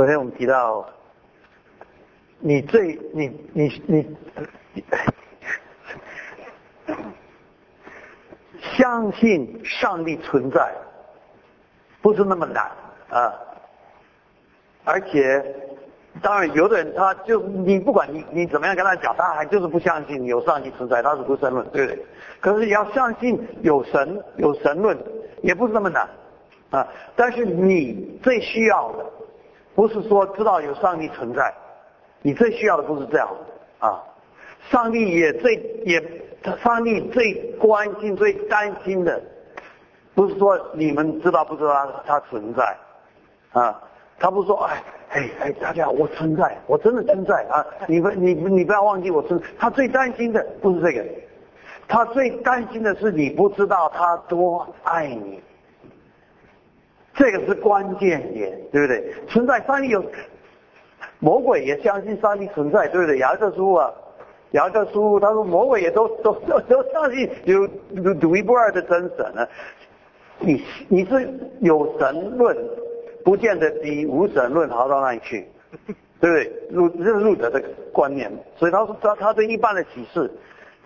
[0.00, 0.88] 昨天我们提到，
[2.38, 4.16] 你最你你你
[8.78, 10.72] 相信上帝存在，
[12.00, 12.64] 不是那么难
[13.10, 13.34] 啊，
[14.84, 15.54] 而且。
[16.22, 22.06] 当然，有的人他就你不管你你怎么样跟他讲，他还就是不相信有上帝存在，他是不神论，对不对？
[22.40, 24.98] 可是你要相信有神有神论，
[25.42, 26.08] 也不是那么难
[26.70, 26.88] 啊。
[27.14, 29.04] 但是你最需要的，
[29.74, 31.54] 不是说知道有上帝存在，
[32.22, 33.28] 你最需要的不是这样
[33.78, 34.02] 啊。
[34.68, 35.54] 上帝也最
[35.86, 36.02] 也，
[36.62, 39.20] 上帝最关心、最担心的，
[40.14, 42.76] 不是说你们知道不知道他存在
[43.52, 43.80] 啊。
[44.22, 47.64] 他不说，哎，哎哎，大家，我存在，我真的存在啊！
[47.88, 49.40] 你不，你你不要忘记我存。
[49.58, 51.02] 他最担心的不是这个，
[51.88, 55.42] 他最担心的是你不知道他多爱你。
[57.14, 59.14] 这个是关键点，对不对？
[59.28, 60.04] 存在上帝有，
[61.18, 63.18] 魔鬼也相信上帝存在，对不对？
[63.18, 63.92] 雅各书啊，
[64.52, 67.66] 雅各书他说魔鬼也都 都都都相信有
[68.14, 69.48] 独一无二的真神啊。
[70.38, 71.28] 你你是
[71.60, 72.56] 有神论。
[73.22, 75.46] 不见得比无神论好到哪里去，
[76.18, 76.52] 对不对？
[76.70, 80.28] 入这是入者的观念，所以他说他他对一般的启示，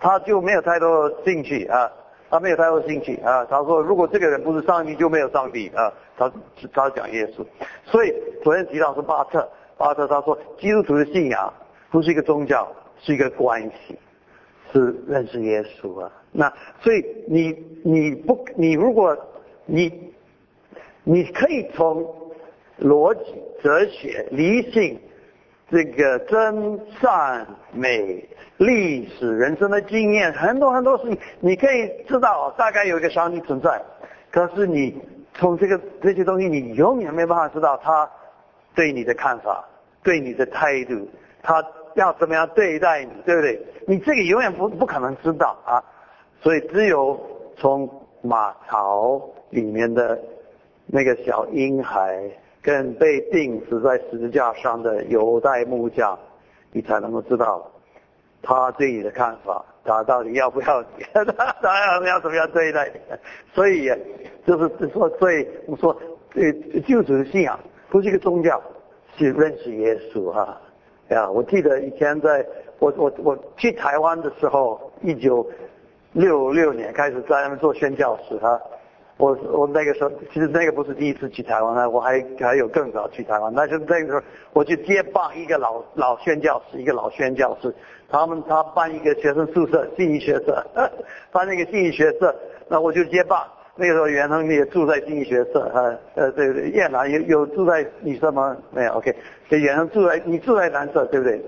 [0.01, 1.89] 他就没有太多兴趣啊，
[2.29, 3.45] 他没有太多兴趣啊。
[3.45, 5.89] 他说如果这个人不是上帝，就没有上帝啊。
[6.17, 6.31] 他
[6.73, 7.45] 他讲耶稣，
[7.85, 8.13] 所以
[8.43, 11.53] 昨天提到是巴特，巴特他说基督徒的信仰
[11.91, 13.97] 不是一个宗教，是一个关系，
[14.71, 16.11] 是认识耶稣啊。
[16.31, 19.17] 那所以你你不你如果
[19.65, 20.13] 你
[21.03, 22.05] 你可以从
[22.79, 24.99] 逻辑、哲学、理性，
[25.69, 28.27] 这个真善美、
[28.57, 33.81] 历史、人生的经验，很多很多事情，你可以知道大概有一个上帝存在。
[34.29, 35.01] 可是你
[35.35, 38.09] 从这个这些东西，你永远没办法知道他
[38.73, 39.63] 对你的看法、
[40.03, 41.07] 对你的态度，
[41.43, 43.61] 他要怎么样对待你，对不对？
[43.87, 45.83] 你这个永远不不可能知道啊。
[46.41, 47.19] 所以只有
[47.57, 47.89] 从
[48.21, 50.19] 马槽里面的
[50.87, 52.29] 那个小婴孩。
[52.65, 56.17] 跟被钉死在十字架上的犹太木匠，
[56.71, 57.63] 你才能够知道
[58.41, 61.23] 他对你的看法，他到底要不要， 他
[61.61, 62.99] 他要不要怎么样对待你？
[63.53, 63.87] 所以
[64.45, 65.95] 就是说，所以我说，
[66.35, 68.61] 呃，救主的信仰不是一个宗教，
[69.17, 70.61] 是认识耶稣啊！
[71.09, 72.45] 呀，我记得以前在
[72.79, 75.47] 我我我去台湾的时候，一九
[76.13, 78.59] 六六年开始在那边做宣教士啊。
[79.17, 83.53] 我我那个时候，其实那个不是第一次去台湾了，我还还有更早去台湾。
[83.53, 87.73] 那就那个时候，我去接棒一个老老宣教师，一个老宣教师，
[88.09, 90.61] 他们他办一个学生宿舍，信义学社，
[91.31, 92.35] 办那个信义学社，
[92.67, 93.41] 那我就接棒。
[93.77, 98.55] 那个时候袁腾也住在信义学社，啊，呃，对对，燕南有有住在女社吗？
[98.71, 99.13] 没有，OK，
[99.49, 101.41] 这袁腾住在你住在男社对不对？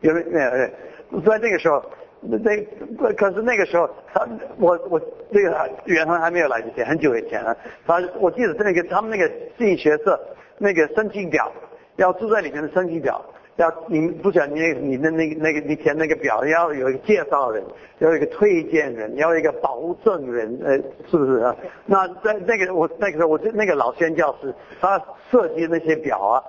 [0.00, 1.18] 有没有？
[1.18, 1.82] 有，在那个时候。
[2.22, 5.00] 那那可是那个时候，他我我
[5.32, 7.56] 这个远方还没有来之前，很久以前啊。
[7.86, 9.26] 他我记得那个他们那个
[9.56, 10.20] 信学社
[10.58, 11.50] 那个申请表，
[11.96, 13.24] 要住在里面的申请表，
[13.60, 17.62] 要你不讲你你的那个那个你填那个表，要有一个介绍人，
[17.98, 20.76] 要有一个推荐人，要有一个保证人，呃，
[21.10, 21.54] 是不是啊？
[21.84, 24.98] 那在那个我那个时候，我就那个老宣教师，他
[25.30, 26.42] 设计那些表啊。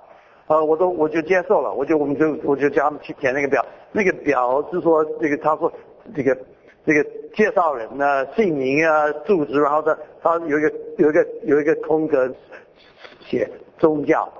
[0.46, 5.70] 呃，我都我就接受了，我就我们就我就叫他们去填那个表，那个表是说这个他说
[6.16, 6.36] 这个
[6.86, 12.30] 这个介绍人呢姓名啊住址，然后他他有一个有一个有一个空格
[13.20, 14.30] 写宗教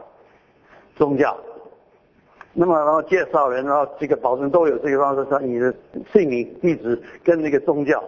[0.96, 1.38] 宗教，
[2.54, 5.72] 那么然后介绍人然后这个保证都有这个方式说你的
[6.12, 8.02] 姓名地址跟那个宗教。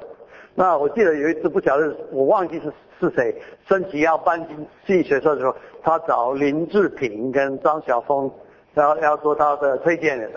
[0.55, 3.34] 那我记得有一次不晓得我忘记是是谁
[3.69, 8.31] 申请要搬进进学校的时候，他找林志平跟张晓峰，
[8.72, 10.31] 然后要做他的推荐人。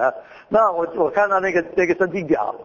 [0.49, 2.55] 那我我看到那个那个申请表，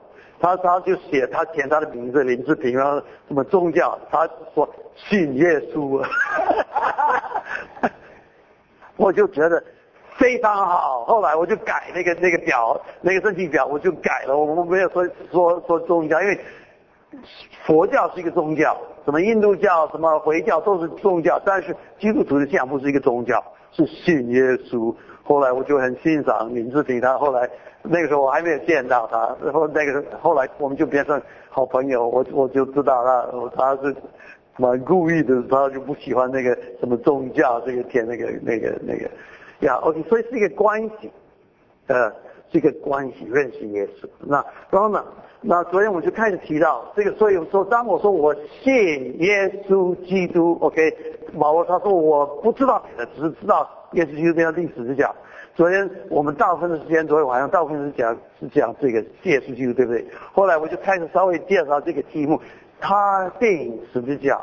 [0.41, 2.99] 他他就写他填他的名字林志平，然后
[3.29, 4.67] 什么宗教，他说
[4.97, 6.03] 信耶稣，
[8.97, 9.63] 我就觉得
[10.23, 11.05] 非常好。
[11.05, 16.39] 后来我就改那个那个表，那个申请表我就改了，我我没有说说说宗教，因为。
[17.67, 18.75] 佛教是一个宗教，
[19.05, 23.39] 什么印度教、什么回教都是宗教，但是基督徒的信仰不是一个宗教，
[23.71, 24.95] 是信耶稣。
[25.23, 27.47] 后来我就很欣赏林志平，他后来
[27.83, 31.21] 那个时候我还没有见到他，然后那个后来我们就变成
[31.51, 33.95] 好朋友，我我就知道他他是
[34.57, 39.07] 蛮故意的，他就不喜欢那个什么宗教这个填那个那个那个
[39.63, 41.11] 呀，OK，所以是一个关系，
[41.87, 42.11] 呃，
[42.51, 44.09] 是一个关系，认识耶稣。
[44.21, 45.05] 那然后呢？
[45.45, 48.33] 那昨天我就开始提到这个，所以说当我说我
[48.63, 50.97] 信耶稣基督，OK，
[51.37, 55.13] 保罗他说我不知道别的，只是知道耶稣基督这样历史是讲。
[55.57, 60.07] 昨天我们大部分的时间，昨天晚上大部分是讲是讲这个耶稣基督，对不对？
[60.33, 62.41] 后来我就开始稍微介绍这个题目，
[62.81, 64.41] 他定十字架。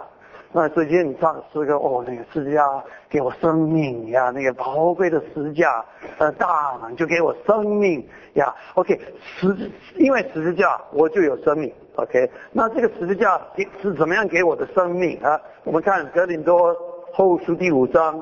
[0.52, 2.66] 那首先你唱诗歌哦，那个十字架
[3.08, 5.86] 给我生命呀，那个宝贵的十字架，
[6.18, 8.04] 呃，大能就给我生命
[8.34, 8.52] 呀。
[8.74, 9.56] OK，十
[9.96, 11.72] 因为十字架我就有生命。
[11.98, 13.40] OK，那这个十字架
[13.80, 15.40] 是怎么样给我的生命啊？
[15.66, 16.76] 我们看格林多
[17.14, 18.20] 后书第五章，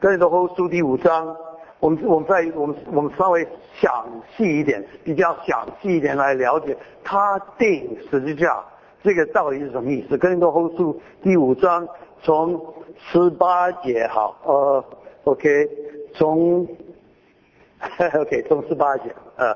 [0.00, 1.36] 格林多后书第五章，
[1.78, 3.46] 我们我们再我们我们稍微
[3.80, 4.04] 详
[4.36, 8.60] 细一点，比较详细一点来了解他定十字架。
[9.02, 10.16] 这个到底是什么意思？
[10.16, 11.86] 跟多后书第五章
[12.22, 12.60] 从
[13.10, 14.84] 十八节好，呃
[15.24, 15.68] ，OK，
[16.14, 16.66] 从，
[18.14, 19.52] OK，从十八节，呃，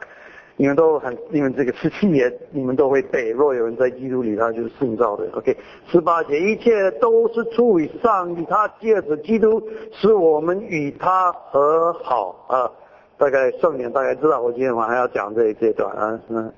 [0.57, 3.31] 你们都很，你们这个十七节你们都会背。
[3.31, 5.29] 若有人在基督里，他就是圣造的。
[5.33, 5.57] OK，
[5.87, 9.63] 十八节，一切都是出于上帝，他借着基督
[9.93, 12.71] 使我们与他和好啊。
[13.17, 16.53] 大概圣年大概知道，我今天晚上要讲这这段啊，嗯，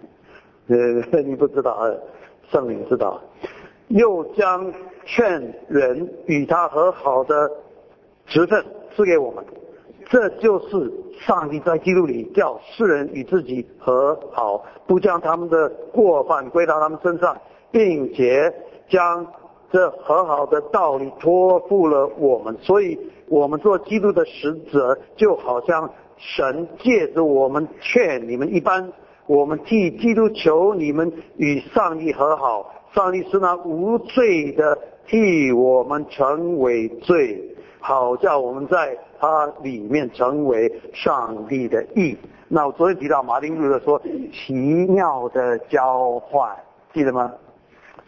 [1.12, 1.92] 呃， 你不知道啊。
[2.50, 3.20] 圣灵知道，
[3.88, 4.72] 又将
[5.04, 7.50] 劝人与他和好的
[8.26, 8.64] 职分
[8.94, 9.44] 赐给我们，
[10.08, 17.36] 这就是上帝在基督里叫世人与自己和好，不将他们的过犯归到他们身上，
[17.70, 18.52] 并且
[18.88, 19.26] 将
[19.70, 22.56] 这和好的道理托付了我们。
[22.62, 22.98] 所以，
[23.28, 28.90] 我们做基督的使者，就好像神借着我们劝你们一般。
[29.28, 37.38] 我们替基督求你们与上帝和好，上帝是那无罪的，替我们成为罪，
[37.78, 42.16] 好叫我们在他里面成为上帝的义。
[42.48, 44.00] 那我昨天提到马丁路德说
[44.32, 46.56] 奇妙的交换，
[46.94, 47.30] 记得吗？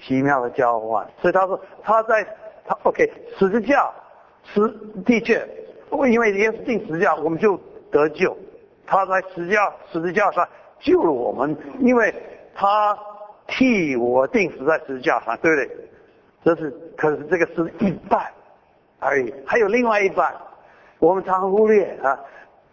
[0.00, 1.06] 奇妙的交换。
[1.20, 2.26] 所以他说他在
[2.66, 3.06] 他 OK
[3.38, 3.90] 十字架
[4.42, 4.66] 是
[5.04, 5.46] 的确，
[6.10, 8.34] 因为耶稣定十字架，我们就得救。
[8.86, 10.48] 他在十字架十字架上。
[10.80, 12.12] 救了我们，因为
[12.54, 12.98] 他
[13.46, 15.76] 替我定死在十字架上，对不对？
[16.42, 18.26] 这是，可是这个是一半
[18.98, 20.34] 而已，还有另外一半，
[20.98, 22.18] 我们常忽略啊。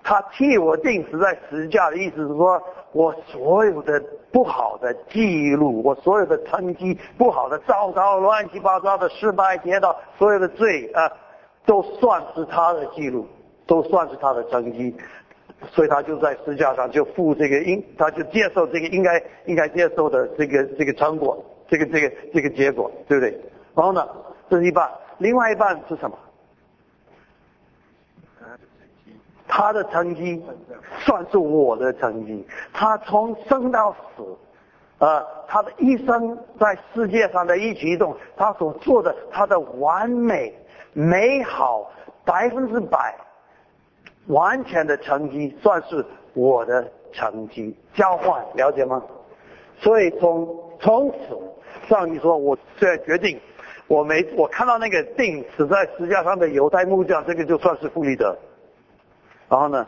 [0.03, 2.61] 他替我定死在十字架的意思是说，
[2.93, 4.01] 我所有的
[4.31, 11.11] 不好的记录，我所有的成绩不好的、糟糕、乱七八糟的、失败、跌倒，所有的罪啊，
[11.65, 13.27] 都算是他的记录，
[13.65, 14.95] 都算是他的成绩。
[15.71, 23.31] 所以他就在支架上就付这个应，他就接受这个应该应该接受的这个这个成果，这个这个这个结果，对不对？
[23.75, 24.07] 然后呢，
[24.49, 26.17] 这是一半，另外一半是什么？
[29.47, 30.43] 他的成绩
[30.99, 32.45] 算是我的成绩。
[32.73, 34.23] 他从生到死，
[34.99, 40.53] 呃，他的一生在世界上的一举一动，他所做的，他的完美、
[40.93, 41.89] 美好，
[42.23, 43.15] 百分之百。
[44.27, 49.01] 完全的成绩算是我的成绩，交换了解吗？
[49.79, 50.47] 所以从
[50.79, 51.37] 从此，
[51.87, 53.39] 上帝说，我现在决定，
[53.87, 58.35] 我没我看到那个钉死在石架上的犹太木匠，这个就算是富利德。
[59.49, 59.87] 然后呢，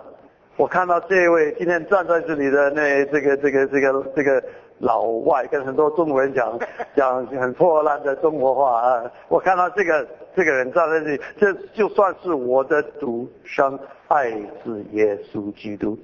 [0.57, 4.42] 我看到这位今天站在这里的那这个这个这个这个
[4.80, 6.57] 老外，跟很多中国人讲
[6.95, 13.77] 讲很破烂的中国话啊，我看到这个这个人站在这里，这就算是我的独生。
[14.09, 14.31] 爱
[14.63, 15.97] 是耶稣基督，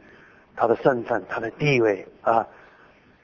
[0.55, 2.47] 他的身份，他的地位啊，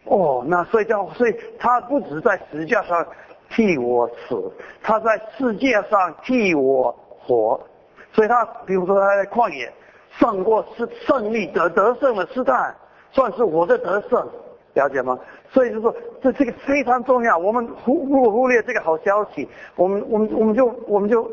[0.05, 3.05] 哦，那所以叫，所以他不止在十字架上
[3.51, 7.61] 替我死，他在世界上替我活，
[8.11, 9.71] 所以他比如说他在旷野
[10.17, 12.75] 胜过是胜利得得胜的试探，
[13.11, 14.27] 算是我的得胜，
[14.73, 15.19] 了解吗？
[15.51, 21.31] 所以就说这这个非常重要，我们忽不忽略这个好消息，我们我们我们就我们就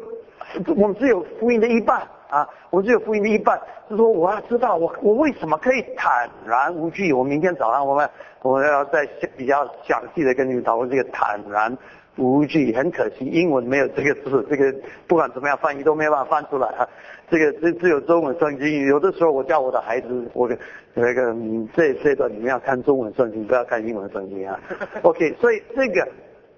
[0.76, 2.06] 我们只有福音的一半。
[2.28, 3.58] 啊，我只有福音的一半，
[3.88, 7.12] 就说我要知道我我为什么可以坦然无惧。
[7.12, 8.08] 我明天早上我们
[8.42, 9.06] 我要再
[9.36, 11.76] 比较详细的跟你们讨论这个坦然
[12.16, 12.74] 无惧。
[12.74, 14.74] 很可惜，英文没有这个字，这个
[15.06, 16.86] 不管怎么样翻译都没办法翻出来啊。
[17.30, 18.86] 这个只只有中文圣经。
[18.86, 20.48] 有的时候我叫我的孩子，我
[20.94, 21.34] 那个
[21.74, 24.58] 这这段你们要看中文圣经，不要看英文圣经啊。
[25.02, 26.06] OK，所以这个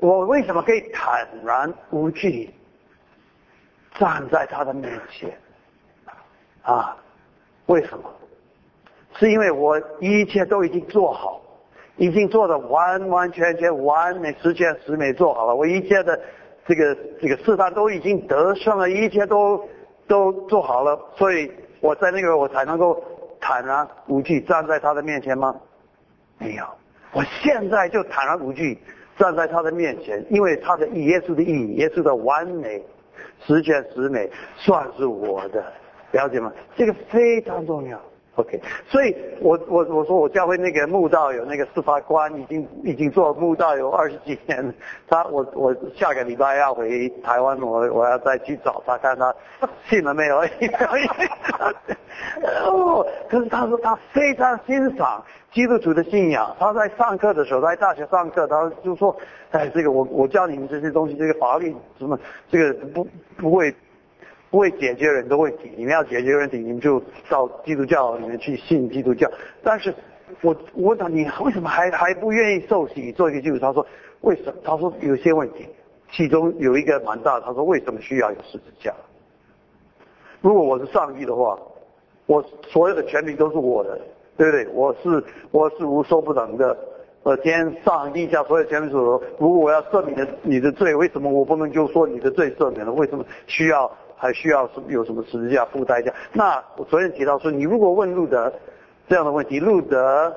[0.01, 2.51] 我为什么可以坦然无惧
[3.99, 5.31] 站在他的面前？
[6.63, 6.97] 啊，
[7.67, 8.05] 为什么？
[9.19, 11.41] 是因为我一切都已经做好，
[11.97, 15.55] 已经做的完完全全、完美、十全十美做好了。
[15.55, 16.19] 我一切的
[16.67, 19.63] 这个这个试探都已经得胜了，一切都
[20.07, 21.51] 都做好了，所以
[21.81, 23.03] 我在那个我才能够
[23.41, 25.55] 坦然无惧站在他的面前吗？
[26.39, 26.65] 没有，
[27.13, 28.79] 我现在就坦然无惧
[29.19, 32.83] 站在他的面前，因为他的意，耶稣的意，耶稣的完美，
[33.45, 35.63] 十全十美，算是我的，
[36.13, 36.53] 了解吗？
[36.77, 38.01] 这个非常重要。
[38.37, 44.73] OK，所以我我我说我教会那个墓道有那个司法官已经已经做墓道有二十几年，
[45.09, 49.35] 他我我下个礼拜要回台湾，我我要再去找他看他
[49.89, 50.39] 信了没有。
[52.65, 59.15] 哦， 可是他说他非常欣赏基督徒的信仰，他在上课的时候在大学上课，他就说，
[59.51, 63.75] 哎，这个我我教你们这些东西，这个法律什么，这个不不会。
[64.51, 69.31] 不会解决人的问题，你们要解决问题，你们就到基督教里面去信基督教。
[69.63, 69.95] 但是，
[70.43, 73.61] 我我问他，你为什么还还不愿意受洗做一个基督徒？
[73.61, 73.87] 他说，
[74.23, 74.55] 为什么？
[74.65, 75.69] 他说有些问题，
[76.11, 77.39] 其中有一个蛮大。
[77.39, 78.93] 他说，为什么需要有十字架？
[80.41, 81.57] 如果我是上帝的话，
[82.27, 84.01] 我所有的权利都是我的，
[84.37, 84.67] 对不对？
[84.75, 86.77] 我是我是无所不能的。
[87.23, 89.23] 呃，天上地下所有权利所。
[89.39, 92.93] 如果我要赦免的你的罪，为什么我不能就说你的罪赦免了？
[92.93, 93.89] 为什么需要？
[94.21, 96.13] 还需要什有什么十字架付代价？
[96.35, 98.53] 那我昨天提到说，你如果问路德
[99.09, 100.31] 这样的问题，路德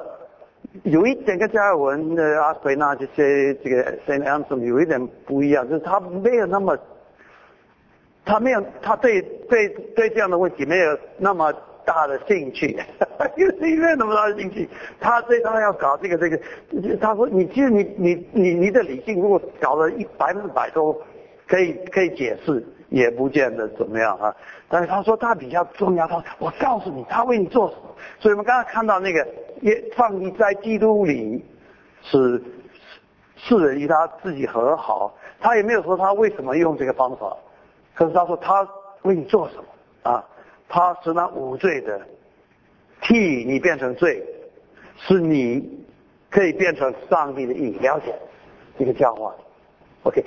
[0.84, 6.78] 有一点跟加尔文的阿奎那这些这个 Saint Anselm 有一点不一样，就是他没有那么，
[8.24, 11.54] 他没有他对对对这样的问题没有那么
[11.86, 12.80] 大的兴趣，
[13.36, 14.70] 因为没有那么大的兴趣。
[15.02, 16.40] 他对他要搞这个这个，
[17.02, 20.98] 他说你其实你你你你的理性如果搞了一百分之百都
[21.48, 22.66] 可以可以解释。
[22.94, 24.36] 也不见得怎么样啊，
[24.70, 27.82] 但是他说他比较重要，他我告诉你，他为你做什么。
[28.20, 29.28] 所以我们刚才看到那个，
[29.62, 31.44] 耶上帝在基督里
[32.04, 32.40] 是
[33.36, 37.36] 是人与他自己和好，他也没有说他为什么用这个方法，
[37.96, 38.70] 可是他说他
[39.02, 40.24] 为你做什么啊？
[40.70, 42.00] 他是那无罪的，
[43.02, 44.24] 替你变成罪，
[44.98, 45.84] 是你
[46.30, 48.14] 可以变成上帝的义，了解
[48.78, 49.34] 这个教化
[50.04, 50.24] ，OK。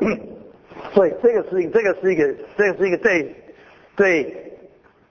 [0.92, 3.34] 所以这个事情，这个是一个，这个是一个对
[3.94, 4.58] 对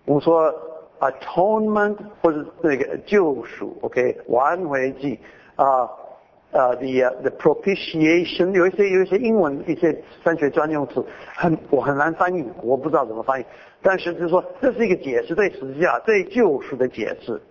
[0.06, 0.54] 我们说
[1.00, 5.20] atonement 或者那个救赎，OK，挽回祭
[5.56, 5.84] 啊
[6.52, 11.04] 啊，the the propitiation 有一些有一些英文一些三学专用词
[11.36, 13.46] 很我很难翻译，我不知道怎么翻译，
[13.82, 17.42] 但是就是说这是一个解释对十字架对救赎的解释。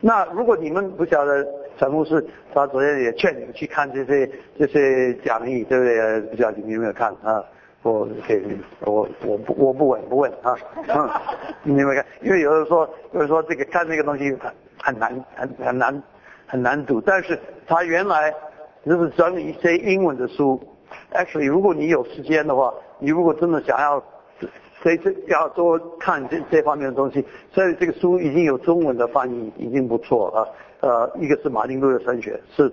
[0.00, 1.61] 那如果你们不晓得。
[1.78, 2.24] 陈牧师，
[2.54, 6.20] 他昨天也劝你们去看这些这些讲义，对不对？
[6.22, 7.42] 不知道你有没有看啊？
[7.82, 8.42] 我可以，
[8.80, 10.56] 我我不我不问不问啊。
[10.88, 11.10] 嗯，
[11.64, 12.06] 你有没有看？
[12.22, 16.02] 因为有人说，有人说这个看这个东西很很难，很很难
[16.46, 17.00] 很难读。
[17.00, 18.32] 但是他原来
[18.86, 20.60] 就是整理一些英文的书。
[21.12, 24.02] Actually，如果你有时间的话，你如果真的想要，
[24.82, 27.24] 所以这要多看这这方面的东西。
[27.52, 30.54] 所以这个书已经有中文的翻译，已经不错了。
[30.80, 32.70] 呃，一个是马丁路德神学，是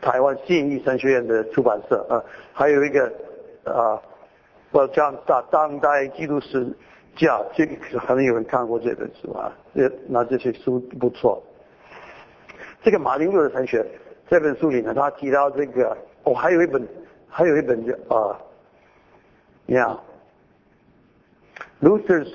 [0.00, 2.22] 台湾信义神学院的出版社啊，
[2.52, 3.12] 还有一个
[3.64, 4.00] 啊，
[4.70, 6.64] 我讲当当代基督史
[7.16, 11.42] 教，这个可能有人看过这本书啊，这那这些书不错。
[12.84, 13.84] 这个马丁路德神学
[14.28, 16.86] 这本书里呢，他提到这个，哦，还有一本，
[17.28, 18.38] 还有一本叫啊，
[19.66, 19.98] 你看
[21.81, 22.31] ，Luther's，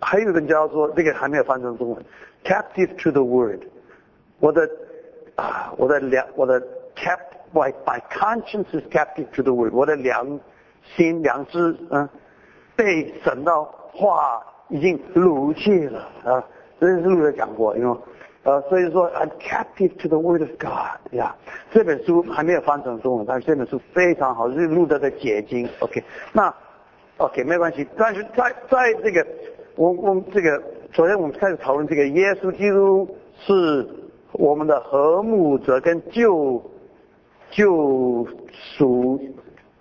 [0.00, 2.04] 还有一本叫做这个还没有翻成中文，
[2.44, 3.60] Captive to the Word。
[4.40, 4.68] 我的
[5.36, 6.60] 啊，我的良，我的
[6.94, 9.72] kept my my conscience is captive to the word。
[9.72, 10.38] 我的良
[10.96, 12.08] 心、良知，嗯，
[12.76, 16.44] 被神的话已经掳去了啊。
[16.78, 17.96] 这是路德讲过，因为
[18.42, 21.34] 呃，所以说 I'm captive to the word of God 呀。
[21.72, 25.68] 这本书还没有翻成中文，但是这本书非常好，是路德的结晶。
[25.80, 26.02] OK，
[26.32, 26.54] 那
[27.19, 27.87] OK 没关系。
[27.95, 29.25] 但是在在这个
[29.75, 30.61] 我我们这个
[30.91, 33.07] 昨天我们开始讨论这个耶稣基督
[33.45, 33.87] 是。
[34.33, 36.63] 我们的和睦者跟救
[37.49, 39.19] 救赎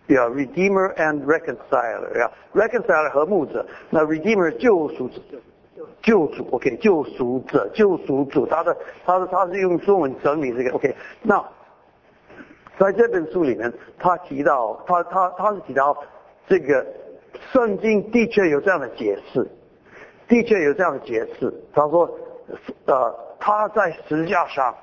[0.06, 5.20] 呀，redeemer and reconciler 呀，reconciler 和睦者，那 redeemer 救赎者，
[6.02, 10.96] 救主 OK，救赎者，救赎主，他的他的他是用中文整理这个 OK。
[11.22, 11.38] 那
[12.78, 15.94] 在这本书里面，他提到他他他是提到
[16.48, 16.84] 这个
[17.52, 19.46] 圣经的确有这样的解释，
[20.26, 21.52] 的确有这样的解释。
[21.72, 22.08] 他说
[22.86, 23.28] 呃。
[23.40, 24.74] 他在十字架上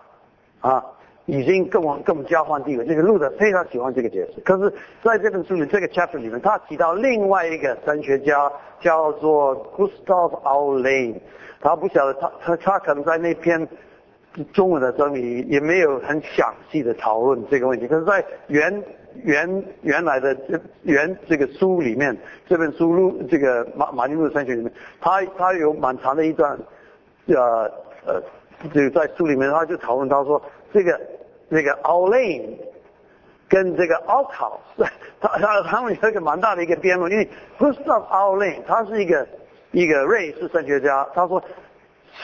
[0.61, 0.81] 啊，
[1.25, 2.85] 已经跟我跟我们交换地位。
[2.85, 4.39] 这个路德非常喜欢这个解释。
[4.45, 11.19] 可是在这本书里这个 chapter 里面，他提到另外一个神学家叫做 Gustav Aulén，
[11.59, 13.67] 他不晓得他他他可能在那篇
[14.53, 17.89] 中文的整理也没有很详细的讨论这个问题。
[17.89, 18.81] 可是，在原
[19.23, 22.15] 原原来的这原这个书里面，
[22.47, 26.57] 这本书录这个马马丁路德神学里面，他他有蛮长的一段
[27.27, 27.71] 呃
[28.05, 28.21] 呃。
[28.73, 30.41] 就在书里面，他就讨论到说，
[30.73, 30.99] 这个
[31.51, 32.57] 这个 o l a n
[33.49, 37.29] 跟这个 a l c o s 他他他们有一个蛮大的一个辩论，因为
[37.59, 39.27] Gustav o l a n 他是一个
[39.71, 41.39] 一个瑞士神学家，他说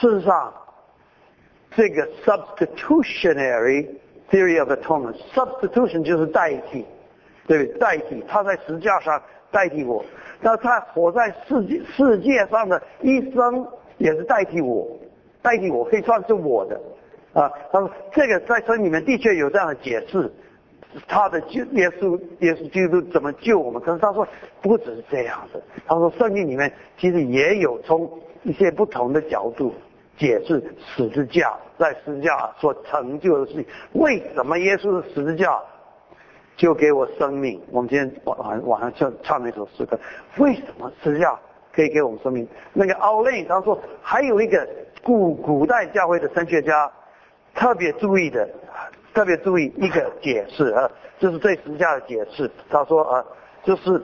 [0.00, 0.52] 事实上
[1.76, 3.86] 这个 substitutionary
[4.32, 6.84] theory of atonement，substitution 就是代替，
[7.46, 10.02] 对代替，他在石架上代替我，
[10.40, 13.64] 那他活在世界世界上的一生
[13.98, 14.88] 也是代替我，
[15.42, 16.80] 代替我可以算是我的。
[17.34, 20.30] 啊，他说这个在圣经里面的确有这样的解释，
[21.06, 23.80] 他的救耶稣耶稣基督怎么救我们？
[23.80, 24.26] 可是他说
[24.60, 28.10] 不只是这样子，他说圣经里面其实也有从
[28.42, 29.72] 一些不同的角度
[30.22, 33.66] 解释十字架在十字架所成就的事情。
[33.94, 35.60] 为什么耶稣的十字架
[36.56, 37.60] 就给我生命？
[37.72, 39.98] 我们今天晚晚上唱唱那首诗歌，
[40.38, 41.36] 为什么十字架
[41.74, 42.46] 可以给我们生命？
[42.72, 44.64] 那个奥雷他说还有一个
[45.02, 46.88] 古古代教会的神学家。
[47.54, 48.48] 特别注意的，
[49.12, 52.50] 特别注意一个解释啊，就是对十字架的解释。
[52.70, 53.22] 他说啊，
[53.62, 54.02] 就是，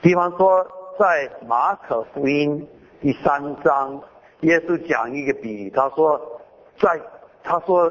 [0.00, 0.66] 比方说
[0.98, 2.68] 在马可福音
[3.00, 3.98] 第三章，
[4.40, 6.20] 耶稣讲一个比喻，他说
[6.78, 7.00] 在
[7.42, 7.90] 他说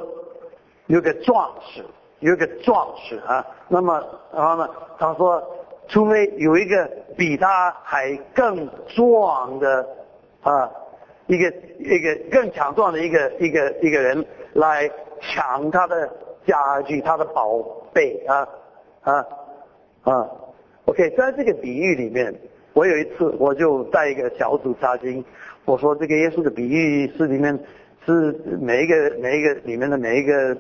[0.85, 1.83] 有个壮士，
[2.19, 5.43] 有个壮士啊，那么然后呢，他说
[5.87, 6.87] 除非有一个
[7.17, 9.87] 比他还更壮的
[10.41, 10.69] 啊。
[11.25, 11.47] 一个
[11.77, 14.89] 一个更强壮的一个一个一个人来
[15.21, 16.09] 抢他的
[16.43, 17.61] 家具，他的宝
[17.93, 18.47] 贝啊
[19.01, 19.27] 啊
[20.05, 20.27] 啊
[20.85, 22.33] ！OK，在这个比喻里面，
[22.79, 25.21] 我有一次我就带一个小组查经，
[25.65, 27.59] 我说这个耶稣的比喻是里面
[28.05, 30.57] 是每一个每一个里面的每一个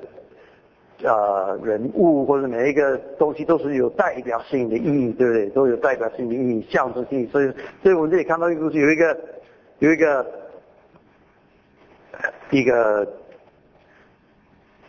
[1.01, 5.49] 呃人物或者每一个东西都是有代表性的意义，对不对？
[5.51, 7.49] 都有代表性的意义、象征性，所以
[7.81, 9.17] 所以我们这里看到一个故事，有一个
[9.79, 10.25] 有一个。
[12.51, 13.07] 一个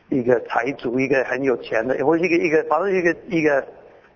[0.09, 3.65] 一个财主，一个很有钱的，或者一个一个，反正一个一个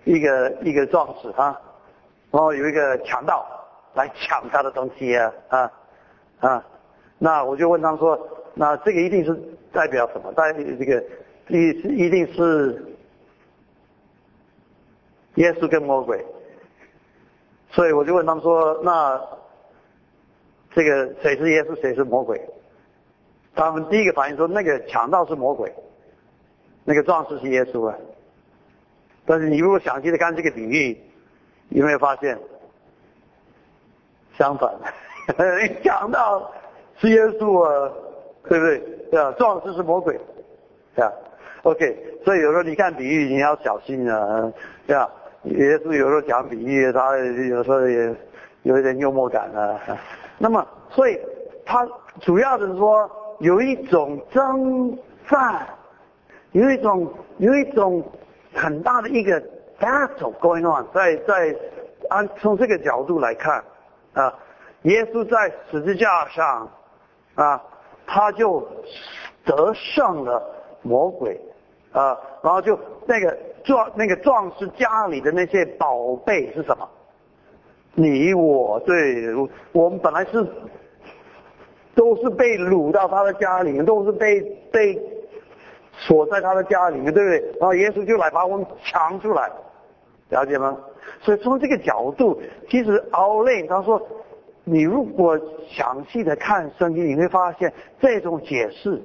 [0.04, 1.54] 一个一个壮士啊，
[2.34, 3.46] 然后有一个强盗
[3.94, 5.72] 来抢他的东西啊啊
[6.40, 6.66] 啊，
[7.16, 8.18] 那我就问他说，
[8.54, 9.32] 那这个一定是
[9.72, 10.32] 代表什么？
[10.32, 11.04] 代这个
[11.46, 12.96] 一一定是
[15.36, 16.26] 耶稣跟魔鬼，
[17.70, 19.20] 所以我就问他们说，那
[20.74, 22.44] 这个谁是耶稣，谁是魔鬼？
[23.54, 25.72] 他们第一个反应说，那个强盗是魔鬼，
[26.82, 27.96] 那个壮士是耶稣啊。
[29.24, 30.98] 但是你如果详细的看这个比喻，
[31.74, 32.38] 有没有发现？
[34.38, 34.72] 相反，
[35.84, 36.50] 讲到
[36.96, 37.92] 是耶稣啊，
[38.48, 38.78] 对不对？
[39.10, 40.18] 对啊，壮士是魔鬼，
[40.94, 41.12] 对啊。
[41.62, 44.52] OK，所以有时候你看比喻，你要小心啊，
[44.86, 45.08] 对啊。
[45.44, 48.16] 耶稣有时候讲比喻，他有时候也
[48.62, 49.78] 有一点幽默感啊。
[50.38, 51.20] 那么，所以
[51.66, 51.86] 他
[52.20, 53.10] 主要的是说。
[53.40, 54.96] 有一种征
[55.28, 55.66] 战，
[56.52, 58.00] 有一种有一种
[58.54, 59.42] 很大的一个
[59.78, 61.56] That's going on，在在
[62.08, 63.62] 按从这个角度来看
[64.14, 64.32] 啊，
[64.82, 66.68] 耶稣在十字架上
[67.34, 67.62] 啊，
[68.06, 68.66] 他就
[69.44, 70.42] 得胜了
[70.82, 71.40] 魔鬼
[71.92, 76.88] 啊，然后就那个壮那个壮士家里的那些宝贝是什么？
[77.94, 79.34] 你我对，
[79.72, 80.46] 我们本来是。
[81.96, 84.40] 都是被掳到他的家里面，都是被
[84.72, 85.00] 被
[85.98, 87.58] 锁在他的家里面，对不对？
[87.60, 89.50] 然后耶稣就来把我们抢出来，
[90.30, 90.76] 了解吗？
[91.20, 94.00] 所以从这个角度，其实奥雷他说，
[94.64, 99.02] 你如果详细的看圣经，你会发现这种解释，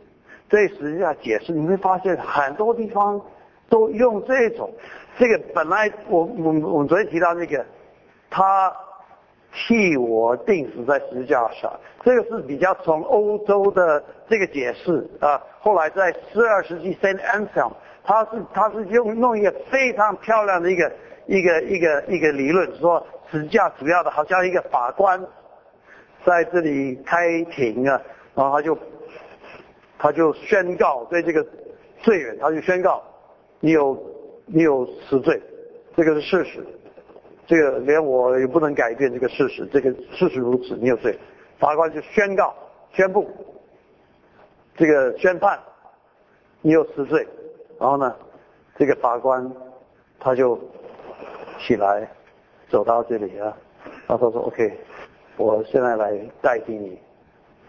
[0.49, 3.21] 这实际上解释，你会发现很多地方
[3.69, 4.71] 都用这种，
[5.17, 7.65] 这个本来我我我昨天提到那个
[8.30, 8.73] 他。
[9.51, 11.71] 替我钉死在石架上，
[12.03, 15.41] 这个是比较从欧洲的这个解释啊。
[15.59, 17.71] 后来在十二世纪，Saint Anselm，
[18.03, 20.91] 他是他是用弄一个非常漂亮的一个
[21.25, 25.19] 一个一个一个理论，说石架主要的好像一个法官
[26.23, 27.99] 在这里开庭啊，
[28.35, 28.77] 然后他就
[29.97, 31.45] 他就宣告对这个
[32.01, 33.03] 罪人，他就宣告
[33.59, 33.97] 你有
[34.45, 35.41] 你有死罪，
[35.97, 36.65] 这个是事实。
[37.49, 41.17] 这个连我也不能改变这个事实，这个事实如此，你有罪。
[41.57, 42.53] 法官就宣告、
[42.93, 43.27] 宣布，
[44.77, 45.59] 这个宣判，
[46.62, 47.27] 你有死罪。
[47.79, 48.15] 然后呢，
[48.77, 49.51] 这个法官
[50.19, 50.59] 他就
[51.59, 52.07] 起来
[52.69, 53.57] 走到这里啊，
[54.07, 54.71] 然后他说：“OK，
[55.35, 56.99] 我现在来代替你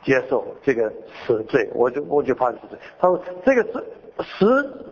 [0.02, 0.92] 接受这个
[1.24, 3.82] 死罪，我就我就判死罪。”他说：“这个是
[4.22, 4.44] 十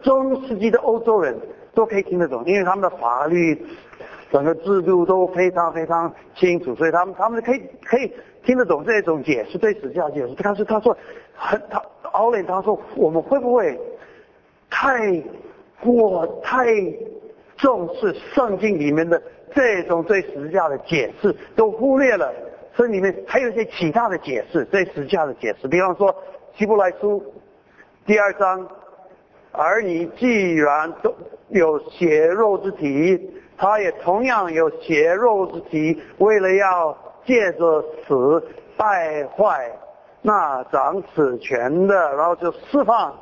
[0.02, 1.38] 中世纪的欧洲人
[1.74, 3.62] 都可以听得懂，因为他们的法律。”
[4.30, 8.12] 整个制度都非常非常清楚，所以他们他们可以可以
[8.44, 10.34] 听得懂这种解释，对史家解释。
[10.42, 10.96] 但是他说
[11.34, 13.78] 很他奥林他说，我们会不会
[14.70, 15.22] 太
[15.80, 16.66] 过太
[17.56, 19.20] 重视圣经里面的
[19.54, 22.32] 这种对十字架的解释，都忽略了
[22.76, 26.14] 这里面还有一些其他的解释对十字架的解释，比方说
[26.54, 27.22] 希伯来书
[28.04, 28.68] 第二章，
[29.52, 31.14] 而你既然都
[31.48, 38.42] 有血肉之体，他也同样有血肉之体，为了要借着死
[38.76, 39.70] 败坏。
[40.20, 43.14] 那掌此权的，然后就释放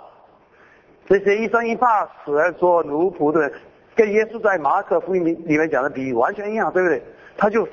[1.07, 3.53] 这些一生一怕死而做奴仆的人，
[3.95, 7.03] 跟耶稣在马可福音里里面讲的比喻完全一样，对不对？
[7.37, 7.69] 他就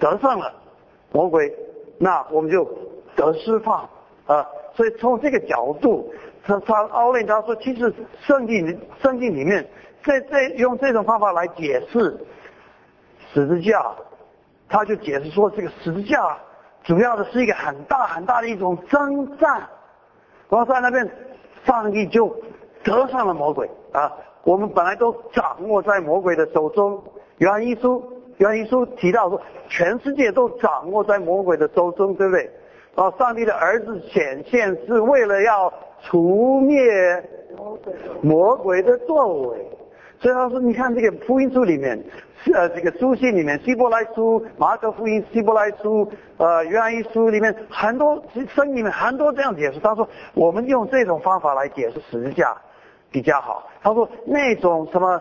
[0.00, 0.52] 得胜了
[1.12, 1.50] 魔鬼，
[1.98, 2.64] 那我们就
[3.14, 3.88] 得释放
[4.26, 4.44] 啊。
[4.74, 6.12] 所以从这个角度，
[6.44, 9.64] 他他奥利他说，其实圣经圣经里面，
[10.02, 12.18] 这这用这种方法来解释
[13.32, 13.84] 十字架，
[14.68, 16.36] 他就解释说这个十字架。
[16.84, 19.60] 主要的是一个很大很大的一种征战，
[20.48, 21.06] 然后在那边，
[21.66, 22.34] 上帝就
[22.82, 24.10] 得上了魔鬼啊！
[24.44, 27.02] 我们本来都掌握在魔鬼的手中。
[27.38, 28.02] 约翰一书，
[28.38, 32.50] 约翰一书提到说，全世界都掌握在魔鬼的手中，对不对？
[32.94, 35.70] 啊，上帝的儿子显现是为了要
[36.02, 36.80] 除灭
[38.22, 39.70] 魔鬼的作为。
[40.20, 42.02] 所以他说，你看这个福音书里面。
[42.54, 48.22] 呃，这个书信里面，希伯来书、马可福音、希伯来书、呃，约翰一书里面很多
[48.54, 49.80] 圣里面很多这样解释。
[49.80, 52.56] 他说，我们用这种方法来解释十字架
[53.10, 53.68] 比较好。
[53.82, 55.20] 他说，那种什么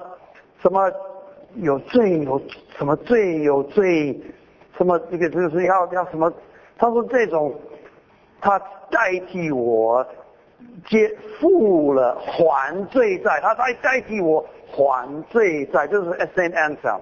[0.62, 0.90] 什么
[1.56, 2.40] 有罪有
[2.78, 4.18] 什么罪有罪，
[4.78, 6.32] 什么这个就是要要什么？
[6.78, 7.54] 他说这种
[8.40, 8.60] 他
[8.92, 10.06] 代替我
[10.88, 14.46] 接付了还罪债，他代代替我。
[14.72, 17.00] 还罪债就是 Saint Anselm，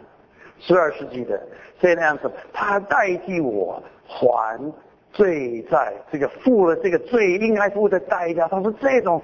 [0.60, 1.42] 十二世纪的
[1.82, 4.74] Saint Anselm，他代替我还
[5.12, 8.48] 罪债，这个付了这个罪应该付的代价。
[8.48, 9.22] 他说这种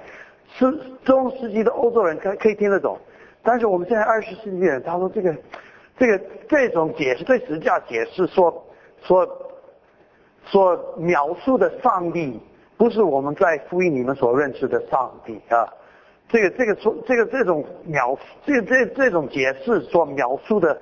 [0.48, 0.70] 是
[1.04, 2.98] 中世纪的欧洲人可可以听得懂，
[3.42, 5.34] 但是我们现在二十世纪人，他说这个
[5.98, 8.64] 这个这种解释对十架解释说
[9.02, 9.26] 说
[10.44, 12.40] 所描述的上帝，
[12.76, 15.68] 不是我们在福音里面所认识的上帝啊。
[16.32, 20.80] 这个这个说这个这种描这这这种解释所描述的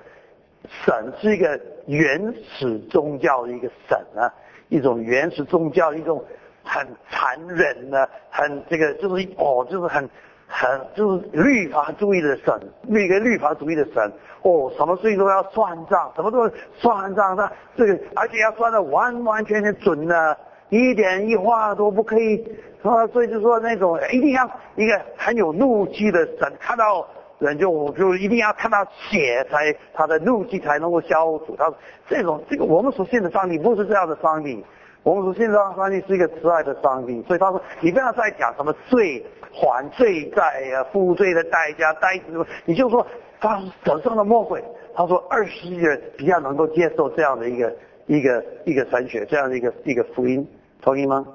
[0.84, 4.32] 神是一个原始宗教的一个神啊，
[4.68, 6.24] 一种原始宗教一种
[6.62, 10.08] 很残忍的很这个就是哦就是很
[10.46, 12.54] 很就是律法主义的神，
[12.86, 20.38] 一个律法主义的神哦什么事情都要算账，什么都算账的这个而且要算的完完全全准的。
[20.70, 22.42] 一点一画都不可以，
[22.82, 27.06] 啊，所以就说那种一定要一个很有怒气的神，看到
[27.40, 31.56] 人就就一定要看到血才他的怒气才能够消除。
[31.56, 31.74] 他说
[32.08, 34.64] 这种这个我们所信的上帝不是这样的上帝，
[35.02, 37.20] 我们所信的上帝是一个慈爱的上帝。
[37.22, 43.04] 所以他说你不要再讲什么罪还罪债呀，负罪的代价代子，你就说
[43.40, 44.62] 他得胜了魔鬼。
[44.94, 47.74] 他说二十亿人比较能够接受这样的一个
[48.06, 50.46] 一个一个神学，这样的一个一个福音。
[50.80, 51.26] 同意吗？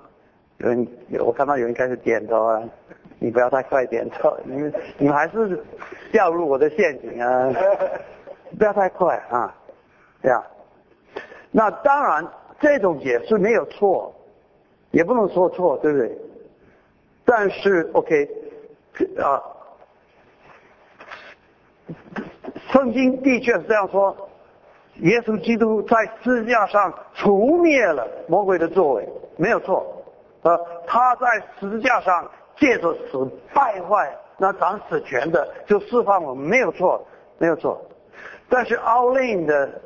[0.57, 0.87] 有人，
[1.19, 2.63] 我看到有人开始点头啊！
[3.19, 5.63] 你不要太快点头， 你们你们还是
[6.11, 7.51] 掉入我的陷阱啊！
[8.57, 9.53] 不要太快啊！
[10.21, 10.43] 这样，
[11.51, 12.25] 那当然
[12.59, 14.13] 这种解释没有错，
[14.91, 16.17] 也不能说错，对不对？
[17.25, 18.29] 但是 OK
[19.17, 19.43] 啊，
[22.71, 24.15] 圣经的确是这样说。
[25.01, 29.05] 耶稣基督在十字架上除灭了魔鬼的作为，
[29.37, 30.03] 没有错。
[30.43, 31.27] 呃，他在
[31.59, 37.05] 十字架上借着死败坏那掌死权的，就释放我们，没有错，
[37.37, 37.81] 没有错。
[38.47, 39.81] 但是奥林的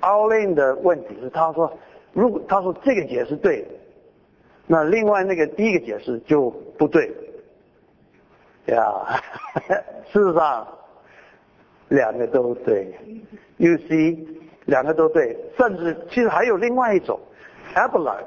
[0.00, 1.72] 奥林的问题是，他说，
[2.12, 3.66] 如果他说这个解释对，
[4.66, 7.10] 那另外那个第一个解释就不对，
[8.66, 9.20] 呀，
[10.12, 10.66] 事实上
[11.88, 12.94] 两个都对。
[13.56, 14.42] You see。
[14.66, 17.18] 两个都对，甚至其实还有另外一种
[17.74, 18.22] ，Abelard，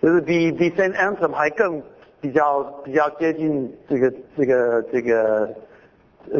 [0.00, 1.82] 就是比比 Saint Anselm 还更
[2.20, 5.48] 比较比较接近这个这个这个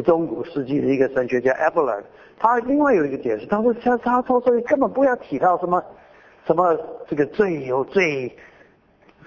[0.03, 2.03] 中古世纪的一个神学家 Abelard，
[2.39, 5.83] 他另外有一个解释，他说他他说根本不要提到什么
[6.47, 6.77] 什么
[7.09, 8.37] 这个罪有罪。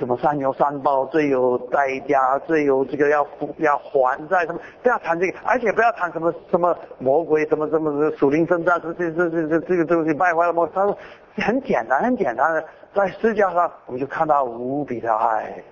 [0.02, 3.24] 什么三有三报，最有代价，最有这个要
[3.58, 4.60] 要还债什么？
[4.82, 10.68] 不要谈这个，而且不要谈什么什么魔鬼，什么什么属灵征战，这这这这这这个东西败坏了吗？
[10.74, 10.98] 他说
[11.36, 15.64] 很简单，很简单的，在世界上我们就看到无比的爱，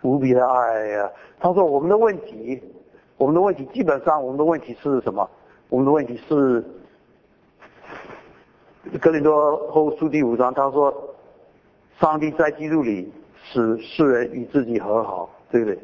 [0.00, 1.10] 无比的爱呀。
[1.38, 2.58] 他说我们的问题，
[3.18, 5.28] 我们的问题基本上我们的问题是什么？
[5.68, 6.64] 我们的问题是
[8.98, 11.14] 格林多后书第五章，他说
[12.00, 13.12] 上帝在基督里。
[13.52, 15.78] 使世人与自己和好，对不对？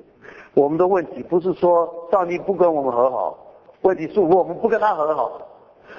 [0.55, 3.39] 我们的问题不是说上帝不跟我们和好，
[3.83, 5.41] 问题是我们不跟他和好。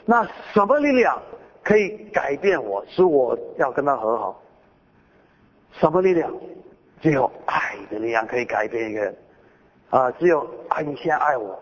[0.06, 1.22] 那什么力量
[1.64, 4.42] 可以改变我，使我要跟他和好？
[5.74, 6.32] 什么力量？
[7.02, 9.16] 只有爱的力量可以改变一个人
[9.90, 10.12] 啊！
[10.12, 11.58] 只有爱你先爱我，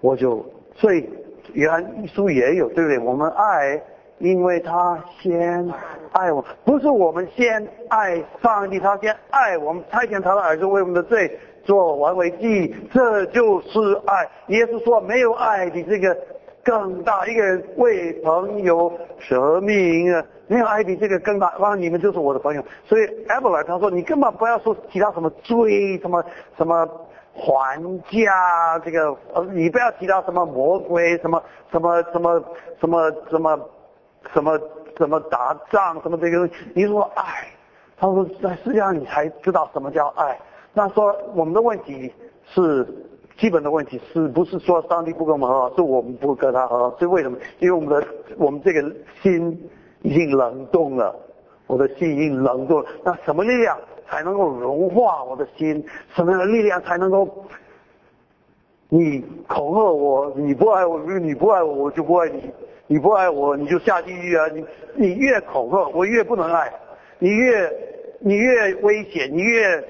[0.00, 0.44] 我就
[0.74, 1.08] 所以
[1.52, 2.98] 原来书也有对不对？
[2.98, 3.80] 我们爱，
[4.22, 5.68] 因为他先
[6.12, 14.28] 爱我，不是我们先爱上帝，他先爱我们，差遣他的儿子为我们的罪做完为祭，这就是爱。
[14.46, 16.16] 耶稣说，没有爱比这个。
[16.64, 20.24] 更大一个人为朋友舍命啊！
[20.46, 21.74] 没有爱比这个更大，哇！
[21.74, 22.64] 你们就是我的朋友。
[22.86, 26.24] 所以艾伯尔他说：“你根本不要说其他什么罪，什么
[26.56, 26.88] 什么
[27.34, 32.44] 还价，这个呃，你不要提到什么魔鬼，什么什么什么
[32.78, 33.58] 什么什么
[34.32, 34.58] 什么
[34.96, 36.48] 什么打仗，什么这个。
[36.74, 37.46] 你说爱，
[37.96, 40.38] 他说在世界上你才知道什么叫爱。
[40.72, 42.12] 那说我们的问题
[42.46, 42.86] 是。”
[43.38, 46.98] 基本的问题是不是说上帝不跟我们和好，是我们不跟他和好？
[46.98, 47.36] 是为什么？
[47.58, 48.06] 因为我们的
[48.36, 49.70] 我们这个心
[50.02, 51.16] 已经冷冻了，
[51.66, 52.86] 我的心已经冷冻了。
[53.02, 55.84] 那什么力量才能够融化我的心？
[56.14, 57.26] 什么样的力量才能够？
[58.90, 62.48] 你恐吓我，你不爱我，你不爱我，我就不爱你。
[62.92, 64.46] 你不爱我，你就下地狱啊！
[64.52, 64.62] 你
[64.94, 66.70] 你越恐吓，我越不能爱。
[67.18, 67.72] 你越
[68.18, 69.82] 你越危险，你越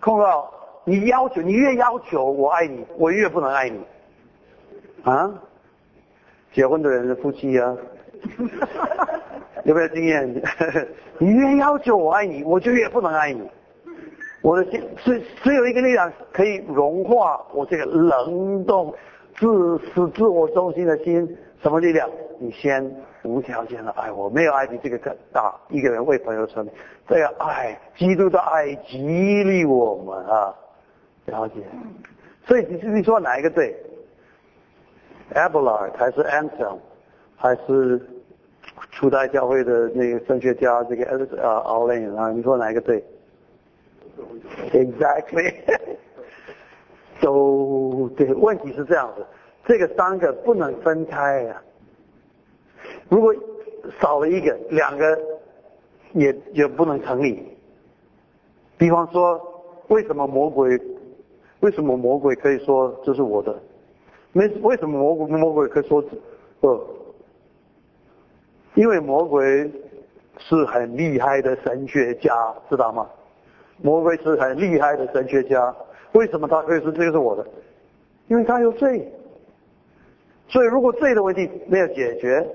[0.00, 0.52] 控告。
[0.84, 3.80] 你要求，你越要求我爱你，我越不能爱你，
[5.02, 5.32] 啊？
[6.52, 7.74] 结婚的人是夫妻啊，
[9.64, 10.42] 有没有经验？
[11.16, 13.48] 你越要求我爱你，我就越不能爱你。
[14.42, 18.94] 我的心只只有一个力量可以融化我这个冷冻、
[19.36, 21.26] 自私、自我中心的心，
[21.62, 22.06] 什么力量？
[22.38, 22.90] 你先
[23.22, 25.54] 无条件的爱我，没有爱比这个更大。
[25.68, 26.68] 一个人为朋友成，
[27.08, 30.54] 这个爱，基督的爱激励我们啊。
[31.26, 31.54] 了解，
[32.46, 33.74] 所以你你说哪一个对
[35.34, 36.78] ？Abelard 还是 Anselm
[37.36, 38.00] 还是
[38.92, 41.04] 初代教会的那个神学家这个
[41.42, 42.30] 呃 Aulin 啊？
[42.30, 43.04] 你说哪一个对
[44.72, 45.54] ？Exactly，
[47.20, 48.32] 都对。
[48.34, 49.26] 问题是这样子，
[49.64, 51.60] 这个三个不能分开呀。
[53.08, 53.34] 如果
[54.00, 55.18] 少了一个，两个
[56.12, 57.42] 也也不能成立。
[58.76, 59.40] 比方说，
[59.88, 60.78] 为什么魔鬼？
[61.60, 63.56] 为什么魔鬼可以说这是我的？
[64.32, 66.04] 没为什么魔鬼魔鬼可以说
[66.60, 66.80] 不？
[68.74, 69.42] 因为魔鬼
[70.38, 73.08] 是很厉害的神学家，知道吗？
[73.78, 75.74] 魔鬼是很厉害的神学家，
[76.12, 77.46] 为什么他可以说这个是我的？
[78.28, 79.10] 因为他有罪。
[80.48, 82.46] 所以如果罪的问题没有解决，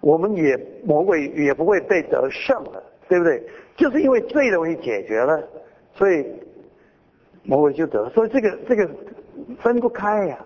[0.00, 3.42] 我们也魔鬼也不会被得胜了，对不对？
[3.76, 5.42] 就是因为最容易解决了，
[5.94, 6.26] 所以。
[7.42, 8.88] 魔鬼就得，所以这个这个
[9.60, 10.38] 分不开呀，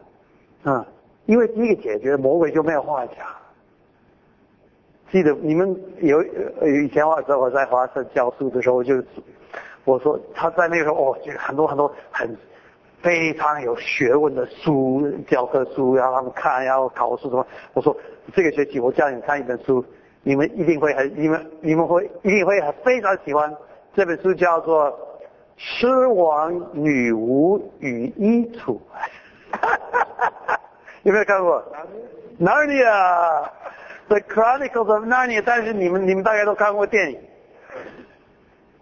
[0.63, 0.87] 啊，
[1.27, 3.17] 因为第一个解决魔鬼就没有话讲。
[5.11, 8.95] 记得你们有以前我在我在华盛教书的时候，就
[9.85, 12.37] 我说他在那个时候哦，就很多很多很
[13.05, 17.47] 非常有学问的书教科书，让他们看，然后考试什么。
[17.75, 17.97] 我说
[18.35, 19.85] 这个学期我叫你看一本书，
[20.23, 23.55] 你们一定会很你们你们会一定会很非常喜欢
[23.95, 24.93] 这本书，叫做。
[25.57, 28.77] 狮王女巫与衣橱，
[31.05, 31.65] 有没有看过
[32.41, 37.21] ？Narnia，The Chronicles of Narnia，但是你们你们大概都看过电影，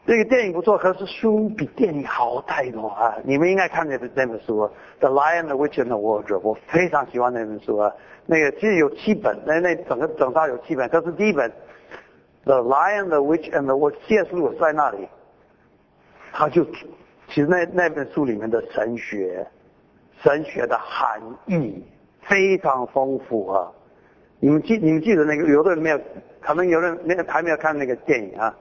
[0.05, 3.17] 这个电影不错，可是书比电影好太多啊！
[3.23, 4.61] 你们应该看那本那本书，
[4.99, 7.93] 《The Lion, the Witch and the Wardrobe》，我非常喜欢那本书啊。
[8.27, 11.49] 那个其实有七本，那那整个整套有七本，可是第一本
[12.45, 15.07] 《The Lion, the Witch and the Wardrobe》谢书在那里。
[16.33, 16.65] 他就
[17.29, 19.47] 其实那那本书里面的神学，
[20.21, 21.85] 神学的含义
[22.23, 23.71] 非常丰富啊！
[24.41, 26.01] 你们记你们记得那个有的人没有，
[26.41, 28.53] 可能有人没还没有看那个电影啊？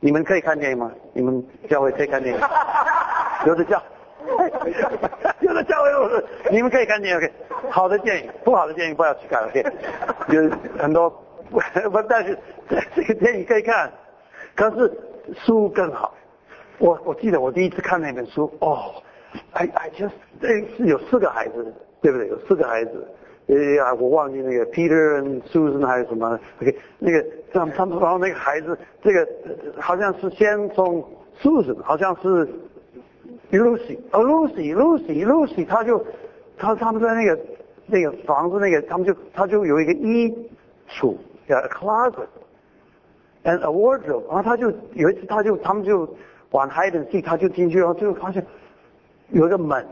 [0.00, 0.90] 你们可以看电影吗？
[1.12, 2.40] 你们教会可以看电影？
[3.46, 3.82] 有的教，
[5.40, 7.32] 有的教会我是你们可以看电影，OK？
[7.70, 9.64] 好的电影，不好的电影不要去看，OK？
[10.28, 11.10] 有很多
[11.50, 11.60] 不，
[12.08, 12.38] 但是
[12.94, 13.90] 这个电影可以看，
[14.54, 14.92] 可是
[15.44, 16.14] 书更好。
[16.78, 18.94] 我我记得我第一次看那本书，哦，
[19.52, 22.26] 哎哎，就是这是有四个孩子，对不对？
[22.28, 23.06] 有四个孩子，
[23.48, 29.26] 哎呀，我忘记那个 Peter and Susan 还是什么，OK，那个他们他们然后那个孩子，这个
[29.78, 31.04] 好像是先从
[31.42, 32.48] Susan，好像是
[33.50, 36.04] Lucy，哦 Lucy Lucy Lucy，他就
[36.56, 37.38] 他他们在那个
[37.86, 40.28] 那个房子那个，他们就他就有一个衣
[40.88, 41.16] 橱，
[41.48, 42.26] 叫 closet
[43.44, 46.08] and a wardrobe，然后他就有一次他就他们就。
[46.52, 48.44] 玩 hide and seek，他就进去了，就发现
[49.28, 49.86] 有一个门，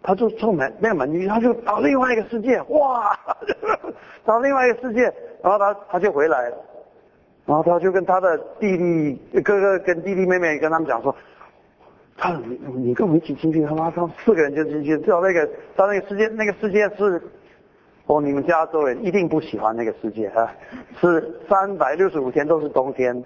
[0.00, 3.18] 他就从门那个门进去，他就到另外一个世界，哇，
[4.24, 6.56] 到另外一个世界，然后他他就回来了，
[7.46, 11.14] 然后他就跟他的弟弟哥哥跟弟弟妹妹跟他们讲说，
[12.16, 17.20] 他你你跟我们一起进去，他妈他们四个人就进去，到那个到那个世界，那个世界是。
[18.06, 20.52] 哦，你们加州人一定不喜欢那个世界啊！
[21.00, 23.24] 是三百六十五天都是冬天，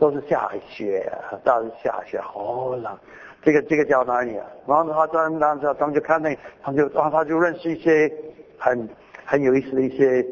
[0.00, 1.08] 都是下雪，
[1.44, 2.92] 到是下雪，好冷。
[3.40, 4.44] 这个这个叫哪里啊？
[4.66, 8.12] 然后他他他他他们就看那，他们就然后他就认识一些
[8.58, 8.88] 很
[9.24, 10.26] 很有意思的一些，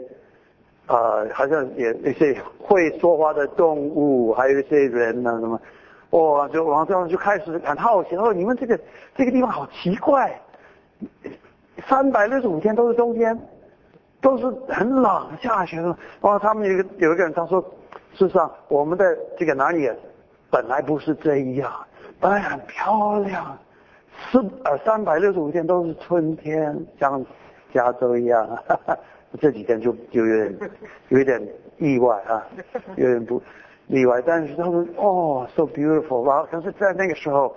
[0.87, 5.61] 呃，好像也一些会说话的动物，还有一些人呢什么，
[6.11, 8.79] 哦，就王教授就开始很好奇，说你们这个
[9.16, 10.40] 这个地方好奇怪，
[11.87, 13.38] 三百六十五天都是冬天。
[14.20, 15.94] 都是很冷，下雪了。
[16.23, 17.61] 哇，他们有个有一个人他说，
[18.14, 19.05] 事实上我们的
[19.37, 19.87] 这个哪里
[20.51, 21.70] 本来不是这样，
[22.18, 23.55] 本来很漂亮，
[24.31, 27.23] 四呃三百六十五天都是春天，像
[27.75, 28.47] 加州一样。
[28.66, 28.99] 哈 哈
[29.40, 30.70] 这几天就就有点
[31.11, 31.40] 有一点
[31.79, 32.47] 意外啊，
[32.97, 33.42] 有点不
[33.88, 34.23] 意外。
[34.27, 37.55] 但是他们哦，so beautiful，然后可是在那个时候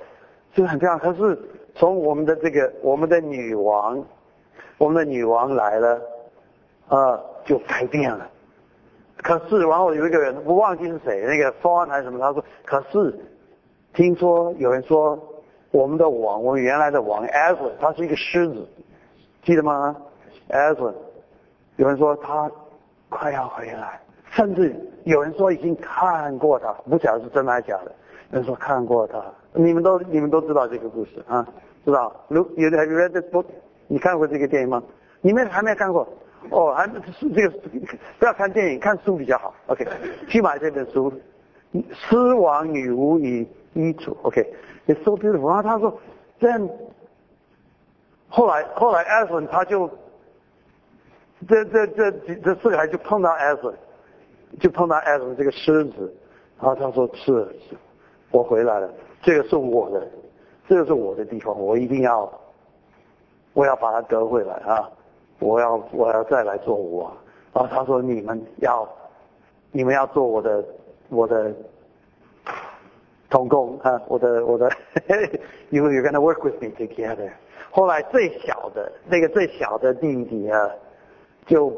[0.54, 1.00] 就很漂亮。
[1.00, 1.38] 可是
[1.76, 4.04] 从我们的这个我们的女王，
[4.78, 6.02] 我们的女王来了。
[6.90, 8.30] 呃，就改变了。
[9.18, 13.14] 可是，然后有一个人，我忘记是谁，那个 a n 还是什么，他说：“可是，
[13.94, 15.20] 听说有人说，
[15.72, 18.66] 我们的王，我们原来的王 a s l n 他是一个狮子，
[19.44, 19.94] 记得吗
[20.48, 20.96] a s l n
[21.78, 22.52] 有人说他
[23.10, 27.92] 快要回来，甚至有人说已经看过他，不晓得是真的还是假的。
[28.32, 31.48] 有人说看过他，你们都你们都知道这个故事啊，
[31.86, 32.14] 知道？
[32.28, 33.46] 如有的 read this book，
[33.88, 34.84] 你看过这个电影吗？
[35.22, 36.08] 你们还没看过？
[36.50, 37.58] 哦，还是这个
[38.20, 39.54] 不要看电影，看书比较好。
[39.68, 39.86] OK，
[40.28, 41.12] 去买这本书
[41.92, 44.12] 《狮王女巫与衣橱》。
[44.24, 45.48] OK，It's so beautiful。
[45.48, 46.00] 然后他说
[46.40, 46.70] ，Then，
[48.30, 49.90] 后来后来艾伦他就，
[51.46, 53.74] 这这这这四个孩子就碰到艾森，
[54.60, 56.14] 就碰到艾森这个狮子，
[56.58, 57.48] 然后他说是，
[58.32, 58.90] 我回来了，
[59.22, 60.08] 这个是我的，
[60.68, 62.32] 这个是我的地方，我一定要，
[63.54, 64.90] 我要把它得回来啊。
[65.40, 67.16] 我要我要再来做我，
[67.54, 68.90] 然后他说你们要
[69.72, 70.66] 你们要做我的
[71.10, 71.54] 我的
[73.30, 74.68] 同工啊，我的我的，
[75.70, 77.30] you you're gonna work with me together。
[77.70, 80.72] 后来最小的那个最小的弟弟啊，
[81.48, 81.74] 就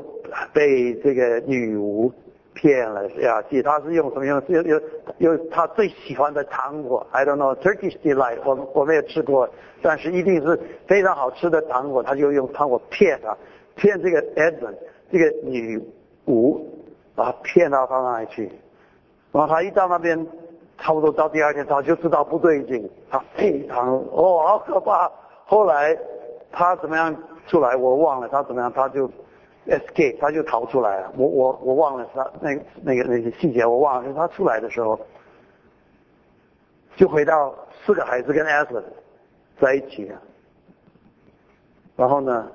[0.51, 2.11] 被这个女巫
[2.53, 4.81] 骗了呀，记他是用什么用有有
[5.19, 9.47] 有他最喜欢的糖果，I don't know Turkish delight，我我没有吃过，
[9.81, 13.37] 但是一定是非常好吃的糖果，他就用糖果骗他。
[13.75, 14.75] 骗这个 Edmund
[15.09, 15.81] 这个女
[16.25, 16.59] 巫，
[17.15, 18.51] 把他骗到他那里去，
[19.31, 20.27] 然后他一到那边，
[20.79, 25.09] 差不多到第二天，他就知道不对劲，他非常哦好可怕。
[25.45, 25.97] 后来
[26.51, 27.15] 他怎么样
[27.47, 27.73] 出来？
[27.77, 29.09] 我忘了他怎么样，他就
[29.69, 31.13] escape，他就逃出来了。
[31.17, 34.07] 我我我忘了他那那个那些细节，我忘了。
[34.07, 34.99] 是他出来的时候，
[36.95, 37.53] 就回到
[37.85, 38.83] 四个孩子跟 S.
[39.59, 40.21] 在一起了，
[41.95, 42.51] 然后呢？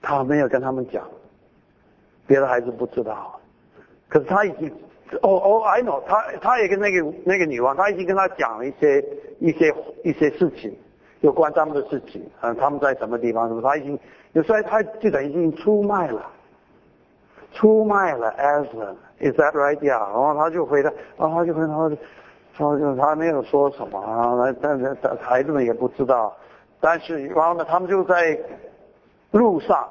[0.00, 1.04] 他没有跟他们讲，
[2.24, 3.38] 别的孩子不知道，
[4.08, 4.70] 可是他已经，
[5.22, 9.04] 哦哦，I know，他他也跟那个那个女王，他已经跟他讲了一些
[9.40, 9.74] 一些
[10.04, 10.72] 一些事情，
[11.20, 13.98] 有关他们的事情，嗯，他们在什么地方什么，他已经，
[14.42, 16.24] 所以他就等于已经出卖了，
[17.52, 19.84] 出卖了 Aslan，Is that right？
[19.84, 21.74] 呀，然后他就回答，然后他就回答，
[22.56, 26.36] 说就他没有说什么啊，但是孩子们也不知道，
[26.80, 28.38] 但是然后呢，他们就在。
[29.30, 29.86] 路上，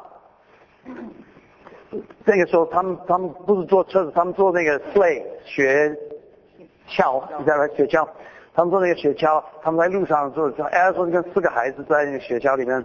[2.26, 5.96] 那个时候他们他们不是坐车子，他们坐那个 sleigh 雪
[6.90, 7.68] 橇，你知道吗？
[7.76, 8.04] 雪橇，
[8.56, 12.84] 他们坐那个雪橇，他们在路上坐，艾说跟四个孩子在那个雪橇里面，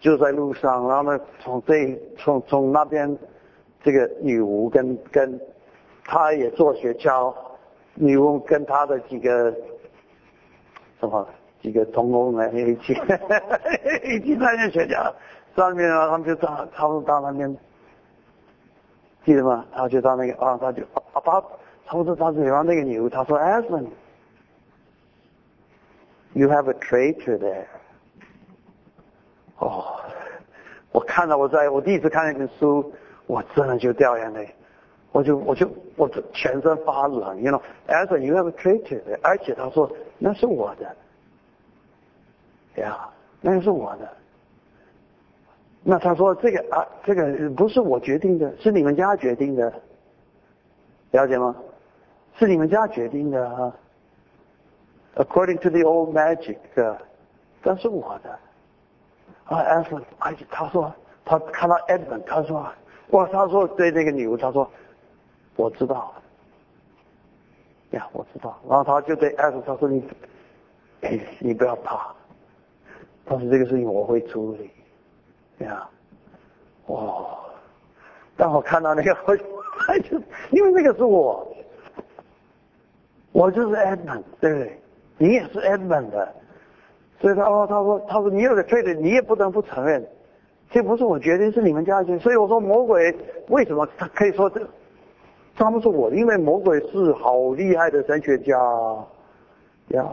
[0.00, 3.18] 就在路上，然后呢，从这从从那边，
[3.82, 5.40] 这个女巫跟跟，
[6.04, 7.34] 他也坐雪橇，
[7.94, 9.52] 女巫跟他的几个
[11.00, 11.28] 什么
[11.60, 12.92] 几个同工们一起，
[14.04, 15.12] 一起在那雪橇。
[15.56, 17.56] 上面啊，他们就到，他们到那边，
[19.24, 19.64] 记得吗？
[19.72, 21.40] 他就到那个啊，他就啊把，
[21.86, 23.90] 差不多到对方那个女巫，他说 a s l a n
[26.34, 27.64] you have a traitor there。
[29.58, 29.84] 哦，
[30.92, 32.92] 我看到我在我第一次看那本书，
[33.26, 34.48] 我真的就掉眼泪，
[35.12, 40.96] 我就我就我全身发冷，you know，a s you have a treated 而且他说那是我的，
[42.82, 43.08] 呀，
[43.40, 44.08] 那是我的。
[45.82, 49.72] 那他说这个啊，这个不是我决定的，是你们家决定的，
[51.12, 51.56] 了解吗？
[52.38, 53.74] 是你们家决定的啊。
[55.16, 56.56] according to the old magic，
[57.62, 58.38] 这是我的。
[59.48, 60.92] 啊，Edmund，哎，他说
[61.24, 62.66] 他看到 Edmund，他说，
[63.10, 64.70] 哇，他说对那个女巫，他说
[65.56, 66.12] 我知道，
[67.92, 68.58] 呀，我知道。
[68.68, 70.04] 然后他就对 Edmund 他说你，
[71.38, 72.14] 你不要怕，
[73.24, 75.88] 但是这个事情我会处理，呀，
[76.88, 77.38] 哇，
[78.36, 79.34] 当我看到那个， 我
[80.00, 80.20] 就
[80.50, 81.56] 因为那个是我，
[83.32, 84.82] 我就是 Edmund，对不对？
[85.16, 86.34] 你也是 Edmund 的。
[87.20, 90.06] 所以他哦，他说，他说你有个罪的，你也不能不承认，
[90.70, 92.20] 这不是我决定，是你们家决定。
[92.20, 93.12] 所以我说魔鬼
[93.48, 94.60] 为什么他可以说这，
[95.56, 98.56] 他不是我，因为魔鬼是好厉害的神学家
[99.88, 100.06] 呀。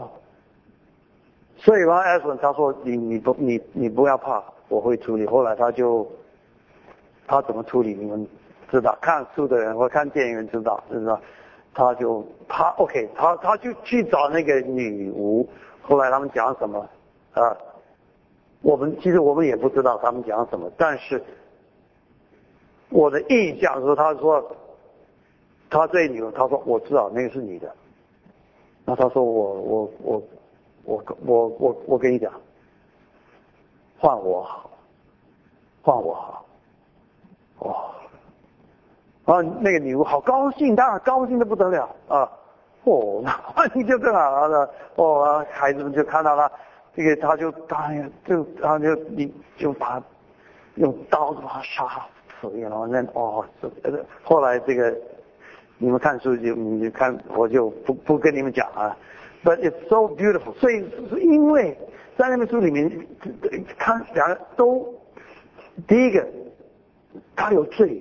[1.58, 5.24] 所以王艾伦他说你你不你你不要怕，我会处理。
[5.26, 6.06] 后来他就
[7.26, 8.26] 他怎么处理，你们
[8.68, 11.20] 知道，看书的人或看电影人知道，知道，
[11.72, 15.48] 他就他 OK，他他就去找那个女巫。
[15.80, 16.84] 后来他们讲什么？
[17.36, 17.54] 啊，
[18.62, 21.22] 我们其实我们也不知道他们讲什么，但是
[22.88, 24.42] 我的印象是，他说
[25.68, 27.70] 他这女，他说我知道那个是你的，
[28.86, 30.22] 那他说我我我
[30.84, 32.32] 我我我我跟你讲，
[33.98, 34.70] 换我好，
[35.82, 36.46] 换我好，
[39.26, 42.32] 哇，啊那个女巫好高兴，当然高兴的不得了啊，
[42.84, 46.50] 哦那 你就更好了，哦孩子们就看到了。
[46.96, 50.02] 这个他就当然就他就你就把
[50.76, 52.06] 用刀子把他杀
[52.40, 53.44] 死，然后那哦，
[54.22, 54.96] 后来这个
[55.76, 58.96] 你们看书就你看，我就不不跟你们讲啊。
[59.44, 61.76] But it's so beautiful，所以是因为
[62.16, 62.90] 在那本书里面
[63.78, 64.88] 看两个都
[65.86, 66.26] 第一个
[67.36, 68.00] 他有罪，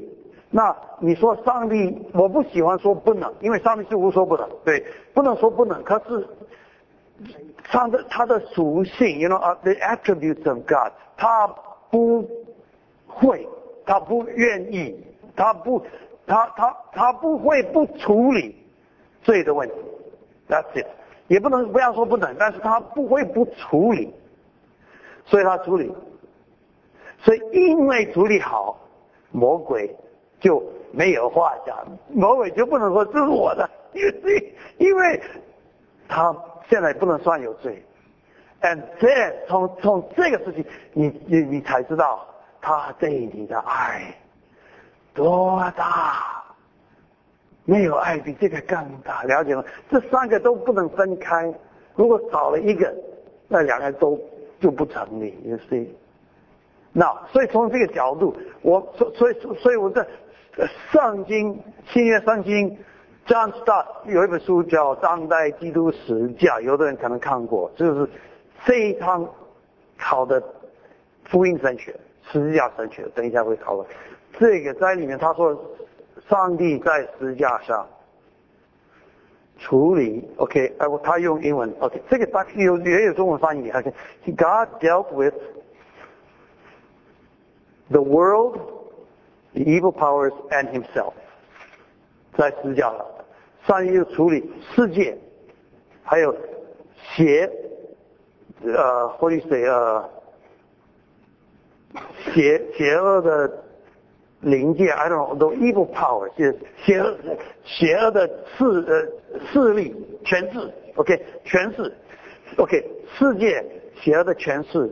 [0.49, 4.81] 那你说上帝我不喜欢说不能，因为上帝是无所不能，对，
[5.13, 6.25] 不能说不能，可是。
[7.63, 11.47] 他的他的属性，you know，the attributes of God，他
[11.89, 12.29] 不
[13.07, 13.47] 会，
[13.85, 15.01] 他不愿意，
[15.35, 15.81] 他不，
[16.27, 18.55] 他他他不会不处理
[19.23, 19.75] 罪的问题
[20.49, 20.85] ，That's it，
[21.27, 24.13] 也不能不要说不能，但是他不会不处理，
[25.25, 25.89] 所以他处理，
[27.19, 28.77] 所以因为处理好，
[29.31, 29.95] 魔鬼
[30.41, 30.61] 就
[30.91, 35.21] 没有话讲，魔鬼就不能说这是我的，因为因为
[36.09, 36.35] 他。
[36.69, 37.83] 现在不能算有罪
[38.61, 42.27] ，and then 从从这个事情，你你你才知道
[42.59, 44.15] 他对你的爱
[45.13, 46.43] 多大，
[47.65, 49.63] 没有爱比这个更大，了解吗？
[49.91, 51.53] 这三个都不能分开，
[51.95, 52.91] 如果少了一个，
[53.47, 54.19] 那两个都
[54.59, 55.37] 就不成立。
[55.45, 55.87] You see？
[56.91, 60.05] 那所以从这个角度，我所所以所以我在
[60.91, 62.77] 圣经新约圣经。
[63.25, 68.07] John Stott 有一本书叫《当代基督史架》，有的人可能看过，就是
[68.59, 69.27] 非常
[69.97, 70.41] 好的
[71.23, 71.99] 福音神学、
[72.31, 73.07] 十字架神学。
[73.15, 73.87] 等一下会讨论
[74.37, 75.17] 这个在里面。
[75.17, 75.59] 他说，
[76.29, 77.87] 上帝在十字架上
[79.57, 85.33] 处理，OK，哎，他用英文，OK，这个他有也有中文翻译，OK，God dealt with
[87.89, 88.59] the world,
[89.53, 91.13] the evil powers, and Himself，
[92.37, 93.05] 在十字架上。
[93.67, 95.17] 善于处理世界，
[96.03, 96.35] 还有
[97.15, 97.49] 邪，
[98.63, 100.09] 呃，或者谁呃，
[102.33, 103.63] 邪邪恶的
[104.41, 106.53] 灵界，I don't know，都 evil power，邪
[107.63, 111.91] 邪恶的势呃势力权势，OK，权势
[112.57, 112.85] ，OK，
[113.17, 114.91] 世界邪恶的权势，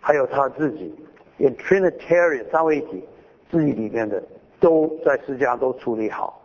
[0.00, 0.94] 还有他自己
[1.38, 3.08] ，in Trinitarian 三位一体
[3.50, 4.22] 自己里面的，
[4.60, 6.41] 都在世界上都处理好。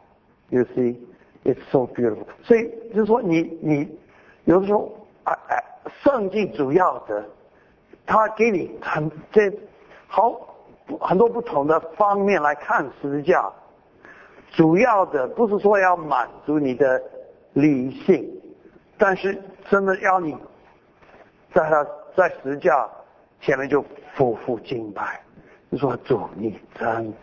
[0.49, 0.97] You see,
[1.43, 2.25] it's so beautiful.
[2.43, 3.99] 所以就是说，你你
[4.45, 4.91] 有的时候，
[5.25, 5.63] 哎哎，
[6.03, 7.25] 圣经主要的，
[8.05, 9.51] 他给你很这
[10.07, 10.55] 好
[11.01, 13.51] 很多不同的方面来看十字架。
[14.51, 17.01] 主要的不是说要满足你的
[17.53, 18.25] 理性，
[18.97, 19.37] 但是
[19.69, 20.33] 真的要你
[21.53, 21.85] 在他
[22.15, 22.89] 在十字架
[23.41, 23.83] 前面就
[24.15, 25.21] 夫妇敬拜，
[25.69, 27.13] 你说主你真。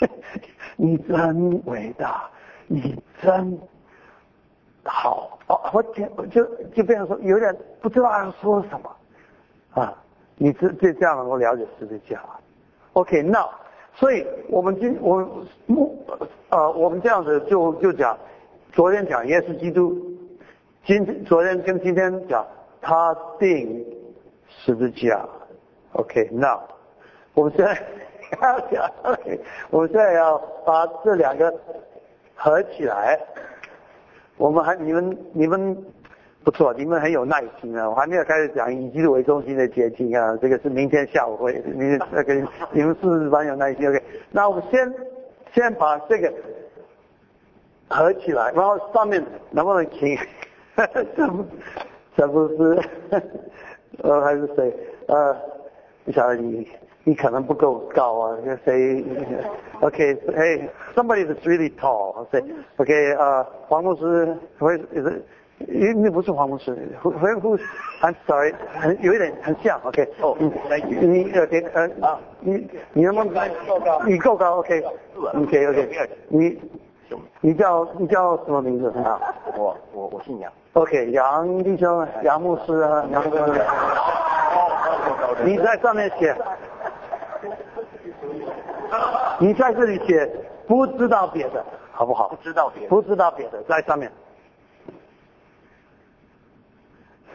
[0.76, 2.28] 你真伟大，
[2.66, 3.58] 你真
[4.84, 5.60] 好哦！
[5.72, 6.44] 我就就
[6.74, 8.96] 就变成说，有点不知道要说什么
[9.74, 9.94] 啊！
[10.36, 12.20] 你这这这样能够了解十字架
[12.94, 13.48] ？OK，那
[13.94, 15.28] 所以我们今我们
[16.48, 18.18] 呃我们这样子就就讲，
[18.72, 19.94] 昨天讲耶稣基督，
[20.84, 22.44] 今天昨天跟今天讲
[22.80, 23.86] 他定
[24.48, 25.24] 十字架。
[25.92, 26.60] OK，那
[27.34, 27.80] 我们现在。
[28.70, 28.90] 讲，
[29.70, 31.52] 我们现在要把这两个
[32.34, 33.18] 合起来。
[34.36, 35.76] 我们还你们你们
[36.42, 37.88] 不错，你们很有耐心啊！
[37.88, 42.34] 我还没有开始讲以基督为中心的结晶啊，这个是明天下午会，明天那个
[42.72, 43.88] 你们是蛮有耐心。
[43.88, 44.94] OK，那我们先
[45.52, 46.32] 先把这个
[47.88, 50.18] 合起来，然后上面能不能停？
[51.16, 51.46] 这不
[52.16, 52.80] 这不是
[54.02, 54.76] 呃还是谁
[55.06, 55.36] 呃？
[56.04, 56.68] 不晓得你
[57.04, 58.38] 你可能不够高啊？
[58.64, 59.04] 谁
[59.80, 62.26] ？OK，Hey，somebody is really tall。
[62.78, 65.24] OK，呃，黄牧师会是。
[65.56, 67.56] 你你不是黄牧师，会会会
[68.02, 70.50] ，I'm sorry，很有一点很像，OK，哦，你
[71.06, 74.02] 你 OK，呃啊，你你能不能够高？
[74.04, 76.60] 你够高，OK，OK OK，你
[77.40, 79.20] 你叫你叫什么名字啊？
[79.56, 83.46] 我我我姓杨，OK，杨弟兄，杨牧师啊，杨哥，
[85.44, 86.36] 你在上面写，
[89.44, 90.26] 你在这里写，
[90.66, 92.28] 不知道别的，好不好？
[92.28, 94.10] 不知道别的，不知道别的，在上面。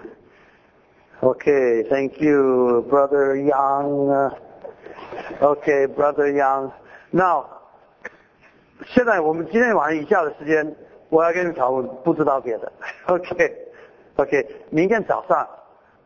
[1.26, 4.30] OK，Thank you，Brother Young。
[5.40, 6.70] OK，Brother Young。
[7.10, 7.46] Now。
[8.84, 10.76] 现在我们今天晚上以下的时间，
[11.08, 12.72] 我要跟你讨论，不知道别的。
[13.08, 15.44] OK，OK，明天早上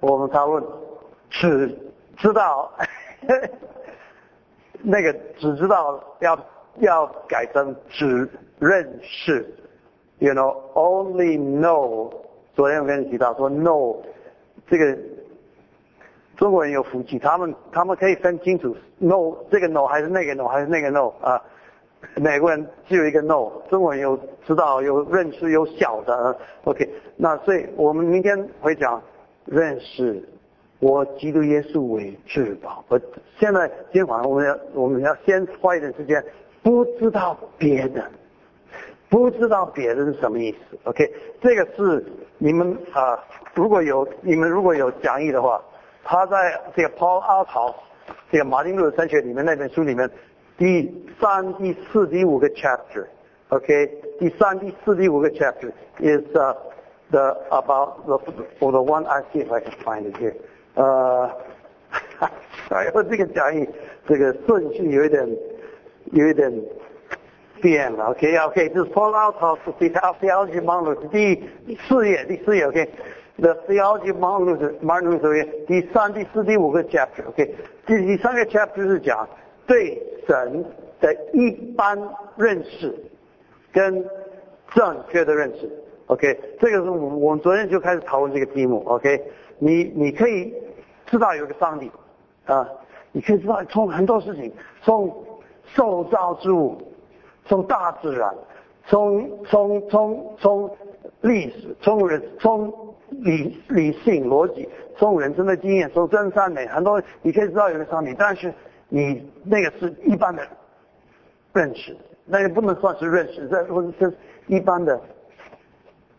[0.01, 0.65] 我们讨论，
[1.29, 1.69] 只
[2.17, 2.73] 知道
[4.81, 6.39] 那个只知道要
[6.79, 8.27] 要改成只
[8.59, 9.55] 认识
[10.19, 12.11] ，You know，only know。
[12.55, 13.99] 昨天我跟你提到说，know
[14.71, 14.97] 这个
[16.37, 21.43] 中国人有福气，他们他们可以分清楚 no 这个 no 还是那个 no 还是那个 no 啊。
[22.15, 29.03] 美国人只有一个 no，中国人有知道有认识有小的，OK，那所以我们明天会讲
[29.45, 30.27] 认识
[30.79, 32.83] 我基督耶稣为至宝。
[32.89, 32.99] 我
[33.39, 36.25] 现在今晚我们要我们要先花一点时间，
[36.63, 38.03] 不知道别的，
[39.11, 42.07] 不知道别的是什么意思？OK，这个是
[42.39, 43.19] 你们啊，
[43.55, 45.61] 如果有你们如果有讲义的话，
[46.05, 47.75] 他在这个 Paul a l t o
[48.31, 50.09] 这个马丁路德神学里面那本书里面。
[50.57, 53.87] 第三、第四、第五个 chapter，OK，
[54.19, 56.23] 第三、第四、第五个 chapter is
[57.11, 58.19] the about the
[58.59, 60.35] for the one I see if I can find it here。
[60.75, 61.31] 呃，
[62.69, 63.67] 哎呦，这个讲义
[64.07, 65.27] 这个顺序有一点
[66.13, 66.53] 有一点
[67.61, 69.89] 变了，OK，OK，就是 pull out of the
[70.21, 77.55] theology Martin 第四页，第四页，OK，the theology Martin Martin Luther 第三、第四、第五个 chapter，OK，
[77.87, 79.29] 第第三个 chapter 是讲。
[79.67, 80.65] 对神
[81.01, 81.97] 的一般
[82.37, 82.93] 认识
[83.71, 84.05] 跟
[84.75, 85.71] 正确的认识
[86.07, 89.23] ，OK，这个是我我们昨天就开始讨论这个题目，OK，
[89.61, 90.53] 你你可以
[91.07, 91.89] 知道有个上帝
[92.47, 92.69] 啊，
[93.13, 94.53] 你可以知道从很多事情，
[94.83, 95.25] 从
[95.67, 96.77] 受造之物，
[97.47, 98.35] 从大自然，
[98.87, 100.77] 从从从从
[101.21, 102.73] 历史，从人从
[103.09, 108.53] 理理性逻辑，从人生的经验，从真善美，很多你可以知道有个上帝，但是。
[108.93, 110.45] 你那个是一般的
[111.53, 114.13] 认识，那也不能算是认识，这或者是
[114.49, 115.01] 一般的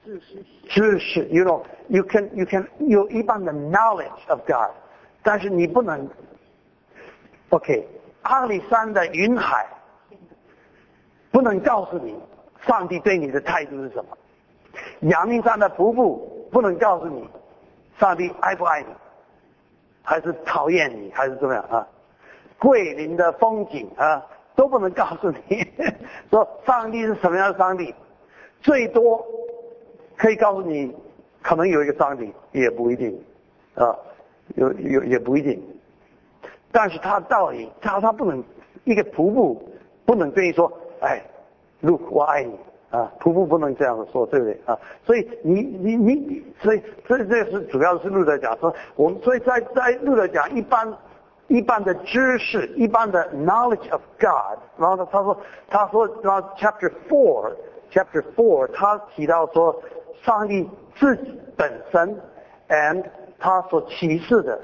[0.05, 0.41] 知识。
[0.69, 4.71] 知识，you know，you can you can 有一般的 knowledge of God，
[5.21, 6.07] 但是你不能
[7.49, 7.85] ，OK，
[8.21, 9.67] 阿里山的云海
[11.31, 12.15] 不能告诉你
[12.67, 14.17] 上帝对你的态度是什么，
[15.09, 17.27] 阳明山的瀑布不能告诉你
[17.99, 18.87] 上帝爱不爱你，
[20.03, 21.87] 还是讨厌你，还是怎么样啊？
[22.59, 24.23] 桂林的风景啊，
[24.55, 25.65] 都不能告诉你
[26.29, 27.93] 说上帝是什么样的上帝，
[28.61, 29.25] 最多
[30.15, 30.95] 可以告诉你，
[31.41, 33.19] 可能有一个上帝，也不一定
[33.75, 33.97] 啊，
[34.55, 35.59] 有有也不一定。
[36.71, 38.43] 但是他道理，他他不能
[38.83, 39.69] 一个瀑布
[40.05, 40.71] 不能对你说，
[41.01, 41.21] 哎
[41.81, 42.57] ，Look，我爱你
[42.89, 44.79] 啊，瀑布不能这样子说，对不对啊？
[45.05, 50.91] 所以你你你，所以所以这是主要是路德讲说，我们所以在在路德讲一般。
[51.47, 55.37] 一般的知识，一般的 knowledge of God，然后呢，他说，
[55.67, 59.75] 他说，然后 chapter four，chapter four，他提到说，
[60.23, 62.17] 上帝自己本身
[62.69, 63.03] ，and
[63.37, 64.57] 他所启示的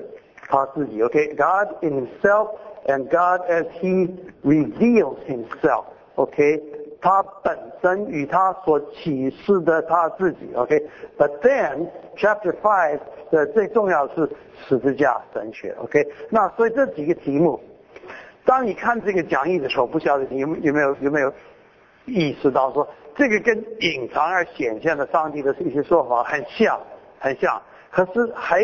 [0.47, 2.51] 他自己，OK，God in himself
[2.85, 4.09] and God as he
[4.45, 5.83] reveals himself
[6.17, 6.61] OK，
[7.01, 12.99] 他本身与他所启示的他自己，OK，but then chapter five。
[13.29, 14.29] 的最重要是
[14.65, 16.01] 十字架神学，OK？
[16.29, 17.59] 那所以这几个题目，
[18.45, 21.33] 当你看这个讲义的时候，不晓得你有有没有有没有
[22.05, 22.87] 意识到说，
[23.17, 26.79] 这个跟隐藏而显现的上帝的一些说法很像，
[27.19, 27.61] 很像，
[27.91, 28.61] 可是还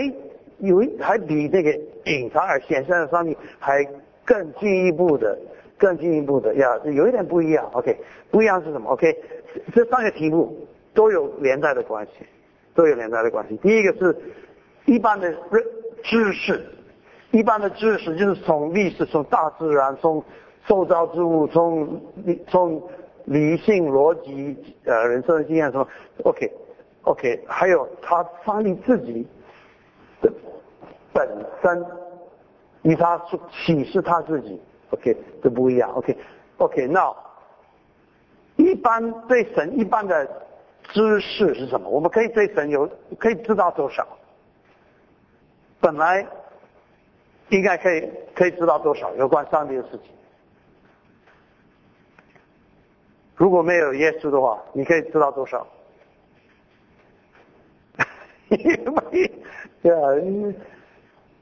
[0.59, 3.85] 有还比那个隐藏而显现的上帝还
[4.23, 5.37] 更进一步的，
[5.83, 7.69] 更进一步的呀，有一点不一样。
[7.73, 7.93] OK，
[8.31, 9.13] 不一样是什么？OK，
[9.75, 12.25] 这三个题目都有连带的关系，
[12.73, 13.57] 都有连带的关系。
[13.57, 14.15] 第一个是
[14.85, 15.61] 一般的认
[16.01, 16.65] 知识。
[17.31, 20.23] 一般的知识就是从历史、从大自然、从
[20.67, 21.99] 受造之物、从
[22.47, 22.81] 从
[23.25, 24.55] 理性逻辑、
[24.85, 25.85] 呃人生经验说
[26.23, 29.27] ，OK，OK，还有他上帝自己
[30.21, 30.31] 的
[31.11, 31.27] 本
[31.61, 31.85] 身，
[32.83, 33.19] 与他
[33.65, 34.61] 启示他自己
[34.93, 37.13] ，OK，这不一样，OK，OK，那
[38.55, 40.25] 一般对神一般的
[40.89, 41.89] 知识是什么？
[41.89, 42.89] 我们可以对神有
[43.19, 44.07] 可以知道多少？
[45.81, 46.25] 本来。
[47.49, 50.09] 应该可以可以知道多少有关上帝的事情？
[53.35, 55.67] 如果没有耶稣的话，你可以知道多少？
[59.83, 60.07] 对啊，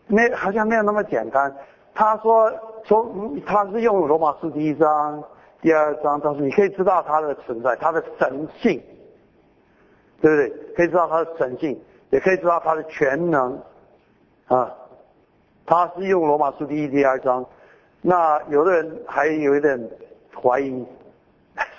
[0.08, 1.56] 没好像没有那么简单。
[1.94, 2.52] 他说
[2.86, 3.12] 说
[3.46, 5.24] 他是用罗马书第一章、
[5.62, 8.82] 第二章，但是你可以知道他的存在，他的神性，
[10.22, 10.50] 对不对？
[10.76, 11.80] 可以知道他的神性，
[12.10, 13.58] 也可以知道他的全能
[14.48, 14.72] 啊。
[15.66, 17.46] 他是用罗马书第一、第二章，
[18.02, 19.90] 那有的人还有一点
[20.42, 20.86] 怀疑，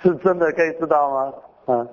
[0.01, 1.33] 是真的可以知道吗？
[1.65, 1.87] 啊，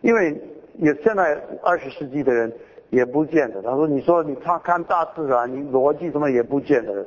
[0.00, 0.40] 因为
[0.78, 2.52] 有现在二十世纪的人
[2.90, 3.62] 也不见得。
[3.62, 7.06] 他说：“你说你他看大自然，你逻辑什么也不见得，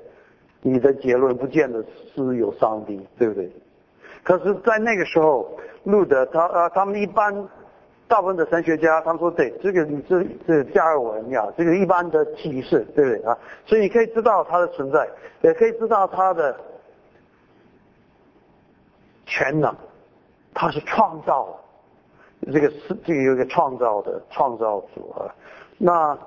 [0.62, 1.84] 你的结论不见得
[2.16, 3.51] 是有上帝，对不对？”
[4.24, 5.49] 可是，在那个时候，
[5.84, 7.47] 路德他啊，他们一般。
[8.07, 13.38] 大部分的神学家他们说对，这个你这这加尔文呀，这个一般的启示，对不对啊？
[13.66, 15.07] 所以你可以知道它的存在，
[15.39, 16.53] 也可以知道它的
[19.26, 19.74] 全能，
[20.53, 21.57] 它是创造，
[22.51, 25.34] 这个是这个有一个创造的创造主啊。
[25.78, 26.20] 那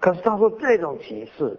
[0.00, 1.56] 可是他说这种启示，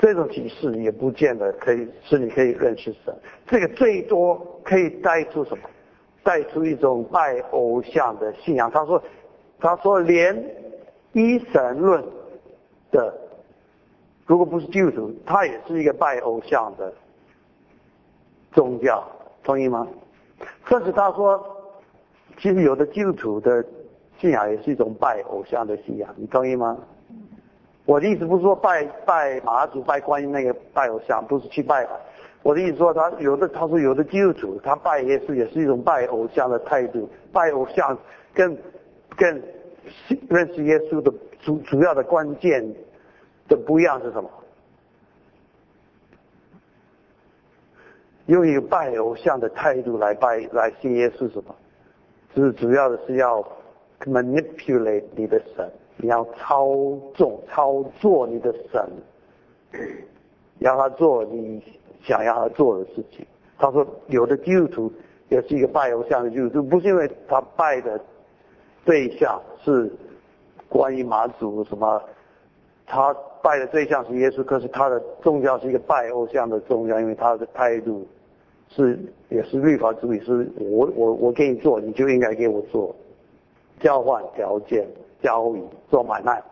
[0.00, 3.14] 这种启示也不见得可以使你可以认识神，
[3.46, 4.34] 这个最多
[4.64, 5.62] 可以带出什么？
[6.22, 8.70] 带出一种拜偶像的信仰。
[8.70, 9.02] 他说
[9.60, 10.34] ：“他说连
[11.12, 12.02] 一神论
[12.90, 13.14] 的，
[14.26, 16.92] 如果不是基督徒，他也是一个拜偶像的
[18.52, 19.06] 宗教，
[19.42, 19.86] 同意吗？
[20.66, 21.42] 甚至他说，
[22.38, 23.64] 其实有的基督徒的
[24.18, 26.78] 信仰也是一种拜偶像的信仰，你同意吗？
[27.90, 31.84] 我的意思不是说拜拜马祖、拜观音那个拜偶像，不是去拜。”
[32.44, 37.98] 我的意思说，他有的他说有的基督徒他拜耶稣也是一种拜偶像的态度，拜偶像
[38.32, 38.56] 跟
[39.16, 39.42] 跟
[40.28, 42.64] 认识耶稣的主主要的关键
[43.48, 44.30] 的不一样是什么？
[48.26, 51.52] 用一个拜偶像的态度来拜来信耶稣什么？
[52.36, 53.44] 就是主要的是要
[54.04, 55.68] manipulate 你的神，
[56.02, 56.68] 你要操
[57.14, 58.82] 纵操作你的神，
[60.58, 61.62] 让他做你。
[62.02, 63.26] 想要他做的事情，
[63.58, 64.90] 他说有的基督徒
[65.28, 68.00] 也是一个拜偶像的基督徒，不是因为他拜的
[68.86, 69.92] 对象是
[70.66, 72.02] 关于马祖什么，
[72.86, 78.08] 他拜的对象是耶稣，可是他的宗教是一个拜偶像的宗教，因为他的态度
[78.70, 78.98] 是
[79.28, 82.96] 也是律法主义，是我我我给你做，你就应该给我做，
[83.78, 84.88] 交换条件，
[85.22, 86.42] 交易做买卖，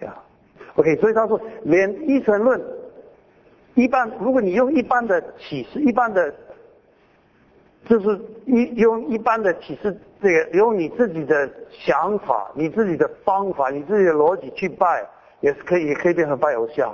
[0.00, 0.14] 呀
[0.76, 2.60] ，OK，所以他说连一神论。
[3.74, 6.34] 一般，如果你用一般的启示，一般的，
[7.86, 15.06] 就是一用一般的启示，这个用你自己的想法、你自己的方法、你自己的逻辑去拜，
[15.40, 16.92] 也是可以，也可以变成拜偶像。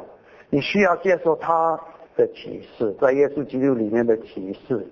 [0.51, 1.81] 你需要接受他
[2.19, 4.87] 的启示，在耶稣基督里面的启示，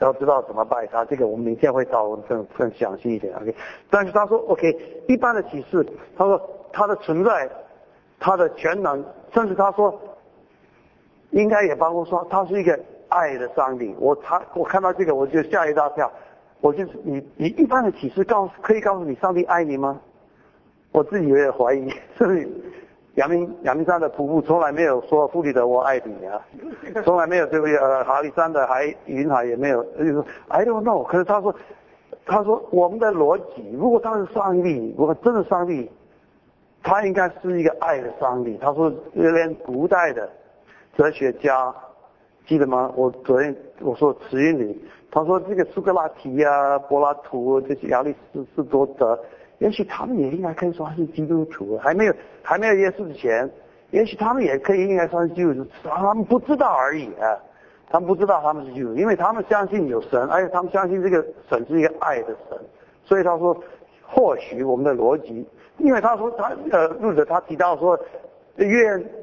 [0.00, 1.04] 要知道怎么拜他。
[1.04, 3.34] 这个我们明天会讨论更更详细一点。
[3.36, 3.54] OK，
[3.90, 4.76] 但是他说 OK，
[5.08, 5.86] 一般的启示，
[6.16, 6.40] 他说
[6.72, 7.48] 他的存在，
[8.18, 9.98] 他的全能，甚至他说。
[11.32, 12.80] 应该也包括说，他是一个
[13.10, 13.94] 爱的上帝。
[13.98, 16.10] 我他我看到这个，我就吓一大跳。
[16.62, 20.00] 我就你你一般的启示告诉可以告诉你上帝爱你吗？
[20.90, 22.48] 我自己有点怀疑，是不是？
[23.18, 26.40] 阳明阳明山的瀑布从来没有说弗里德我爱你啊，
[27.04, 27.76] 从来没有对不对？
[27.76, 31.04] 呃，哈里山的海云海也没有，就是说 I don't know。
[31.04, 31.54] 可是他说
[32.24, 35.90] 他说我们的逻辑，如果他是上帝，如果真的上帝，
[36.82, 38.56] 他应该是一个爱的上帝。
[38.60, 40.28] 他说连古代的。
[40.96, 41.72] 哲学家
[42.44, 42.92] 记得吗？
[42.96, 49.16] 我昨天我说词语里，他说这个苏格拉底啊、柏拉图这些亚里士士多德，
[49.58, 51.76] 也许他们也应该可以说他是基督徒。
[51.78, 53.50] 还没有还没有耶稣之前，
[53.90, 57.36] 也许他们也可以应该算是基督徒，他们不知道而已啊，
[57.90, 62.58] 他们不知道他们是基督徒，因为他们相信有神，而且他们相信这个神是一个爱的神，
[63.04, 63.56] 所以他说，
[64.06, 65.44] 或许我们的逻辑，
[65.78, 67.98] 因为他说他呃，路者他提到说，
[68.56, 68.66] 约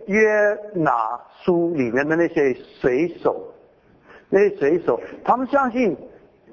[0.07, 3.41] 约拿书里面的那些水手，
[4.29, 5.95] 那些水手，他们相信。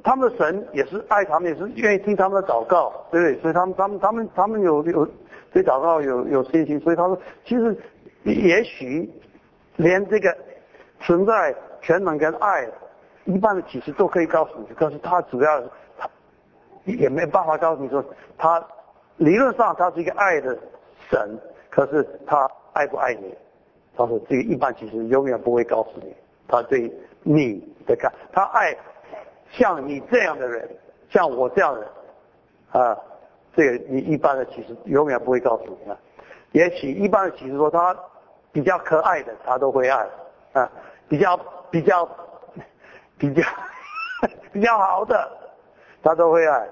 [0.05, 3.41] 他们的神也是爱他们，也是愿意听他们的祷告，对不对？
[3.41, 5.09] 所以他们、他们、他们、他们有有
[5.53, 6.81] 对祷告有有信心。
[6.81, 7.77] 所以他说，其实
[8.25, 9.09] 也许
[9.77, 10.37] 连这个
[10.99, 12.69] 存在全能跟爱
[13.27, 15.61] 一般的启示都可以告诉你，可是他主要
[15.97, 16.11] 他
[16.85, 18.05] 也没办法告诉你说，
[18.37, 18.61] 他
[19.19, 20.59] 理论上他是一个爱的
[21.09, 21.39] 神，
[21.71, 23.33] 可是他爱不爱你？
[23.97, 26.13] 他说这个一般其实永远不会告诉你，
[26.49, 26.93] 他对
[27.23, 28.77] 你的看，他爱。
[29.53, 30.69] 像你这样的人，
[31.11, 31.89] 像我这样的人，
[32.73, 32.99] 啊，
[33.55, 35.97] 这个你一般的其实永远不会告诉你啊。
[36.53, 37.97] 也许一般的其实说他
[38.51, 40.07] 比较可爱的，他都会爱
[40.53, 40.71] 啊，
[41.09, 41.39] 比较
[41.71, 42.09] 比较
[43.19, 43.43] 比较
[44.53, 45.31] 比较好的，
[46.03, 46.69] 他都会爱。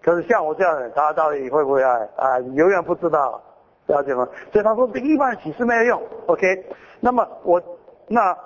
[0.00, 2.38] 可是像我这样的人，他到底会不会爱啊？
[2.40, 3.40] 永远不知道，
[3.86, 4.28] 了解吗？
[4.52, 6.02] 所以他说这一般的启示没有用。
[6.26, 6.66] OK，
[7.00, 7.60] 那么我
[8.06, 8.36] 那。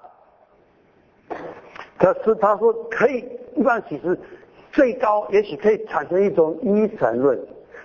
[1.98, 4.18] 可是他说可以，一般其实
[4.70, 7.38] 最高也许可以产生一种一神论。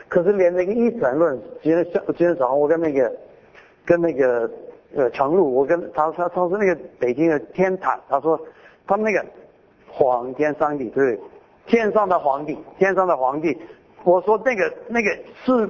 [0.08, 3.12] 可是连那个一神论，今天今天早上我跟那个
[3.86, 4.52] 跟那个
[4.94, 8.38] 呃长路，我跟他他他说那个北京的天坛，他说
[8.86, 9.26] 他们那个
[9.88, 11.18] 皇天上帝对，
[11.66, 13.58] 天上的皇帝，天上的皇帝，
[14.04, 15.10] 我说那个那个
[15.46, 15.70] 是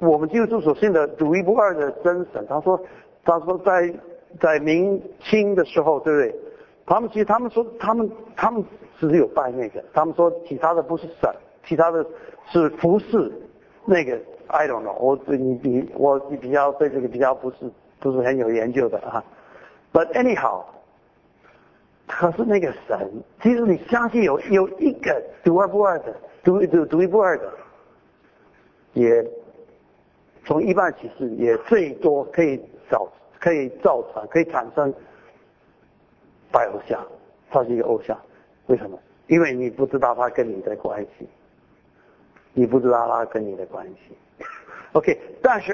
[0.00, 2.44] 我们就是所信的独一无二的真神。
[2.46, 2.78] 他说
[3.24, 3.90] 他说在
[4.38, 6.34] 在明清的时候，对不对？
[6.90, 8.64] 他们其实他们说他们他们
[8.98, 11.32] 只是有拜那个，他们说其他的不是神，
[11.64, 12.04] 其他的
[12.48, 13.32] 是服饰
[13.84, 14.18] 那个
[14.48, 17.56] I don't know，我你比我你比较对这个比较不是
[18.00, 19.24] 不是很有研究的啊。
[19.92, 20.64] But anyhow，
[22.08, 23.08] 可是那个神，
[23.40, 26.12] 其实你相信有有一个独一无二的
[26.42, 27.52] 独独独一无二的，
[28.94, 29.24] 也
[30.44, 32.60] 从一般启示也最多可以
[32.90, 34.92] 造可以造成可以产生。
[36.50, 37.06] 拜偶像，
[37.50, 38.18] 他是一个偶像，
[38.66, 38.98] 为什么？
[39.28, 41.28] 因为你不知道他跟你的关系，
[42.52, 44.16] 你不知道他跟你的关系。
[44.92, 45.72] OK，但是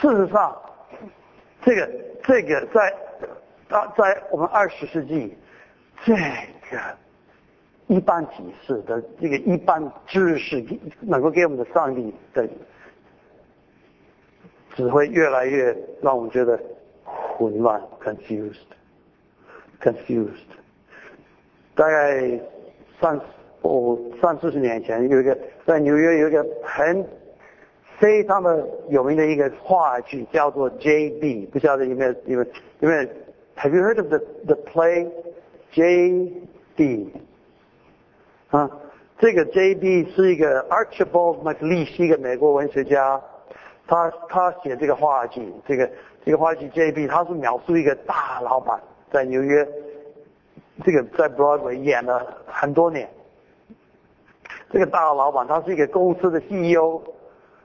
[0.00, 0.56] 事实上，
[1.62, 1.90] 这个
[2.22, 2.94] 这个在
[3.68, 5.36] 啊在我们二十世纪，
[6.04, 6.20] 这个
[7.86, 10.64] 一般启示的这个一般知识
[11.00, 12.48] 能够给我们的上帝的，
[14.74, 16.58] 只会越来越让我们觉得
[17.04, 18.56] 混乱，confused。
[19.80, 20.50] confused，
[21.74, 22.40] 大概
[23.00, 23.20] 三
[23.62, 27.06] 哦三四十年前，有一个在纽约有一个很
[27.98, 32.44] 非常的有名的一个话剧，叫做 J.B.，不晓得有没有有没有
[32.80, 33.02] 有没有
[33.56, 35.08] ？Have you heard of the the play
[35.72, 37.12] J.B.？
[38.50, 38.70] 啊，
[39.18, 40.10] 这个 J.B.
[40.14, 43.20] 是一个 Archibald MacLeish，一个美国文学家，
[43.86, 45.90] 他他写这个话剧，这个
[46.24, 47.06] 这个话剧 J.B.
[47.06, 48.80] 他是描述一个大老板。
[49.12, 49.66] 在纽约，
[50.84, 53.08] 这个在 Broadway 演了很多年。
[54.72, 57.00] 这个大老板他是一个公司的 CEO，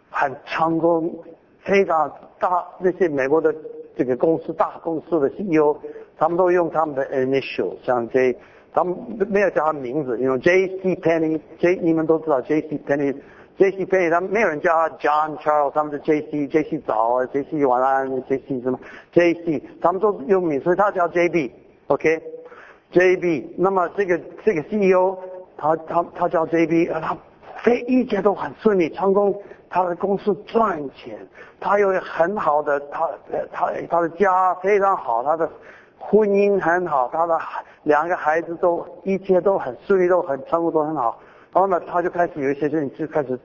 [0.10, 1.14] 很成功，
[1.60, 2.66] 非常大。
[2.80, 3.54] 那些美国的
[3.96, 5.78] 这个公司大公司的 CEO，
[6.18, 8.36] 他们都用他们的 initial，像 J，
[8.74, 8.98] 他们
[9.30, 13.16] 没有叫他名字，因为 J C Penny，J 你们都知道 J C penny
[13.58, 18.78] J C P，他们没有人叫他 John Charles，他们是 J C，J C 早啊，J C 晚安，J C 什么
[19.14, 23.56] ？J C，他们都用名，所以他叫 J B，OK，J B。
[23.58, 25.18] 那么这个这个 CEO，
[25.56, 27.18] 他他他叫 J B，他
[27.64, 29.34] 非一切都很顺利，成功，
[29.70, 31.18] 他的公司赚钱，
[31.62, 33.10] 他有很好的，他
[33.54, 35.50] 他他的家非常好，他的
[35.98, 37.40] 婚姻很好，他的
[37.84, 41.18] 两个孩子都一切都很顺利，都很成功，都很好。
[41.56, 43.40] 然后呢，他就开始有一些事情就开始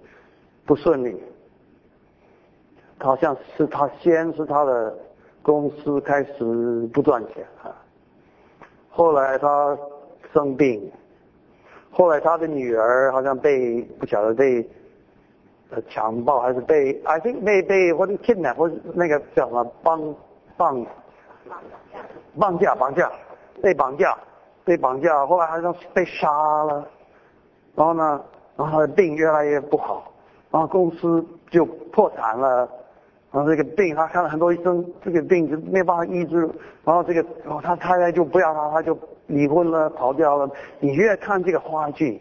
[0.67, 1.23] 不顺利，
[2.99, 4.95] 好像是他先是他的。
[5.43, 7.73] 公司开始不赚钱啊，
[8.91, 9.77] 后来他
[10.35, 10.93] 生病，
[11.91, 14.69] 后来他的女儿好像被不晓得被
[15.71, 20.15] 呃强暴还是被 I think 被被或者 kidnap 或者那个叫什么绑
[20.59, 20.87] 绑
[22.39, 23.11] 绑架绑架
[23.63, 24.19] 被绑架
[24.63, 26.29] 被绑架，后来好像被杀
[26.65, 26.87] 了，
[27.75, 28.21] 然后呢，
[28.57, 30.13] 然后他的病越来越不好，
[30.51, 32.69] 然后公司就破产了。
[33.33, 36.41] 然后这个病，他看了很多医生，这个病就没办法医治。
[36.85, 38.99] 然后这个，然后他太太就不要他，他就
[39.29, 40.51] 离婚了，跑掉了。
[40.81, 42.21] 你越看这个话剧，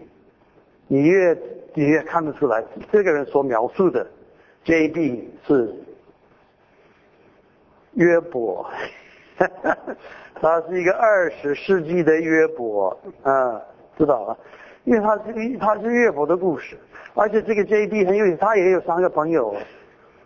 [0.87, 1.35] 你越
[1.73, 4.05] 你越看得出来，这个人所描述的
[4.63, 5.33] J.B.
[5.47, 5.73] 是
[7.93, 8.69] 约伯，
[10.39, 13.59] 他是一个二十世纪的约伯，啊，
[13.97, 14.37] 知道了，
[14.89, 16.75] 因为他是他是约伯的故事，
[17.13, 19.53] 而且这个 J.B 很有，他也有三个朋友，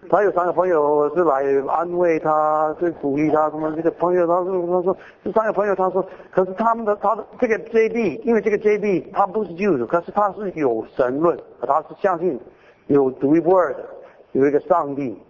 [0.09, 3.69] 他有三个朋友是来安慰他，是鼓励他什么？
[3.75, 11.37] 这个朋友他说他说这三个朋友他说，可是他们的他的这个 J.B，因为这个 J.B 他不是基督徒，可是他是有神论，
[11.67, 12.39] 他是相信
[12.87, 13.83] 有独一无二的
[14.31, 15.21] 有一个上帝。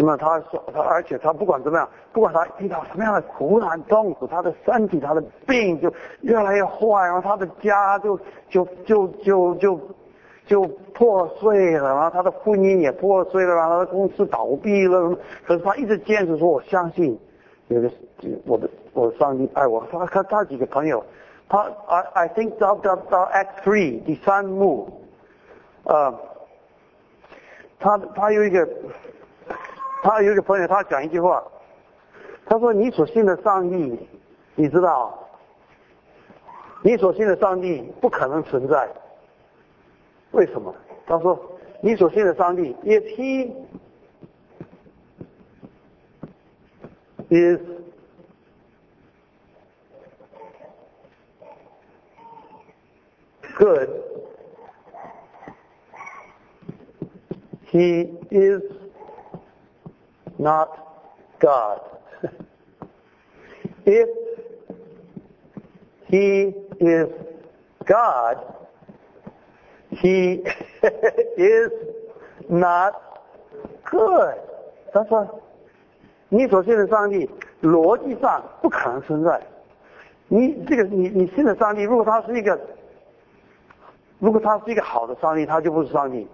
[0.00, 8.16] 那么他说他，而且他不管怎么样，不管他遇到什么样的苦难痛苦，他的身体他的病就越来越坏，然后他的家就
[8.48, 9.80] 就就就就
[10.46, 10.62] 就
[10.94, 15.18] 破碎了，然后他的婚姻也破碎了，然后他的公司倒闭了。
[15.44, 17.18] 可是他一直坚持说：“我相信
[17.66, 17.90] 有个
[18.46, 21.04] 我的我的上帝爱我。”他他他几个朋友，
[21.48, 24.88] 他 I I think 到到到 Act Three 第三幕，
[25.82, 26.14] 呃，
[27.80, 28.68] 他他有一个。
[30.02, 31.42] 他有一个朋友，他讲一句话，
[32.46, 33.98] 他说：“你所信的上帝，
[34.54, 35.28] 你知道，
[36.82, 38.88] 你所信的上帝不可能存在。
[40.30, 40.74] 为什么？
[41.06, 41.38] 他说：
[41.80, 43.52] 你所信的上帝，if he
[47.28, 47.60] is
[53.58, 53.88] good,
[57.70, 58.62] he is。”
[60.38, 60.68] Not
[61.38, 61.80] God.
[63.84, 64.08] if
[66.08, 67.08] he is
[67.84, 68.38] God,
[69.90, 70.42] he
[71.36, 71.72] is
[72.48, 72.94] not
[73.84, 74.34] good.
[74.92, 75.26] 他说，
[76.28, 77.28] 你所信的上帝
[77.62, 79.40] 逻辑上不可能存在。
[80.28, 82.58] 你这个你你信的上帝，如果他是一个，
[84.18, 86.26] 如果他是一个好的上帝，他就不是上帝，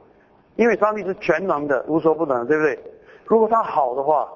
[0.56, 2.78] 因为上帝是全能的，无所不能，对不对？
[3.26, 4.28] 如果他好的话，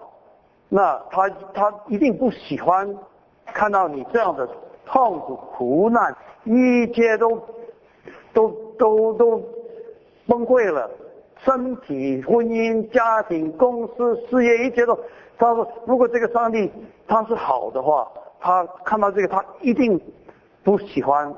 [0.69, 2.97] 那他他一定不喜欢
[3.47, 4.49] 看到你这样的
[4.87, 6.15] 痛苦、苦难，
[6.45, 7.41] 一切都
[8.33, 9.43] 都都都
[10.27, 10.91] 崩溃了，
[11.45, 14.99] 身体、婚姻、家庭、公司、事业，一切都。
[15.39, 16.71] 他说，如果这个上帝
[17.07, 18.09] 他是好的话，
[18.41, 20.01] 他看到这个他一定
[20.65, 21.33] 不喜欢，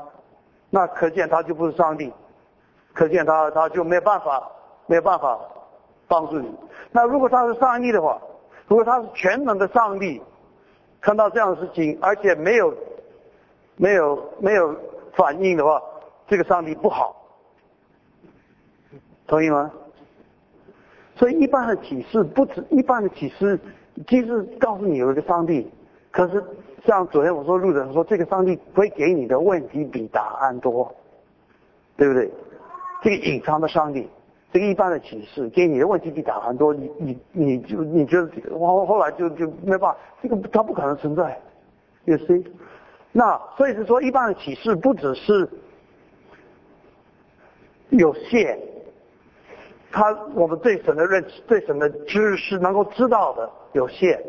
[0.71, 2.13] 那可见他就不是上帝，
[2.95, 4.51] 可见他他就没办法，
[4.87, 5.39] 没办法
[6.11, 6.53] 帮助你。
[6.91, 8.21] 那如果他是上帝的话，
[8.67, 10.21] 如果他是全能的上帝，
[11.01, 12.75] 看到这样的事情，而且没有
[13.77, 14.77] 没有没有
[15.15, 15.81] 反应的话，
[16.27, 17.15] 这个上帝不好，
[19.29, 19.71] 同意吗？
[21.15, 23.57] 所以一般的启示不止一般的启示，
[24.09, 25.71] 即使告诉你有一个上帝，
[26.11, 26.43] 可是
[26.85, 30.93] 像昨天我说路人说这个上帝会给你的问题比答案多，
[31.97, 32.29] 对不对？
[33.03, 34.09] 这个隐藏的上帝。
[34.53, 41.41] 这个一般的启示，给你的问题比答案多，你你你就你觉得后后来就就没办法，这个它不可能存在，
[42.05, 42.45] 有 see？
[43.13, 45.49] 那所以是说，一般的启示不只是
[47.91, 48.59] 有限，
[49.93, 54.21] 他我们对神的认识、对神的知识能够知道的有限，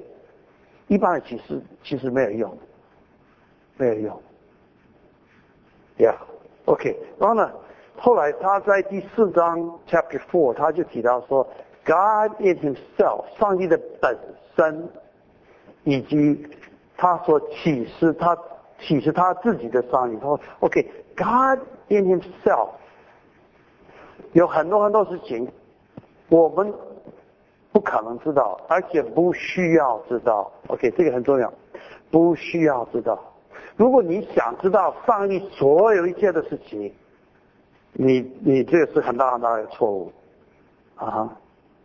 [0.87, 2.57] 一般的启示其实没有用，
[3.77, 4.21] 没有用
[5.97, 7.51] ，Yeah，OK，然后呢？
[8.03, 11.47] 后来他在第四章 Chapter Four，他就提到说
[11.85, 14.17] ，God in Himself，上帝的本
[14.55, 14.89] 身，
[15.83, 16.47] 以及
[16.97, 18.35] 他所启示他
[18.79, 20.15] 启示他自己的上帝。
[20.15, 22.69] 他说，OK，God in Himself，
[24.31, 25.47] 有很多很多事情
[26.29, 26.73] 我们
[27.71, 30.51] 不可能知道，而且不需要知道。
[30.69, 31.53] OK，这个很重要，
[32.09, 33.19] 不需要知道。
[33.77, 36.91] 如果你想知道上帝所有一切的事情。
[37.93, 40.11] 你你这个是很大很大的错误，
[40.95, 41.29] 啊，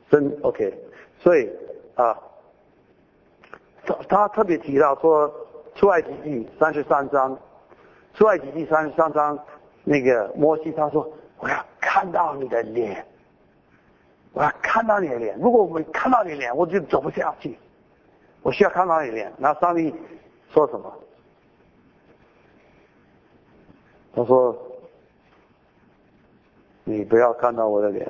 [0.08, 0.72] 真 OK，
[1.18, 1.50] 所以
[1.96, 2.16] 啊，
[3.84, 5.28] 他他特别提到说
[5.74, 7.36] 出埃及记三十三章，
[8.14, 9.36] 出埃及记三十三章
[9.82, 13.04] 那个摩西他说我要看到你的脸，
[14.32, 17.58] 我要看到你的脸，如果我没看到你的脸，我就走不下去，
[18.42, 19.32] 我需要看到你的脸。
[19.38, 19.92] 那上帝
[20.50, 20.92] 说什么？
[24.14, 24.56] 他说。
[26.88, 28.08] 你不要看到我的脸，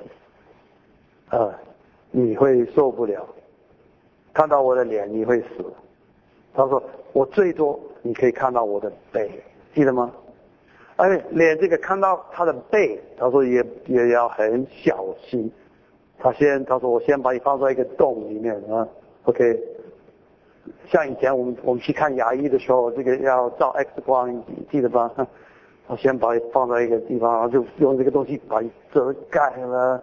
[1.31, 1.59] 啊，
[2.11, 3.27] 你会受不了。
[4.35, 5.65] 看到我的脸，你会死。
[6.53, 6.83] 他说
[7.15, 9.31] ：“我最多你可以看到我的背，
[9.75, 10.13] 记得吗？”
[10.97, 15.51] 哎，脸这个看到他的背，他说也也要很小心。
[16.19, 18.87] 他先他说：“我先把你放在一个洞里面啊
[19.25, 19.59] ，OK。”
[20.91, 25.11] 像以前我们我们去看牙医的时候，这个要照 X 光，记得吧？
[25.89, 30.03] 我先把你放在一个地方，然后就用这个东西把你遮盖了。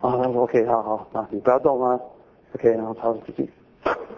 [0.00, 2.00] 啊，他说 OK，好好，啊，你不要动啊
[2.54, 3.48] ，OK，然后他说自己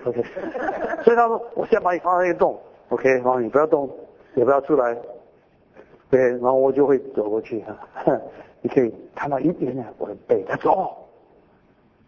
[0.05, 0.23] OK，
[1.03, 2.57] 所以他说我先把你放在一个洞
[2.91, 3.91] ，OK，然后你不要动，
[4.35, 4.97] 也不要出来，
[6.09, 7.65] 对，然后我就会走过去，
[8.63, 10.95] 你可以看到一点点我的背，他说哦，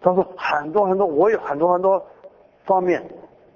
[0.00, 2.00] 他说很多很多，我有很多很多
[2.64, 3.02] 方面，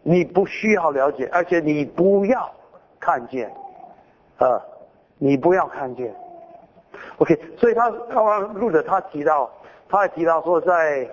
[0.03, 2.51] 你不需要了解，而且你不要
[2.99, 3.49] 看见，
[4.39, 4.61] 啊，
[5.19, 6.15] 你不要看见
[7.19, 9.51] ，OK，所以他刚刚录的他提到，
[9.89, 11.09] 他还提到说在。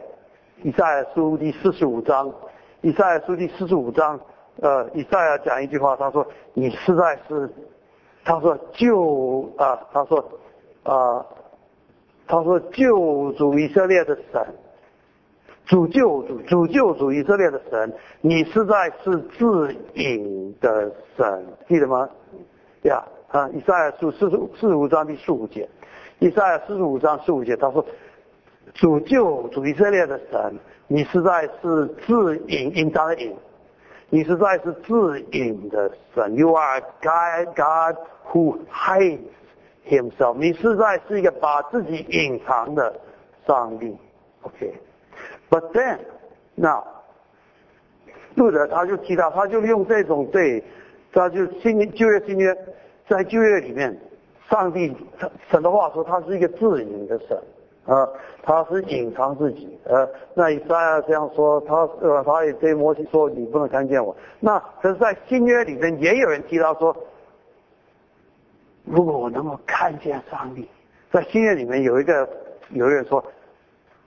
[0.63, 2.31] 以赛亚书第四十五章，
[2.79, 4.17] 以赛亚书第四十五章，
[4.61, 6.25] 呃，以赛亚讲一句话，他说
[6.55, 7.47] ：“你实在是，
[8.23, 10.17] 他说救啊，他说
[10.83, 11.25] 啊，
[12.25, 14.41] 他说救主以色列的神，
[15.65, 22.09] 主救主主救主以色列的神，你实在是自隐的神，记得吗？
[22.81, 23.03] 对呀
[23.35, 25.67] 啊，以赛亚书四十四十五章第十五节，
[26.19, 27.85] 以赛亚四十五章十五节，他说。”
[28.73, 30.53] 主救主以色列的神，
[30.87, 33.33] 你实在是自隐隐藏的隐，
[34.09, 36.35] 你实在是自隐的神。
[36.35, 37.95] You are God, God
[38.27, 39.19] who hides
[39.87, 40.35] Himself。
[40.37, 42.99] 你实在是一个把自己隐藏的
[43.47, 43.95] 上帝。
[44.41, 45.99] OK，But then
[46.55, 46.83] now，
[48.33, 50.61] 路德他就提到，他就用这种对，
[51.13, 52.57] 他就新旧约新约，
[53.07, 53.95] 在旧约里面，
[54.49, 54.95] 上帝
[55.49, 57.37] 神的话说，他是一个自隐的神。
[57.85, 58.09] 啊，
[58.41, 64.15] 他是隐藏自己，呃，那以赛亚这样说，他呃，他也对摩西说，你不能看见我。
[64.39, 66.97] 那可是，在新约里面也有人提到说，
[68.85, 70.67] 如果我能够看见上帝，
[71.11, 72.27] 在新约里面有一个
[72.71, 73.23] 有人说，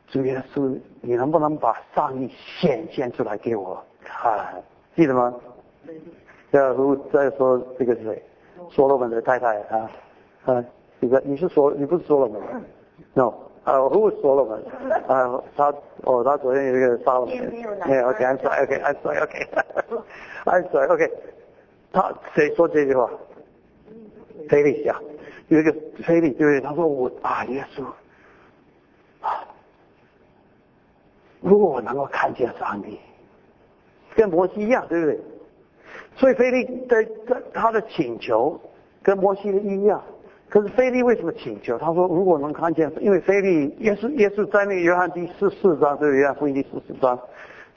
[0.09, 2.29] 主耶稣，你能不能把上帝
[2.61, 4.61] 显现出来给我看？
[4.97, 5.33] 记得吗？
[6.51, 8.23] 再说再说这个是谁？
[8.71, 9.91] 所罗门的太太啊，
[10.45, 10.64] 啊，
[11.01, 12.41] 你个你是说你不是所罗门
[13.14, 13.33] ？No。
[13.64, 14.59] 啊，我不说了嘛，
[15.14, 21.12] 啊，他哦，他昨天有一个杀了，没有，OK，I'm sorry，OK，I'm sorry，OK，I'm sorry，OK，
[21.93, 23.11] 他谁说这句话？
[24.49, 24.99] 菲利啊，
[25.49, 25.71] 有一个
[26.03, 26.61] 菲利，对不对？
[26.62, 27.85] 他说我啊，耶稣
[29.21, 29.45] 啊，
[31.43, 32.99] 如果我能够看见上帝，
[34.16, 35.21] 跟摩西一样，对不对？
[36.19, 37.07] 所以菲利在
[37.55, 38.61] 他的请求
[39.03, 40.03] 跟摩西的一样。
[40.51, 41.79] 可是菲利为什么请求？
[41.79, 47.16] 他说：“如果能看见，因为菲利也是也是在那个约翰第十四章，对约翰福音第十四章，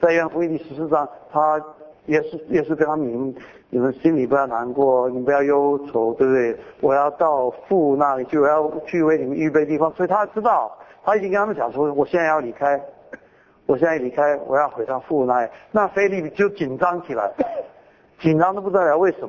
[0.00, 1.62] 在约翰福音第十四章，他
[2.06, 3.34] 也是也是跟他们，
[3.68, 6.56] 你们心里不要难过，你不要忧愁，对不对？
[6.80, 9.92] 我要到父那里，去，我要去为你们预备地方。
[9.92, 12.80] 所以他知道，他已经跟他们讲说，我现在要离开，
[13.66, 15.50] 我现在离开，我要回到父那里。
[15.70, 17.30] 那菲利就紧张起来，
[18.22, 19.20] 紧张的不得了，为什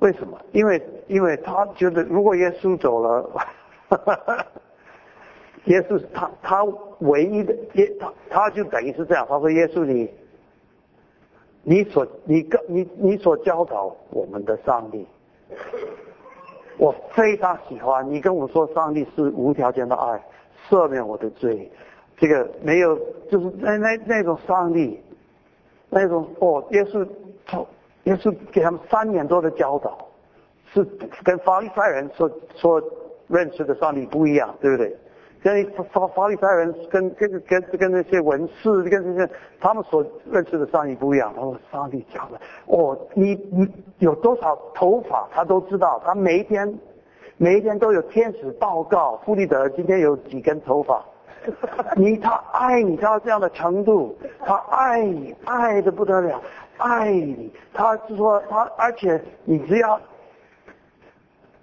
[0.00, 0.38] 为什么？
[0.52, 3.22] 因为因为他觉得，如果耶稣走了，
[3.88, 4.46] 哈哈哈
[5.64, 6.62] 耶稣他他
[6.98, 9.24] 唯一的耶他他就等于是这样。
[9.26, 10.10] 他说：“耶稣，你
[11.62, 15.06] 你所你跟你你所教导我们的上帝，
[16.76, 18.06] 我非常喜欢。
[18.06, 20.22] 你跟我说，上帝是无条件的爱，
[20.68, 21.70] 赦免我的罪。
[22.18, 22.94] 这个没有，
[23.30, 25.00] 就是那那那种上帝，
[25.90, 27.06] 那种哦，耶稣
[27.46, 27.60] 他。”
[28.04, 29.96] 耶稣给他们三年多的教导，
[30.74, 30.84] 是
[31.24, 32.78] 跟法利赛人所所
[33.28, 34.94] 认识的上帝不一样，对不对？
[35.42, 41.32] 跟法法利赛人跟跟跟跟那些文士跟这些他们所认识的上帝不一样。
[41.34, 43.66] 他说上帝讲的，哦，你你
[44.00, 45.98] 有多少头发，他都知道。
[46.04, 46.78] 他每一天
[47.38, 51.02] 每一天都有天使报告，弗里德今天有几根头发。
[51.96, 56.40] 你他爱你到这样的程度，他爱你爱的不得了。
[56.76, 60.00] 爱你，他是说他，而且你只要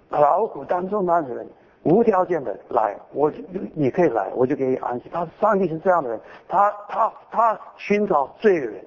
[0.08, 1.46] 劳苦当中那人
[1.82, 3.38] 无条件的来，我就
[3.74, 5.10] 你可以来，我就给你安息。
[5.12, 8.82] 他上帝是这样的人，他他他寻找罪人，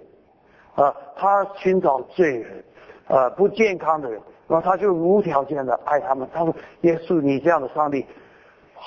[0.75, 2.63] 啊，他寻找罪人，
[3.07, 6.27] 呃，不健康的人，然后他就无条件的爱他们。
[6.33, 8.03] 他说：“耶稣，你这样的上帝，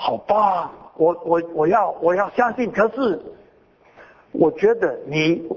[0.01, 0.71] 好棒！
[0.95, 2.71] 我我我要我要相信。
[2.71, 3.19] 可是
[4.31, 5.47] 我觉得你。”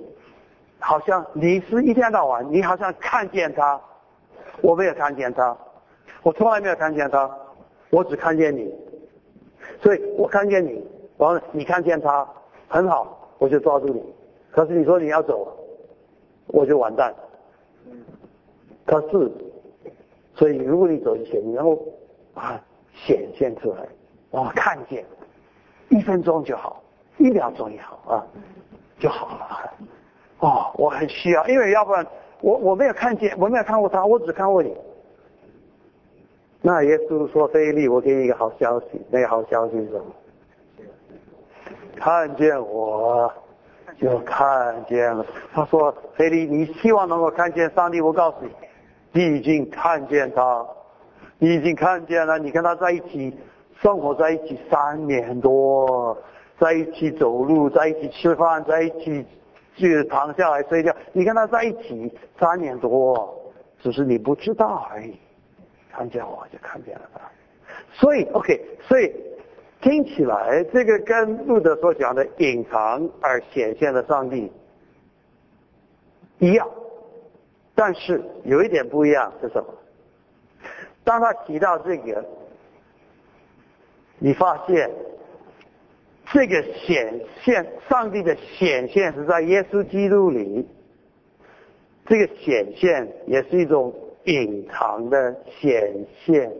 [0.84, 3.80] 好像你是一天到晚，你好像看见他，
[4.62, 5.56] 我没有看见他，
[6.24, 7.30] 我从来没有看见他，
[7.90, 8.68] 我只看见你，
[9.80, 10.84] 所以我看见你，
[11.18, 12.28] 完了你看见他，
[12.66, 14.02] 很好，我就抓住你。
[14.50, 15.56] 可是你说你要走，
[16.48, 17.14] 我就完蛋。
[18.84, 19.30] 可是，
[20.34, 21.78] 所以如果你走之前，你然后
[22.34, 22.60] 啊
[22.92, 23.86] 显现出来，
[24.32, 25.04] 我看见，
[25.90, 26.82] 一分钟就好，
[27.18, 28.26] 一秒钟也好啊，
[28.98, 29.72] 就好了。
[30.40, 32.04] 哦，我很需要，因为要不然
[32.40, 34.76] 我我没有看见，我没有看过他，我只看过你。
[36.62, 40.04] 那耶稣说：“菲利，我给你一个好消息，那个好消息是什么？
[41.96, 43.32] 看见我
[44.00, 45.26] 就看见了。
[45.52, 48.00] 他说：“菲利，你希望能够看见上帝？
[48.00, 48.50] 我告诉你，
[49.12, 50.66] 你已经看见他，
[51.38, 52.38] 你已经看见了。
[52.38, 53.36] 你跟他在一起，
[53.82, 56.16] 生活在一起三年多，
[56.58, 59.26] 在一起走路，在一起吃饭，在一起
[59.74, 60.94] 就躺下来睡觉。
[61.12, 65.16] 你跟他在一起三年多，只是你不知道而已。
[65.90, 67.20] 看见我就看见了他。
[67.92, 69.12] 所以，OK，所以。”
[69.82, 74.48] 听起来，这个跟路德所讲的隐藏而显现的上帝
[76.38, 76.68] 一样，
[77.74, 79.66] 但是有一点不一样是什么？
[81.02, 82.24] 当他提到这个，
[84.24, 84.88] 你发现
[86.26, 90.64] 这个显现上帝的显现是在耶稣基督里，
[92.06, 93.92] 这个显现也是一种
[94.24, 96.52] 隐藏的显现。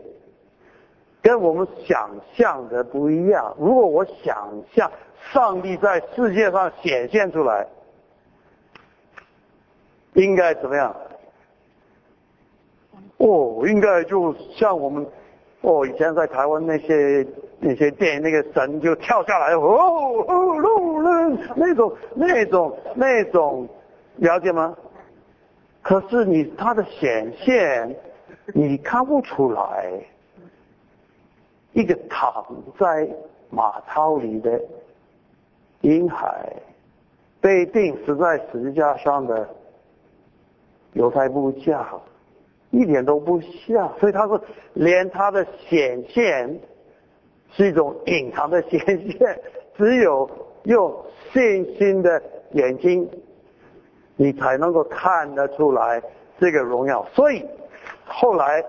[1.21, 3.55] 跟我们想象的不一样。
[3.57, 4.91] 如果我想象
[5.31, 7.65] 上帝在世界上显现出来，
[10.15, 10.93] 应该怎么样？
[13.19, 15.07] 哦，应该就像我们
[15.61, 17.25] 哦以前在台湾那些
[17.63, 23.67] 那些电影，那个神就跳下来，哦哦路人那种那种那种，
[24.17, 24.75] 了解吗？
[25.81, 27.95] 可是你他的显现，
[28.53, 29.91] 你看不出来。
[31.75, 32.45] 一个躺
[32.77, 33.09] 在
[33.49, 34.61] 马槽里的
[35.81, 36.53] 婴孩，
[37.41, 39.49] 被钉死在十字架上的
[40.93, 41.83] 犹太部架，
[42.69, 43.91] 一点都不像。
[43.99, 44.39] 所以他说，
[44.73, 46.59] 连他的显现
[47.55, 49.41] 是一种隐藏的显现，
[49.77, 50.29] 只有
[50.63, 50.93] 用
[51.31, 53.09] 信心的眼睛，
[54.15, 56.01] 你才能够看得出来
[56.39, 57.05] 这个荣耀。
[57.13, 57.45] 所以
[58.05, 58.63] 后来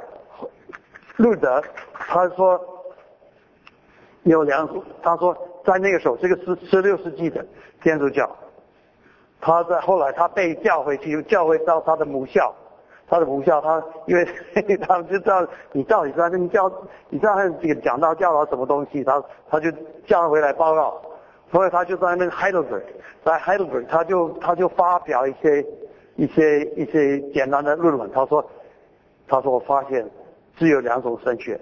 [1.16, 1.62] 路德
[1.92, 2.60] 他说。
[4.26, 4.66] 有两，
[5.02, 7.44] 他说在那个时候，这个是十六世纪的
[7.82, 8.34] 天主教，
[9.38, 12.50] 他在后来他被叫回去，又叫回到他的母校，
[13.08, 14.24] 他的母校，他因为
[14.78, 16.70] 他们就知道你到底在那边教，
[17.10, 19.70] 你知道他这个讲到教了什么东西，他他就
[20.06, 21.00] 叫回来报告，
[21.50, 22.82] 所以他就在那个 Heidelberg，
[23.24, 25.64] 在 Heidelberg 他就他就发表一些
[26.16, 28.44] 一些一些简单的论文，他说
[29.28, 30.04] 他说我发现
[30.56, 31.60] 只有两种神学。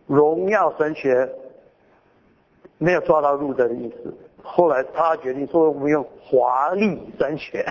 [0.06, 1.28] 荣耀神学，
[2.78, 4.14] 没有抓到路德的意思。
[4.42, 7.64] 后来他决定说，我们用华丽神学，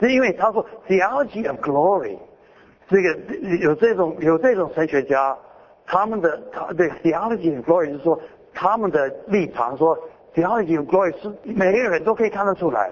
[0.00, 2.18] 是 因为他说 theology of glory，
[2.88, 5.36] 这个有这种有这种神学家，
[5.86, 8.20] 他们的他的 theology of glory 是说
[8.52, 9.96] 他们的立场说
[10.34, 12.90] theology of glory 是每个人都可以看得出来。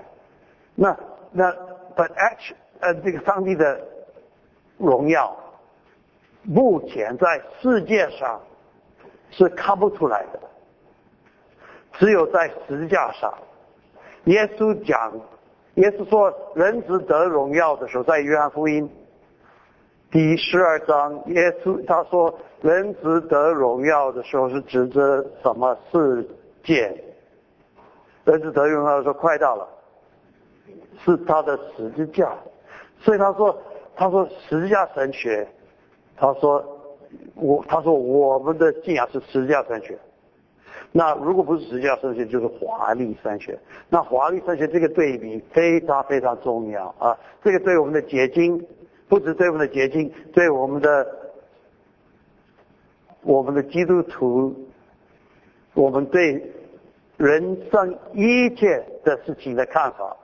[0.77, 0.97] 那
[1.33, 1.53] 那
[2.01, 3.79] ，but actually，呃，这个上帝的
[4.79, 5.37] 荣耀，
[6.45, 8.41] 目前在世界上
[9.31, 10.41] 是看不出来的，
[11.99, 13.35] 只有在十字架上。
[14.25, 15.13] 耶稣讲，
[15.75, 18.91] 耶稣说人值得荣耀的时候，在约翰福音
[20.11, 26.27] 第十二章，耶稣他说人值得荣耀的时候是指着什么世
[26.65, 27.05] 界？
[28.25, 29.69] 人值得荣耀的时候快到了。
[31.05, 32.33] 是他的十字架，
[32.99, 33.57] 所以他说，
[33.97, 35.47] 他说十字架神学，
[36.17, 36.65] 他说
[37.35, 39.99] 我，他说我们的信仰是十字架神学。
[40.93, 43.59] 那如果不是十字架神学，就是华丽神学。
[43.89, 47.17] 那华丽神学这个对比非常非常重要啊！
[47.45, 48.61] 这个对我们的结晶，
[49.09, 51.07] 不止对我们的结晶，对我们的
[53.23, 54.53] 我们的基督徒，
[55.75, 56.53] 我们对
[57.17, 60.17] 人生一切的事情的看法。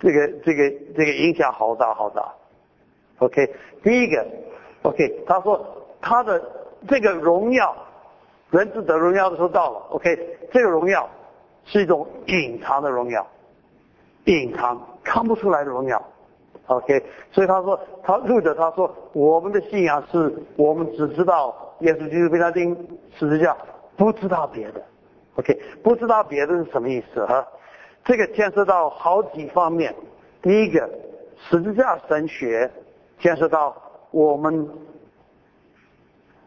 [0.00, 2.32] 这个这个这个影响好大好大
[3.18, 4.26] ，OK，第一个
[4.82, 5.62] ，OK，他说
[6.00, 6.42] 他的
[6.88, 7.76] 这个荣耀，
[8.50, 11.06] 人子得荣耀的时候到了，OK，这个荣耀
[11.66, 13.26] 是一种隐藏的荣耀，
[14.24, 16.02] 隐藏看不出来的荣耀
[16.68, 22.74] ，OK，所以他说他录着他说我们的信仰是我们只知道耶稣基督被他钉
[23.18, 23.54] 十字架，
[23.98, 24.82] 不知道别的
[25.36, 27.46] ，OK，不知道别的是什么意思哈？
[28.04, 29.94] 这个牵涉到好几方面。
[30.42, 30.88] 第一个，
[31.48, 32.70] 十字架神学
[33.18, 33.76] 牵涉到
[34.10, 34.68] 我们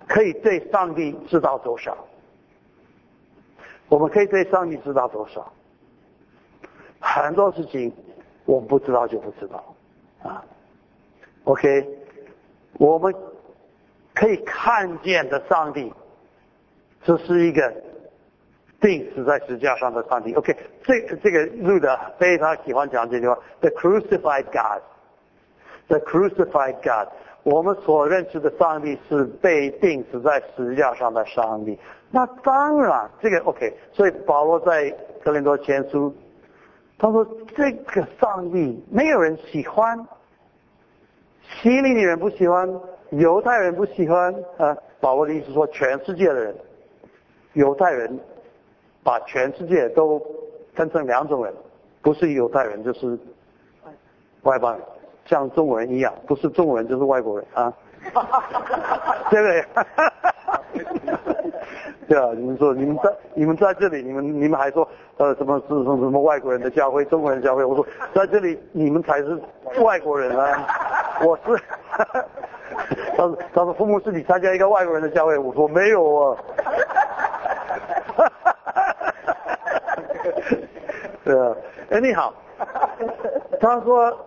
[0.07, 1.95] 可以对上帝知道多少？
[3.89, 5.53] 我们可以对上帝知道多少？
[6.99, 7.93] 很多事情
[8.45, 9.75] 我们不知道就不知道
[10.23, 10.43] 啊。
[11.43, 11.87] OK，
[12.79, 13.13] 我们
[14.13, 15.93] 可以看见的上帝，
[17.03, 17.73] 这是一个
[18.83, 20.33] 钉死在石架上的上帝。
[20.33, 20.53] OK，
[20.83, 27.07] 这这个路德非常喜欢讲这句话：The crucified God，The crucified God。
[27.43, 31.79] 我们所认识的上帝是被钉死在石架上的上帝。
[32.11, 33.73] 那当然，这个 OK。
[33.93, 34.93] 所以保罗在
[35.23, 36.13] 哥林多前书，
[36.97, 39.97] 他说这个上帝没有人喜欢，
[41.41, 42.69] 希利尼人不喜欢，
[43.11, 44.77] 犹太人不喜欢啊。
[44.99, 46.55] 保罗的意思说，全世界的人，
[47.53, 48.19] 犹太人
[49.03, 50.21] 把全世界都
[50.73, 51.53] 分成两种人，
[52.01, 53.17] 不是犹太人就是
[54.43, 54.81] 外邦人。
[55.25, 57.73] 像中国人一样，不是中国人就是外国人啊，
[59.29, 59.65] 对不对？
[62.05, 64.85] 对啊，你们说你们在你们在这里，你们你们还说
[65.15, 67.63] 呃什么是什么什么外国人的教会，中国人教会？
[67.63, 69.41] 我说在这里你们才是
[69.81, 70.67] 外国人啊！
[71.25, 71.63] 我是，
[73.15, 76.37] 他说他说父母是你参加一个外国人的教会，我说没有啊。
[81.23, 81.55] 对啊，
[81.89, 82.33] 哎你好，
[83.59, 84.17] 他说。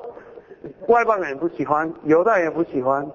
[0.89, 3.09] 外邦人不喜欢，犹太人不喜欢，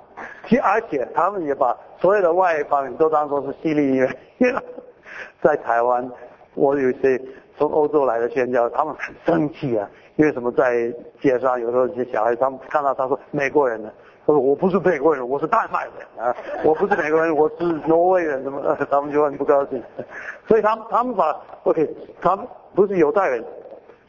[0.47, 4.09] 其而且他们也把所有的外邦人都当做是犀利人。
[5.43, 6.09] 在台湾，
[6.53, 7.21] 我有一些
[7.57, 13.91] 从欧洲来的宣教，他们很生气啊，因为什么在街上有时候一些小孩，他们看到他说美国人呢，
[14.25, 16.33] 他说我不是美国人，我是丹麦人啊，
[16.63, 19.83] 我不是美国人，我是挪威人，什么，他们就很不高兴。
[20.47, 21.89] 所以他们他们把 OK，
[22.21, 23.43] 他们不是犹太人。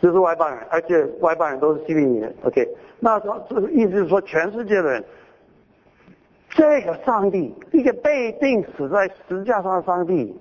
[0.02, 2.34] 就是外邦人，而且外邦人都是希利尼人。
[2.42, 2.68] OK，
[2.98, 5.04] 那说这意思是说，全世界的人，
[6.50, 10.36] 这个上帝，一个被钉死在十字架上的上帝，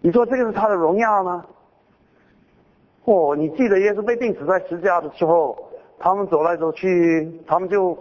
[0.00, 1.46] 你说这个是他的荣耀吗？
[3.04, 5.56] 哦，你记得耶稣被钉死在十字架的时候，
[6.00, 7.96] 他们走来走去，他们就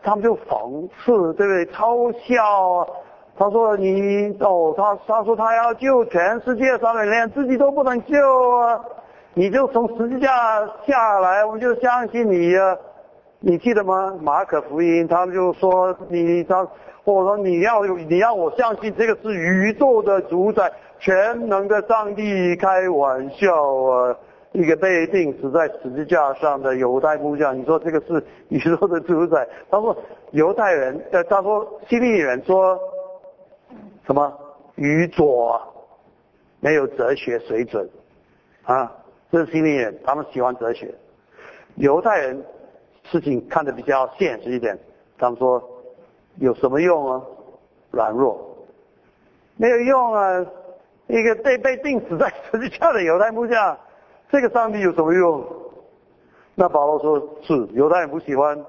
[0.00, 1.66] 他们就讽刺，对不对？
[1.72, 2.88] 嘲笑，
[3.36, 8.16] 他说你哦，他他说他要救全世界上的人，自己都不能救
[8.60, 8.80] 啊。
[9.38, 12.78] 你就从十字架下来，我们就相信你呀。
[13.38, 14.16] 你记得吗？
[14.22, 16.66] 马可福音他们就说你他，
[17.04, 24.16] 我说你要你让我相信这个是宇宙的主宰、全能的上帝，开玩笑啊！
[24.52, 29.46] 一个被钉死在十字架上的犹太木匠，你说这个是宇宙的主宰？
[29.70, 29.94] 他说
[30.30, 32.78] 犹太人，呃，他说希利人说
[34.06, 34.32] 什么
[34.76, 35.60] 愚拙，
[36.60, 37.86] 没有哲学水准
[38.64, 38.90] 啊。
[39.30, 40.94] 这是心理人，他们喜欢哲学。
[41.74, 42.44] 犹太人
[43.04, 44.78] 事情看得比较现实一点，
[45.18, 45.62] 他们说
[46.36, 47.22] 有什么用啊？
[47.90, 48.56] 软弱，
[49.56, 50.46] 没有用啊！
[51.08, 53.76] 一个被被钉死在十字架的犹太木匠，
[54.30, 55.44] 这个上帝有什么用？
[56.54, 58.64] 那保罗说是犹太人不喜欢，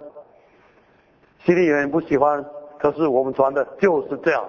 [1.46, 2.44] 希利人不喜欢，
[2.80, 4.44] 可是我们传的就是这样。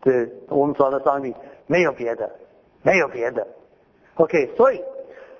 [0.00, 1.34] 对我们传的上帝
[1.66, 2.30] 没有别的，
[2.82, 3.46] 没有别的。
[4.14, 4.80] OK，所以。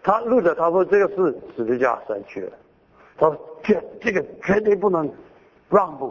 [0.09, 2.51] 他录着，他说这个是十字架神学，
[3.19, 5.07] 他说这这个绝对不能
[5.69, 6.11] 让步，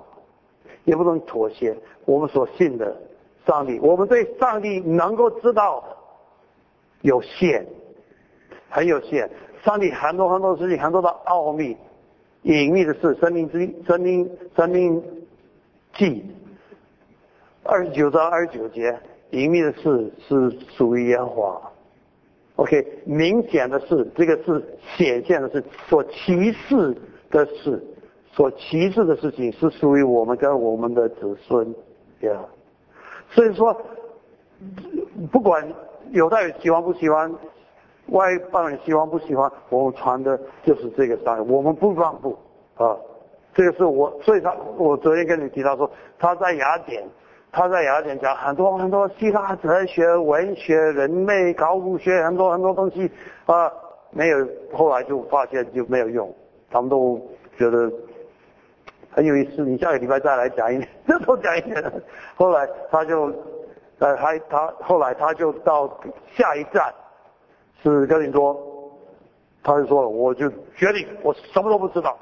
[0.83, 1.75] 也不能妥协。
[2.05, 2.95] 我们所信的
[3.47, 5.83] 上帝，我们对上帝能够知道
[7.01, 7.65] 有限，
[8.69, 9.27] 很有限。
[9.63, 11.75] 上帝很多很多事情，很多的奥秘、
[12.43, 15.03] 隐秘的事，生命之生命生命
[15.95, 16.23] 记
[17.63, 18.95] 二十九章二十九节，
[19.31, 21.59] 隐秘的事是属于烟花。
[22.57, 24.61] OK，明显的是，这个是
[24.97, 26.95] 显现的是所歧视
[27.29, 27.81] 的事，
[28.31, 31.73] 所歧视的事情是属于我们跟我们的子孙，
[32.19, 32.43] 对啊。
[33.29, 33.79] 所以说，
[35.31, 35.71] 不管
[36.09, 37.31] 犹太人喜欢不喜欢，
[38.07, 42.35] 外邦人喜欢不喜欢，我们传的就是这个上我们不让步
[42.75, 42.97] 啊。
[43.53, 47.03] 这个是我，所以他我昨天跟你提到说，他在雅典。
[47.57, 53.11] 他在雅典讲很多很多希腊哲学、文学、人类考古学，很多很多东西
[53.47, 53.67] 啊，
[54.11, 56.31] 没有，后来就发现就没有用，
[56.69, 57.19] 他们都
[57.57, 57.91] 觉得
[59.09, 59.63] 很有意思。
[59.63, 61.83] 你下个礼拜再来讲一点， 再多讲一点。
[62.35, 63.33] 后来他就，
[63.97, 65.87] 呃，还他后来他就到
[66.35, 66.93] 下一站
[67.81, 68.55] 是跟你说，
[69.63, 72.15] 他就说了，我就决定我什么都不知道，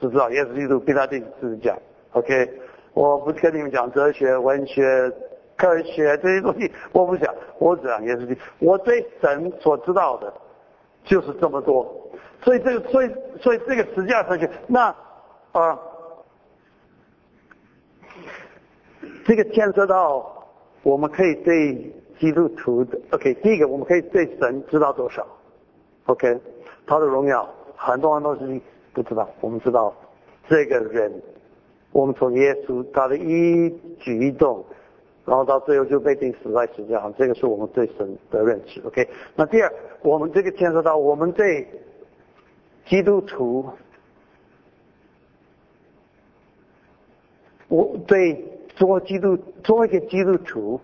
[0.00, 1.78] 只知道耶稣基督跟他定是讲
[2.14, 2.50] ，OK。
[2.96, 5.12] 我不跟你们讲哲学、文学、
[5.54, 8.40] 科学这些东西，我不讲，我讲耶稣基督。
[8.58, 10.32] 我对神所知道的，
[11.04, 11.86] 就是这么多。
[12.42, 14.86] 所以这个，所以所以这个实际上上去，那
[15.52, 15.78] 啊，
[19.26, 20.48] 这个牵涉到
[20.82, 25.26] 我们可以对基督徒的 OK，第一个我们可以对神知道多少
[26.06, 26.40] ，OK，
[26.86, 27.46] 他的荣耀
[27.76, 28.58] 很多很多事情
[28.94, 29.94] 不知道，我们知道
[30.48, 31.12] 这个人，
[31.96, 34.62] 我们从耶稣他的一举一动，
[35.24, 39.08] 然后到最后就被钉死在十字架上，这个是我们对神的认识，OK。
[39.34, 41.66] 那第二，我们这个牵涉到我们对
[42.84, 43.64] 基督徒，
[47.68, 48.44] 我对
[48.74, 50.78] 做基督做一个基督徒，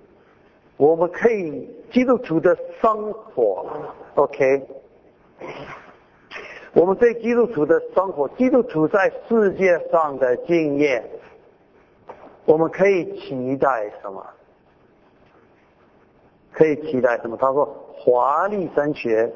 [0.79, 3.67] 我们可以基督徒的生活
[4.15, 4.67] ，OK。
[6.75, 11.05] 我们对基督徒的生活，基督徒在世界上的经验，
[12.47, 14.25] 我们可以期待什么？
[16.51, 17.37] 可以期待什么？
[17.37, 19.31] 他说华丽神学，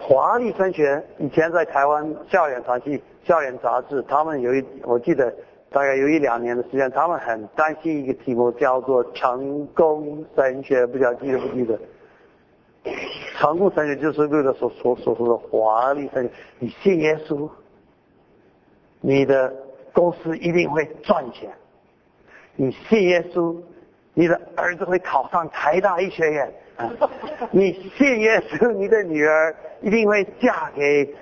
[0.00, 5.30] 华丽神学以前在台湾校园传记、校园杂志，他们有一我记得
[5.70, 11.78] 大概有一两年的时间，他们很担心一个题目叫做成功神学，不知道记得不记得？
[13.38, 17.48] 成功神学就是为了所所所说的华丽神学，你信耶稣，
[19.00, 19.52] 你的
[19.92, 21.50] 公司一定会赚钱；
[22.54, 23.56] 你信耶稣，
[24.14, 26.48] 你的儿子会考上台大医学院；
[27.52, 31.14] 你信耶稣，你的女儿一定会嫁给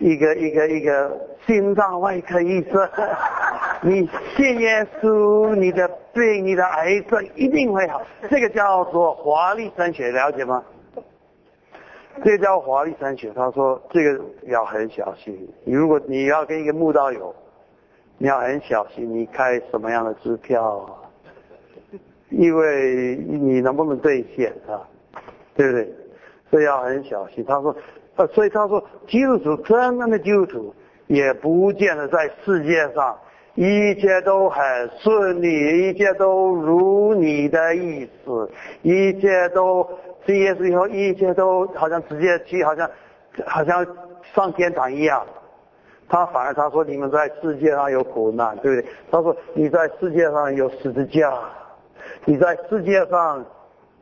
[0.00, 1.16] 一个一个一个
[1.46, 2.84] 心脏外科医生；
[3.82, 8.02] 你信耶稣，你的病、你的癌症一定会好。
[8.28, 10.64] 这个叫做华丽神学，了解吗？
[12.22, 13.32] 这叫华丽三学。
[13.34, 15.48] 他说这个要很小心。
[15.64, 17.34] 你如果你要跟一个慕道友，
[18.18, 20.86] 你要很小心，你开什么样的支票，
[22.28, 24.86] 因为你能不能兑现啊？
[25.54, 25.92] 对不对？
[26.50, 27.44] 所以要很小心。
[27.44, 27.74] 他说，
[28.16, 30.74] 呃，所以他说，基督徒真正的基督徒
[31.06, 33.16] 也不见得在世界上
[33.54, 34.62] 一切都很
[34.98, 38.50] 顺利，一切都如你的意思，
[38.82, 39.88] 一切都。
[40.26, 42.90] 信耶稣以后，一切都好像直接去，好像
[43.46, 43.86] 好像
[44.34, 45.26] 上天堂一样。
[46.08, 51.32] 他反而他说：“你们在世界上有苦难，对不对？”他说：“你在世界上有十字架，
[52.24, 53.44] 你在世界上，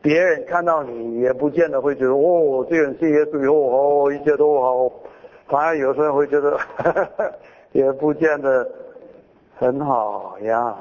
[0.00, 4.90] 别人看到你也不见得会觉得哦，这个人信耶稣以后哦，一切都好。
[5.48, 6.58] 反而有时候会觉得，
[7.72, 8.66] 也不见得
[9.56, 10.74] 很好呀。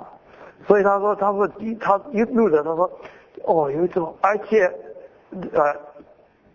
[0.66, 1.46] 所以他说，他说
[1.80, 2.90] 他一路的他说，
[3.44, 4.72] 哦，有一种，而且。”
[5.32, 5.76] 呃，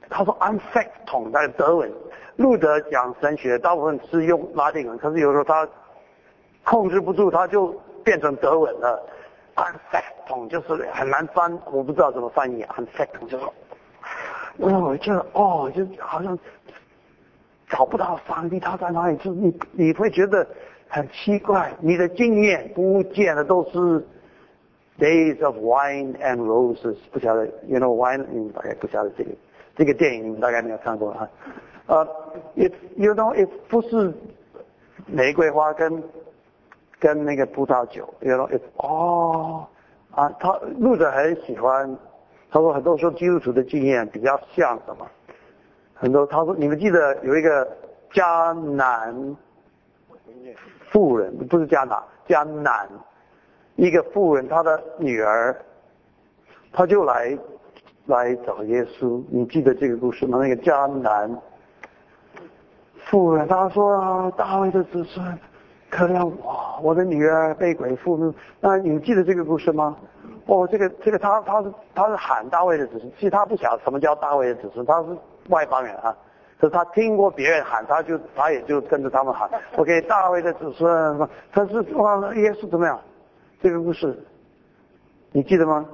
[0.09, 1.93] 他说 I'm fact 统在德文，
[2.36, 5.69] 路德讲神学大部分是用拉丁文，可是有时候他
[6.65, 7.69] 控制不住，他就
[8.03, 9.03] 变成德文了。
[9.57, 12.65] I'm fact 统就是很难翻，我不知道怎么翻译。
[12.65, 13.53] I'm fact 统就说，
[14.57, 16.39] 我觉得哦，就好像
[17.69, 20.47] 找不到上帝他在哪里，就你你会觉得
[20.89, 24.07] 很奇怪，你的经验不见得都是。
[24.98, 29.31] Days of Wine and Roses，不晓得，You know wine，你们大概不晓得这个
[29.74, 31.28] 这个电影，你们大概没有看过啊。
[31.86, 32.06] 呃
[32.56, 34.12] ，If you know，if 不是
[35.06, 36.02] 玫瑰花跟
[37.01, 39.66] 跟那个葡萄酒，You know，if 哦
[40.12, 41.97] 啊，他录者很喜欢，
[42.51, 45.09] 他说很多时候基督徒的经验比较像什么？
[45.94, 47.66] 很多他说你们记得有一个
[48.12, 49.36] 迦南
[50.90, 51.98] 妇人，不是迦南，
[52.28, 52.86] 迦南。
[53.77, 55.57] 一个妇人，她的女儿，
[56.73, 57.36] 她就来
[58.07, 59.23] 来找耶稣。
[59.31, 60.39] 你记得这个故事吗？
[60.40, 61.36] 那个迦南
[63.07, 65.39] 妇人，她说：“大卫的子孙，
[65.90, 69.97] 可怜我，我的女儿被鬼附。”那你记得这个故事吗？
[70.47, 75.09] 哦，这个这个，他他是他是喊大卫的子孙，其实他不晓得什么叫大卫的子孙，他是
[75.49, 76.15] 外邦人啊。
[76.61, 79.51] 可是他听过别人喊，他就他也就跟着他们喊。
[79.77, 83.01] OK，大卫的子孙，他是哇，耶稣怎么样？
[83.63, 84.19] 这个故事，
[85.31, 85.89] 你记得吗？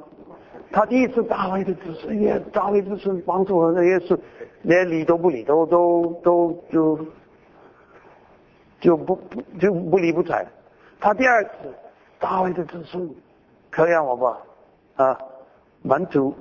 [0.72, 4.18] 他第一次大卫的子孙，耶大卫子孙帮助我，那耶稣
[4.62, 6.98] 连理都不理，都都都就
[8.80, 9.18] 就不
[9.60, 10.46] 就不理不睬。
[10.98, 11.50] 他第二次
[12.18, 13.06] 大卫的子孙
[13.68, 14.38] 可怜我吧
[14.96, 15.18] 啊，
[15.82, 16.34] 门徒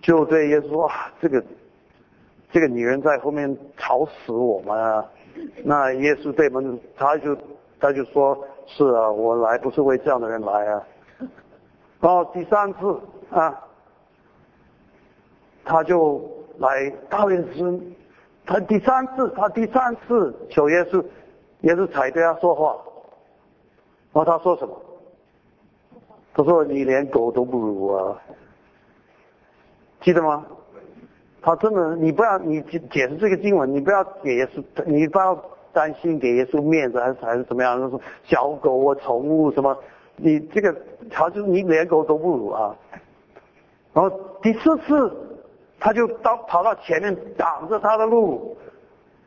[0.00, 1.44] 就对耶稣说：“这个
[2.52, 5.04] 这个女人在后面吵死我们啊！”
[5.64, 7.36] 那耶稣对门他就
[7.80, 8.38] 他就说。
[8.66, 10.82] 是啊，我来不是为这样的人来啊。
[12.00, 13.58] 然后，第三次啊，
[15.64, 16.20] 他就
[16.58, 17.80] 来大卫孙，
[18.44, 21.02] 他第三次，他第三次求耶稣，
[21.60, 22.76] 耶稣才对他说话。
[24.12, 24.76] 然后他说什么？
[26.34, 28.20] 他说你连狗都不如啊，
[30.00, 30.44] 记得吗？
[31.40, 35.55] 他真的，你不要你解解释这个经文，你不要解释，你不要。
[35.76, 37.78] 担心给耶稣面子还是还是怎么样？
[37.90, 39.76] 说小狗啊，宠物什么
[40.16, 40.74] 你这个
[41.12, 42.74] 好像你连狗都不如啊。
[43.92, 45.14] 然后第四次，
[45.78, 48.56] 他就到跑到前面挡着他的路。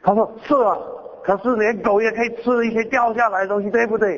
[0.01, 0.75] 他说是啊，
[1.23, 4.15] 可是连狗也可以吃一些掉下来的东西，对不对？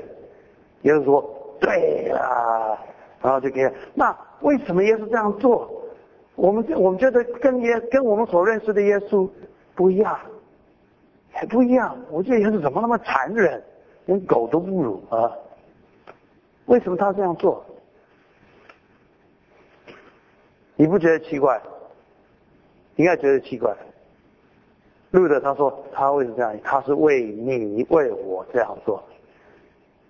[0.83, 2.79] 耶稣说对啊，
[3.21, 5.69] 然后就给那为什么耶稣这样做？
[6.35, 9.29] 我们我们觉得跟耶跟我们所认识的耶稣
[9.75, 10.17] 不一样，
[11.31, 11.97] 还不一样。
[12.09, 13.61] 我觉得耶稣怎么那么残忍，
[14.05, 15.31] 连狗都不如啊？
[16.65, 17.63] 为什么他这样做？
[20.75, 21.61] 你不觉得奇怪？
[22.95, 23.75] 应该觉得奇怪。
[25.11, 26.57] 路德他说他为什么这样？
[26.63, 29.03] 他是为你为我这样做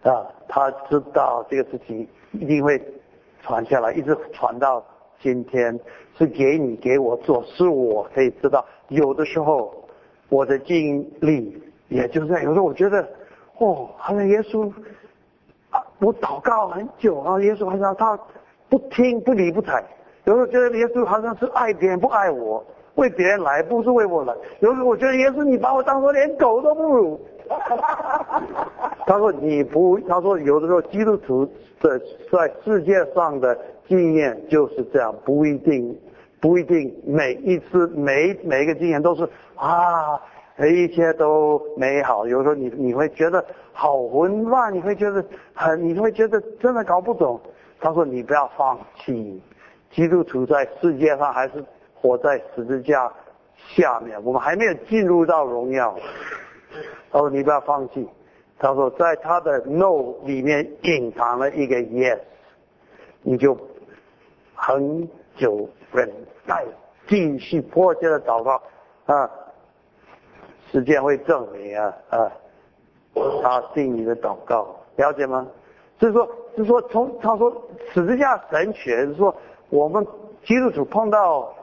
[0.04, 0.28] 啊！
[0.48, 2.80] 他知道这个事情一定会
[3.42, 4.84] 传下来，一直传到
[5.20, 5.80] 今天，
[6.18, 8.64] 是给你给我做，是我可以知道。
[8.90, 9.81] 有的时候
[10.32, 13.08] 我的经历也就是这样，有时候我觉得
[13.60, 14.72] 哦，好像耶稣
[15.70, 18.18] 啊，我祷告很久，然后耶稣好像他
[18.70, 19.84] 不听不理不睬。
[20.24, 22.66] 有时候觉得耶稣好像是爱别人不爱我。
[22.96, 24.34] 为别人来，不是为我来。
[24.60, 27.20] 有时候我觉得耶稣，你把我当做连狗都不如。
[29.06, 31.46] 他说你不，他说有的时候基督徒
[31.80, 31.98] 的
[32.30, 35.98] 在世界上的经验就是这样，不一定，
[36.42, 39.24] 不一定每一次每每一个经验都是
[39.56, 40.20] 啊，
[40.58, 42.28] 一切都美好。
[42.28, 45.24] 有时候你你会觉得好混乱，你会觉得
[45.54, 47.40] 很，你会觉得真的搞不懂。
[47.80, 49.42] 他说你不要放弃，
[49.92, 51.64] 基督徒在世界上还是。
[52.04, 53.14] 活在十字架
[53.76, 55.96] 下面，我们还没有进入到荣耀。
[57.12, 58.10] 他说，你不要放弃。
[58.58, 62.18] 他说，在他的 no 里面隐藏了一个 yes，
[63.22, 63.56] 你就
[64.56, 66.10] 很久忍
[66.46, 66.66] 耐，
[67.08, 68.62] 继续迫切的祷告
[69.06, 69.30] 啊，
[70.72, 72.32] 时间会证明啊啊，
[73.42, 75.48] 他信你的祷告，了解吗？
[76.00, 76.26] 就是说，
[76.58, 77.52] 就是说，从他说
[77.94, 79.36] 十字架神学是说，
[79.70, 80.06] 我们
[80.46, 81.54] 基督徒碰到。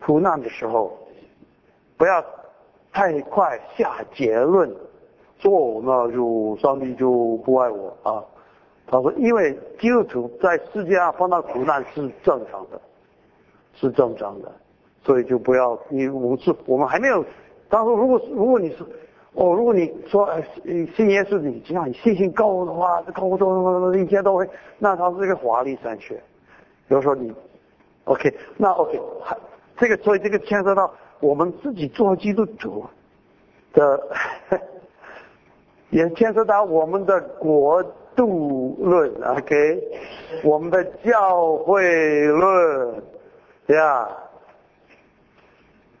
[0.00, 0.96] 苦难的时候，
[1.96, 2.24] 不要
[2.92, 4.72] 太快下结论，
[5.40, 8.24] 说那就上帝就不爱我啊。
[8.86, 12.80] 他说，因为基督徒在世界上碰到苦难是正常的，
[13.80, 14.50] 是正常的，
[15.04, 16.54] 所以就不要你无知。
[16.66, 17.24] 我们还没有，
[17.70, 18.84] 他说，如果如果你是
[19.34, 20.28] 哦，如果你说
[20.96, 24.48] 信耶稣，你这样你信心够的话，这够多一切都会，
[24.78, 26.16] 那他是一个华丽山泉。
[26.88, 27.32] 比如说你
[28.04, 29.36] ，OK，那 OK 还。
[29.76, 32.84] 这个，所以这个牵涉到我们自己做基督徒
[33.72, 34.08] 的，
[35.90, 37.80] 也牵涉到我们的国
[38.16, 39.80] 度论，OK，
[40.42, 43.02] 我们的教会论，
[43.68, 44.08] 呀，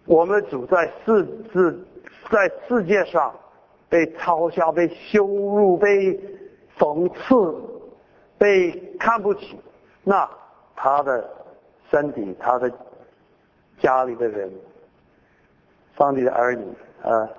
[0.04, 1.78] 我们主在世世
[2.30, 3.34] 在世界上
[3.88, 6.18] 被嘲笑、被羞辱、被
[6.76, 7.60] 讽刺、
[8.36, 9.58] 被看不起，
[10.04, 10.28] 那
[10.76, 11.28] 他的
[11.90, 12.70] 身体，他的。
[13.80, 14.50] 家里的人，
[15.96, 16.64] 上帝的儿女
[17.00, 17.30] 啊，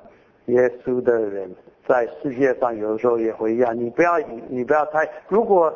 [0.46, 1.54] 耶稣的人，
[1.86, 3.78] 在世界上有时候也会一样。
[3.78, 5.06] 你不要，你不要太。
[5.28, 5.70] 如果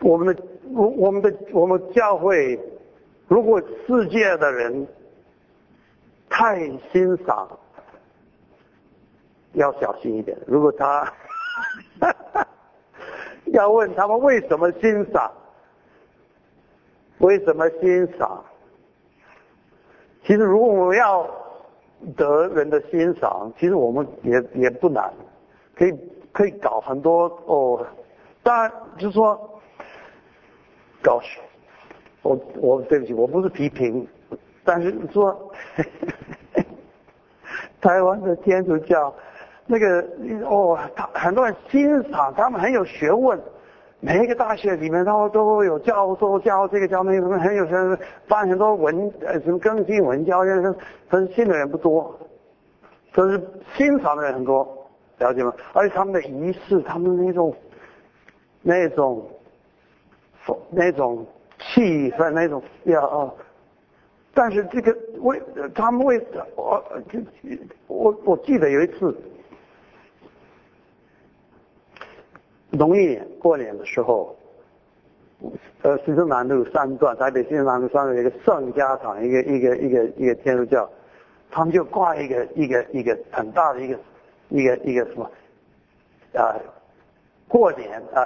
[0.00, 0.42] 我们的
[0.74, 2.58] 我我们的我们教会，
[3.26, 4.86] 如果世界的人
[6.28, 6.58] 太
[6.92, 7.48] 欣赏，
[9.52, 10.36] 要小心一点。
[10.46, 11.12] 如果他
[13.46, 15.32] 要问他们为什么欣赏？
[17.18, 18.44] 为什么欣赏？
[20.24, 21.26] 其实，如果我们要
[22.16, 25.12] 得人的欣赏，其实我们也也不难，
[25.74, 25.92] 可以
[26.32, 27.84] 可以搞很多哦。
[28.42, 29.57] 当然，就是说，
[31.02, 31.40] 高手，
[32.22, 34.06] 我我对不起，我不是批评，
[34.64, 35.52] 但是说，
[37.80, 39.14] 台湾的天主教
[39.66, 40.04] 那个
[40.48, 43.38] 哦，他很多人欣赏，他们很有学问。
[44.00, 47.72] 每一个大学里面，都都有教授教这个教那个，什么很有些
[48.28, 50.74] 办很多文呃什么更新文教，但是
[51.10, 52.16] 但是信的人不多，
[53.12, 53.42] 可是
[53.76, 54.86] 欣赏的人很多，
[55.18, 55.52] 了解吗？
[55.72, 57.52] 而且他们的仪式，他们那种
[58.62, 59.28] 那种
[60.70, 61.26] 那种
[61.58, 63.34] 气氛，那种要啊，
[64.32, 65.42] 但是这个为
[65.74, 66.84] 他们为我
[67.86, 69.16] 我我记得有一次。
[72.70, 74.36] 农历年过年的时候，
[75.80, 80.88] 呃，新生南路三段，台北新生南路三段有一个圣家堂，一个一个一个一个天主教，
[81.50, 83.98] 他们就挂一个一个一个很大的一个
[84.50, 85.30] 一个一个什么
[86.34, 86.54] 啊，
[87.48, 88.20] 过年啊，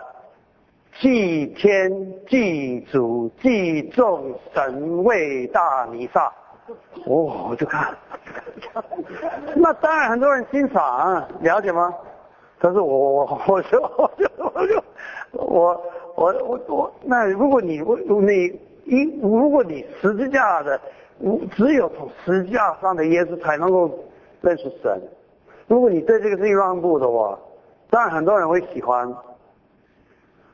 [1.03, 1.91] 祭天
[2.29, 6.33] 祭祖祭众神位大弥撒，
[7.07, 7.93] 哦，我就看，
[9.57, 11.93] 那当然很多人欣赏，了解吗？
[12.61, 14.85] 可是我我我就我就我就
[15.33, 15.83] 我
[16.15, 20.81] 我我我那如果你你一如果你十字架的，
[21.57, 23.91] 只有从十字架上的耶稣才能够
[24.41, 25.03] 认识神。
[25.66, 27.37] 如果你对这个事情让步的话，
[27.91, 29.12] 当然很多人会喜欢，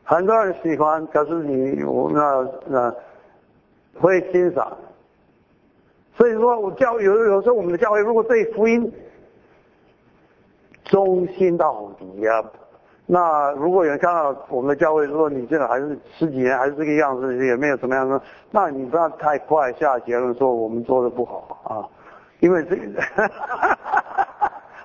[0.09, 2.95] 很多人喜欢，可是你我那那
[4.01, 4.75] 会欣赏。
[6.17, 8.91] 所以说我教有有时候我们的教会如果对福音
[10.85, 12.43] 忠心到底啊，
[13.05, 18.19] 那如果有人看到我们的教会说你这个还是十几年还是这个样子，也没有怎么样呢？
[18.51, 21.85] 那你不要太快下结论说我们做的不好啊，
[22.41, 22.83] 因为这个。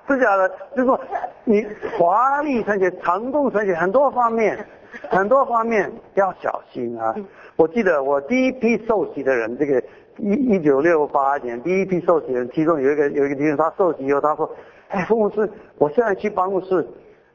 [0.06, 0.46] 是假的，
[0.76, 1.00] 就是说
[1.44, 1.66] 你
[1.98, 4.54] 华丽成全、成功成全很多方面，
[5.10, 7.14] 很多方面要小心啊！
[7.56, 9.82] 我记得我第一批受洗的人，这个
[10.18, 14.50] 一一九六八年第一批受洗人，其中有一个有一个弟兄，他受洗以后他说
[14.88, 16.86] ：“哎，傅牧师，我现在去办公室，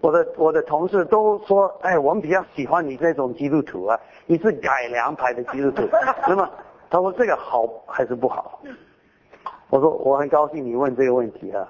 [0.01, 5.83] 我的我的同事都说，哎，我们比较喜欢你这种基督徒啊，你是改良派的基督徒。
[6.27, 6.49] 那么
[6.89, 8.61] 他说这个好还是不好？
[9.69, 11.67] 我说我很高兴你问这个问题啊。”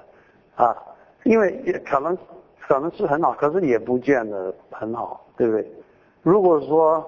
[0.60, 0.76] 啊，
[1.24, 2.18] 因为也可能
[2.68, 5.72] 可能是很好，可是也不见得很好，对不对？
[6.22, 7.06] 如果说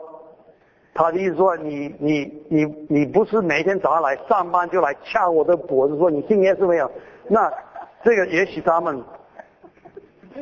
[0.93, 6.89] 他的意思说你你你你不是每天早上来上班就来掐我的脖子说你信耶稣没有？
[7.27, 7.51] 那
[8.03, 9.01] 这个也许他们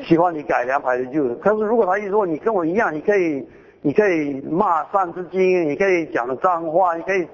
[0.04, 3.48] 喜欢你改良牌的就，可是如果他意思说你跟我一样，你可以
[3.82, 7.28] 你可以骂三字经，你可以讲脏话，你可以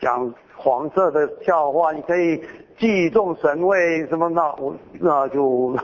[0.00, 2.42] 讲黄色的笑话，你可以。
[2.78, 5.74] 聚众神位什么那我那就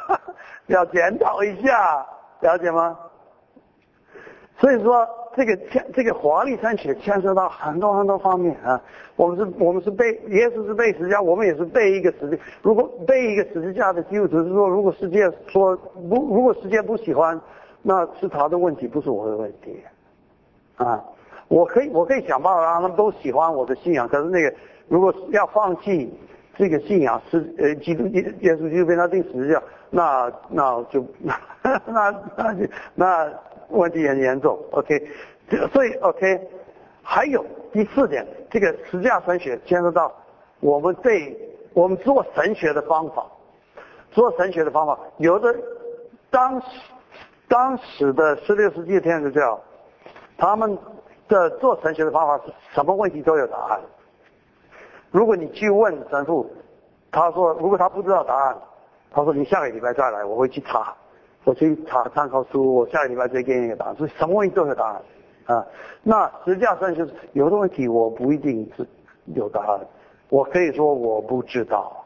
[0.68, 2.06] 要检讨一下，
[2.40, 2.94] 了解吗？
[4.58, 8.80] 所以说这个牵这个华丽三起牵涉到很多很多方面啊。
[9.16, 12.38] 我们是我们是背耶稣是背十字架，我们也是背一个十字。
[12.62, 17.40] 如果背一个十字架的基督徒是说，如果世界说不如果世界不喜欢，
[17.82, 19.82] 那是他的问题，不是我的问题
[20.76, 21.02] 啊。
[21.48, 24.52] 我可以我可以想办法让他们都喜欢我的信仰，可是那个。
[24.88, 26.08] 如果要放弃
[26.56, 29.60] 这个信仰，是呃基督耶耶稣基督被他定十字架，
[29.90, 31.36] 那那就 那
[31.86, 32.64] 那那就
[32.94, 33.28] 那
[33.68, 34.58] 问题很严重。
[34.72, 35.08] OK，
[35.48, 36.48] 这所以 OK，
[37.02, 40.12] 还有第四点，这个十字架神学牵涉到
[40.60, 41.36] 我们对
[41.72, 43.26] 我们做神学的方法，
[44.10, 45.54] 做神学的方法，有的
[46.30, 46.66] 当时
[47.48, 49.60] 当时的十六世纪天主教，
[50.36, 50.76] 他们
[51.28, 53.80] 的做神学的方法是什么问题都有答案。
[55.10, 56.50] 如果你去问神父，
[57.10, 58.56] 他说如果他不知道答案，
[59.10, 60.94] 他说你下个礼拜再来，我会去查，
[61.46, 63.94] 我去查参考书，我下个礼拜再给你一个答案。
[63.94, 65.02] 所以什么问题都有答案
[65.44, 65.64] 啊。
[66.02, 68.84] 那实际上就是有的问题我不一定是
[69.26, 69.80] 有答案，
[70.28, 72.04] 我可以说我不知道。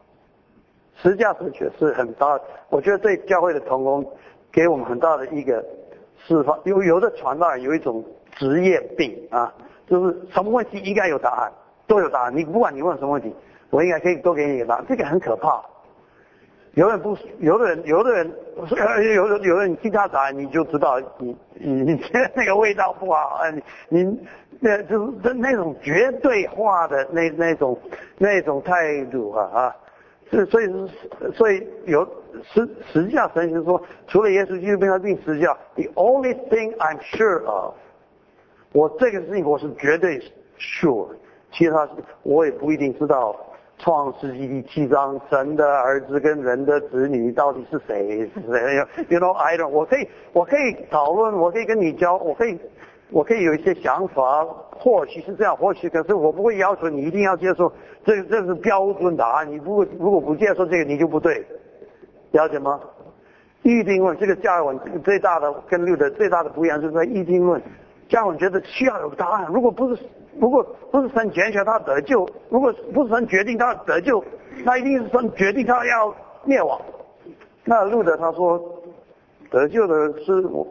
[0.97, 2.39] 实际上确是很大，
[2.69, 4.05] 我觉得对教会的同工
[4.53, 5.65] 给我们很大的一个
[6.19, 6.61] 释放。
[6.65, 9.51] 有有的传道人有一种职业病啊，
[9.89, 11.51] 就是什么问题应该有答案。
[11.87, 13.35] 都有答案，你不管你问什么问题，
[13.71, 14.85] 我应该可以都给你一个答案。
[14.87, 15.61] 这个很可怕。
[16.75, 18.33] 有的人不，有的人，有的人，
[19.15, 22.01] 有的有的人听他答案，你就知道你你你
[22.35, 23.51] 那个味道不好啊！
[23.51, 24.21] 你你
[24.61, 27.77] 那就是那种绝对化的那那种
[28.19, 29.77] 那种态度啊啊！
[30.31, 30.67] 是所以
[31.35, 32.07] 所以有
[32.45, 37.75] 实实际上神学说，除了耶稣基督被他定十字架，the only thing I'm sure of，
[38.73, 40.21] 我这个事情我是绝对
[40.57, 41.09] sure。
[41.53, 41.89] 其他
[42.23, 43.35] 我也不一定知道，
[43.83, 48.31] 创世纪第七章神的儿子跟人的子女到底是谁？
[48.47, 48.77] 谁
[49.09, 49.69] ？You know I don't。
[49.69, 52.59] 我可以我可以讨论，我可以跟你交，我可以
[53.11, 57.73] 我可以有一些想法，或许是这样，或许可是我不会要求你一定要接受，
[58.05, 59.51] 这这是标准答案。
[59.51, 61.43] 你如果如果不接受这个，你就不对，
[62.33, 62.79] 了解吗？
[63.63, 67.61] 预定论这个加尔文最大的跟六的最大的不一样，就是在预定论，
[68.11, 70.03] 加尔文觉得需要有个答案，如果不是。
[70.39, 74.23] 如果不是神拣选他得救，如果不是神决定他得救，
[74.65, 76.81] 那一定是神决定他要灭亡。
[77.65, 78.63] 那路德他说
[79.51, 80.67] 得救的是我，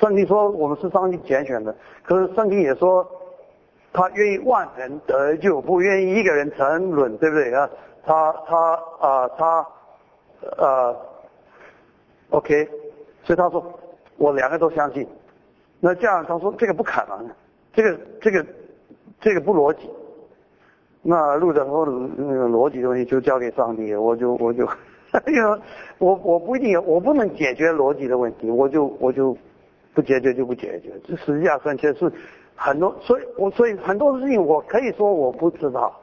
[0.00, 3.06] 圣经说我们是上帝拣选的，可是圣经也说
[3.92, 7.68] 他愿意万人得救，不愿意一个人沉沦，对不对啊？
[8.04, 9.66] 他他啊他
[10.56, 10.96] 呃
[12.30, 12.68] ，OK，
[13.22, 13.62] 所以他说
[14.16, 15.06] 我两个都相信。
[15.78, 17.30] 那这样他说这个不可能，
[17.74, 18.44] 这个这个。
[19.22, 19.88] 这个不逻辑，
[21.00, 24.66] 那路德说的那个逻辑东西就交给上帝，我就我就，
[25.28, 25.60] 因为
[25.98, 29.36] 我我不一定我不能解决逻辑的问题，我就我就
[29.94, 32.12] 不解决就不解决，这实际上算确是
[32.56, 35.96] 很多，所以我所以很多事情我可以说我不知道，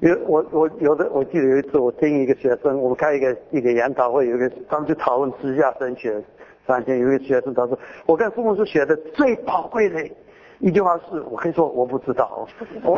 [0.00, 6.18] 有我我有的我记得有一次我听一个学生，我们开一个一个研讨会，有一个他们就讨论十下神学，
[6.66, 10.02] 三天有一个学生他说，我跟父母是学的最宝贵的
[10.62, 12.46] 一句话是，我可以说我不知道，
[12.84, 12.96] 我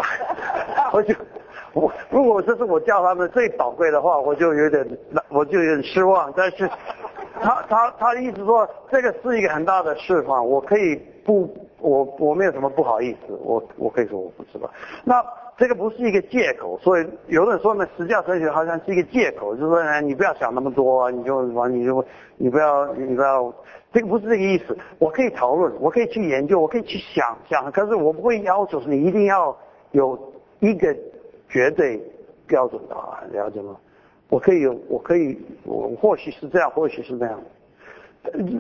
[0.92, 1.14] 我就
[1.72, 4.86] 我如果这是我教他们最宝贵的话，我就有点
[5.30, 6.68] 我就有点失望，但是
[7.40, 11.48] 他他他的意思说这个是一个很大的释放，我可以不
[11.84, 14.70] 我我没有什么不好意思，我我可以说我不知道，
[15.04, 15.24] 那。
[15.56, 22.04] 这个不是一个借口，所以有人说呢，实教神学好像是一个借口，就是说呢，你不要想那么多，你就完，你就
[22.36, 23.54] 你不要你不要，
[23.92, 24.76] 这个不是这个意思。
[24.98, 29.56] 我可以讨论，我可以去研究，我可以去想想，可是我不会要求是你一定要
[29.92, 30.18] 有
[30.58, 30.92] 一个
[31.48, 32.02] 绝对
[32.48, 33.76] 标准答案，了解吗？
[34.30, 37.40] 我可以有，我可以，我或许是这样，或许是那样，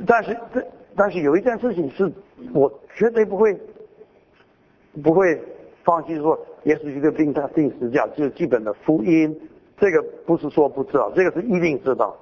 [0.06, 0.64] 但是这
[0.96, 2.10] 但是有一件事情是
[2.52, 3.58] 我绝对不会
[5.02, 5.40] 不会
[5.82, 6.38] 放弃说。
[6.64, 9.38] 耶稣一个病他定十架，就是基本的福音，
[9.76, 12.16] 这个不是说不知道，这个是一定知道，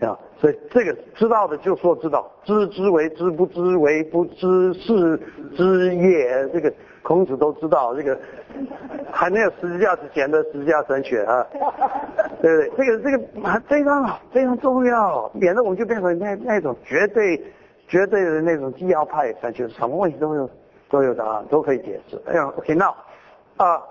[0.00, 5.16] 啊，所以这个知道的就说知道，知之为知，不知为不知，是
[5.56, 6.48] 知也。
[6.48, 6.74] 这个
[7.04, 8.18] 孔子都知道，这个
[9.12, 11.46] 还没有十字架之前的十字架神学啊，
[12.42, 12.84] 对 不对？
[12.84, 17.40] 这个这个非常非常重要，免得我们就变成那那种绝对
[17.86, 20.50] 绝对的那种纪要派神学，什么问题都有。
[20.90, 22.22] 都有答案，都可以解释。
[22.26, 22.86] 哎呀，OK，那
[23.56, 23.82] 啊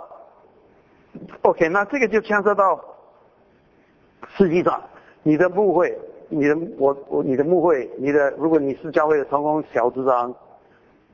[1.42, 2.80] ，OK，那这个就牵涉到，
[4.38, 4.82] 实际上
[5.22, 5.98] 你的误会，
[6.30, 10.34] 你的我我你的牧会，你的如果你是教会的成功小组长，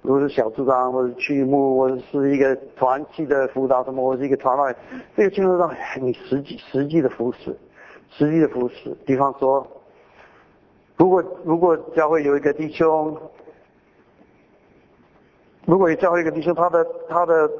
[0.02, 4.76] 如果是小组长或者区牧，或者是一个团体的辅导什么，或者是一个团外，
[5.16, 7.58] 这个牵涉到你实际实际的服饰，
[8.10, 8.96] 实际的服饰。
[9.06, 9.66] 比方说，
[10.98, 13.18] 如果如果教会有一个弟兄。
[15.66, 17.52] 如果你教会一个弟兄，他的他的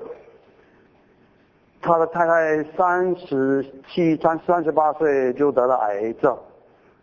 [1.80, 6.36] 他的太太三十七三三十八岁就得了癌症，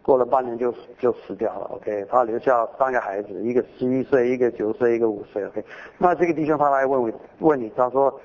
[0.07, 1.67] 过了半年就就死掉了。
[1.75, 5.45] OK，他留下三个孩子，一个十一岁，一个九岁，一个五岁。
[5.45, 5.65] OK，
[5.99, 7.11] 那这个弟兄他来问我
[7.41, 8.21] 问你，他说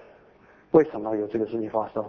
[0.69, 2.05] 为什么有这个事情发生？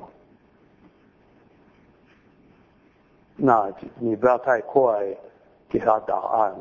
[3.34, 4.84] 那你不要太快
[5.70, 6.54] 给他答案。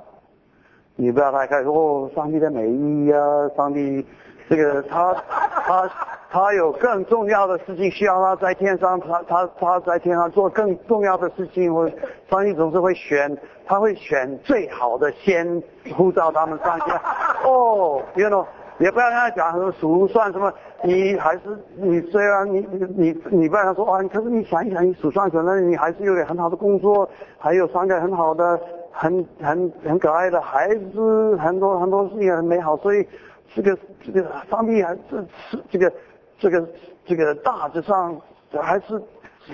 [0.96, 4.06] 你不要太快说哦，上帝的美意啊，上帝
[4.48, 5.92] 这个他他
[6.32, 11.90] 他有更重要的事情需要他在天上，他他他在天上做更重要的事情，我
[12.30, 15.62] 上帝总是会选，他会选最好的先
[15.94, 16.86] 呼召他们上去。
[17.46, 18.46] 哦，you know，
[18.80, 20.52] 也不要跟他讲什么数算什么，
[20.84, 21.42] 你还是
[21.76, 28.60] 你虽然你你你你不要说啊，可是你想一想，你数算可能你还是有点很好的工作，还有三个很好的。
[28.94, 33.08] 很很很可爱的孩子，很多很多事情很美好，所以
[33.56, 33.76] 这个
[34.06, 35.02] 这个上帝还是
[35.50, 35.94] 是这个这个
[36.42, 36.68] 这个
[37.06, 38.20] 这个大致上
[38.62, 39.02] 还是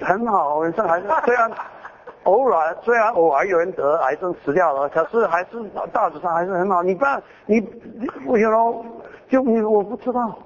[0.02, 1.52] 很好，人生还是 虽然
[2.24, 6.82] 偶尔虽然偶尔有人得癌症死掉了，可是还是大致上还是很好。
[6.82, 7.62] 你不要你
[8.26, 8.56] 我有时
[9.30, 10.40] 就你我不知道，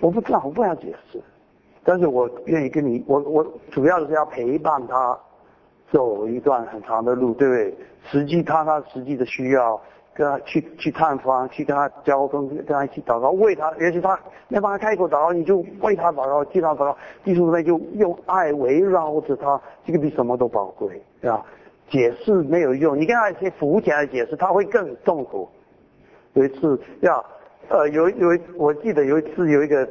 [0.00, 1.22] 我不知道我不想解释，
[1.84, 5.18] 但是我愿意跟你我我主要是要陪伴他。
[5.90, 7.74] 走一段很长的路，对不对？
[8.10, 9.80] 实际他他实际的需要，
[10.18, 14.18] 跟他去去探访，去跟他交通，跟他一起祷告，为他，也许他
[14.48, 21.46] 没办法开口祷告，你就为他祷告，替他祷告，弟兄姊妹就用爱围绕着他，这个比什么都宝贵，对吧？
[21.88, 25.48] 解释没有用，你跟他一些肤浅的解释，他会更痛苦。
[26.32, 27.24] 有一次，要
[27.68, 29.88] 呃，有有，我记得有一次有一个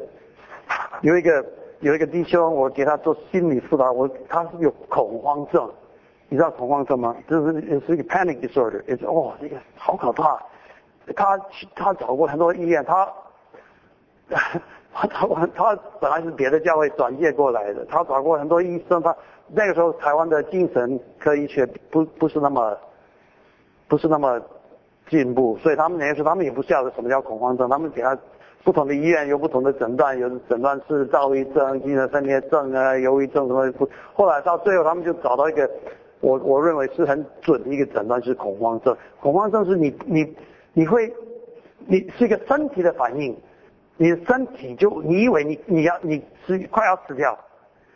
[1.03, 1.45] 有一个
[1.79, 5.71] 有一个弟兄，我给他做心理辅导，我他是有恐慌症。
[6.29, 7.15] 你知道恐慌症吗？
[7.29, 10.37] 就是也是一个 panic disorder，也是哦，这个好可怕。
[11.15, 11.39] 他
[11.73, 13.07] 他找过很多医院，他
[14.27, 14.59] 他
[14.91, 19.01] 他他本来是别的教会转介过来的，他找过很多医生。
[19.01, 19.15] 他
[19.47, 22.77] 那个时候台湾的精神科医学不不是那么
[23.87, 24.37] 不是那么
[25.07, 28.17] 进步，所以他们那时候他们也不晓得什么叫恐慌症，他们给他
[28.65, 33.87] 不同的医院有不同的诊断，有诊断是躁郁症、精神分裂症啊、忧郁症什么。
[34.13, 35.69] 后来到最后，他们就找到一个。
[36.19, 38.95] 我我认为是很准的一个诊断，是恐慌症。
[39.19, 40.35] 恐慌症是你你
[40.73, 41.13] 你会，
[41.85, 43.37] 你是一个身体的反应，
[43.97, 47.37] 你的身体就你以为你你要你是快要死掉，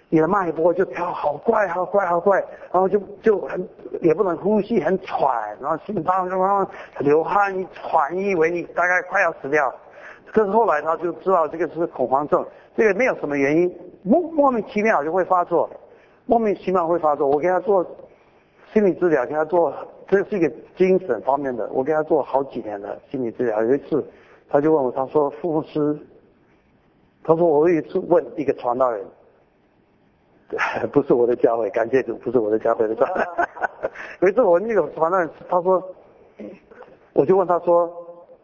[0.10, 2.40] 你的脉搏就跳好快好快好快，
[2.72, 3.68] 然后就就很
[4.02, 6.70] 也不能呼吸，很喘，然后心脏就然后
[7.00, 9.74] 流汗喘，你，以为你大概快要死掉。
[10.32, 12.46] 可是后来他就知道这个是恐慌症，
[12.78, 15.68] 这个没有什么原因，莫莫名其妙就会发作，
[16.28, 17.28] 莫名其妙会发作。
[17.28, 17.84] 我给他做。
[18.74, 19.74] 心理治疗给他做，
[20.08, 21.70] 这是一个精神方面的。
[21.72, 23.62] 我给他做好几年的心理治疗。
[23.64, 24.04] 有一次，
[24.50, 25.98] 他就问我，他说：“傅牧师，
[27.24, 29.04] 他说我有一次问一个传道人，
[30.92, 33.08] 不是我的教会，感谢主，不是我的教会的错。
[34.22, 35.84] 有一次我那个传道人，他说，
[37.14, 37.92] 我就问他说，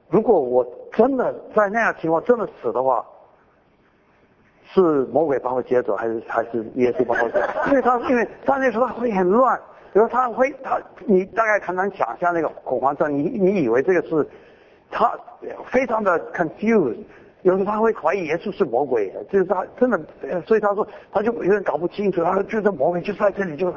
[0.09, 3.05] 如果我真的在那样情况真的死的话，
[4.73, 7.39] 是魔鬼把我接走，还是还是耶稣把我接？
[7.71, 9.59] 因为他因为他那时候他会很乱，
[9.93, 14.27] 比如他会他你大概很难想象那个恐慌症，你你以为这个是
[14.91, 15.11] 他
[15.71, 17.03] 非常的 confused。
[17.43, 19.99] 有时候他会怀疑耶稣是魔鬼，就是他真的，
[20.45, 23.73] 所以他说他就有点搞不清楚，他觉得魔鬼就在这里，就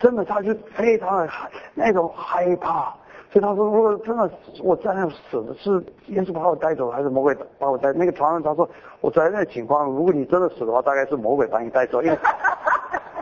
[0.00, 2.92] 真的他就非常的害那种害怕，
[3.30, 4.28] 所以他说如果真的
[4.62, 5.70] 我在那死的是
[6.06, 7.92] 耶稣把我带走，还是魔鬼把我带？
[7.92, 8.68] 那个床上他说
[9.00, 12.18] 我在那情况，如果你真的死的话，大概是魔鬼把你带走，因为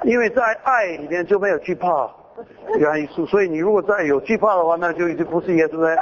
[0.05, 2.09] 因为在爱里面就没有惧怕
[2.79, 5.97] 原因素，所以你如果再有惧怕的话，那就已经不是耶稣了。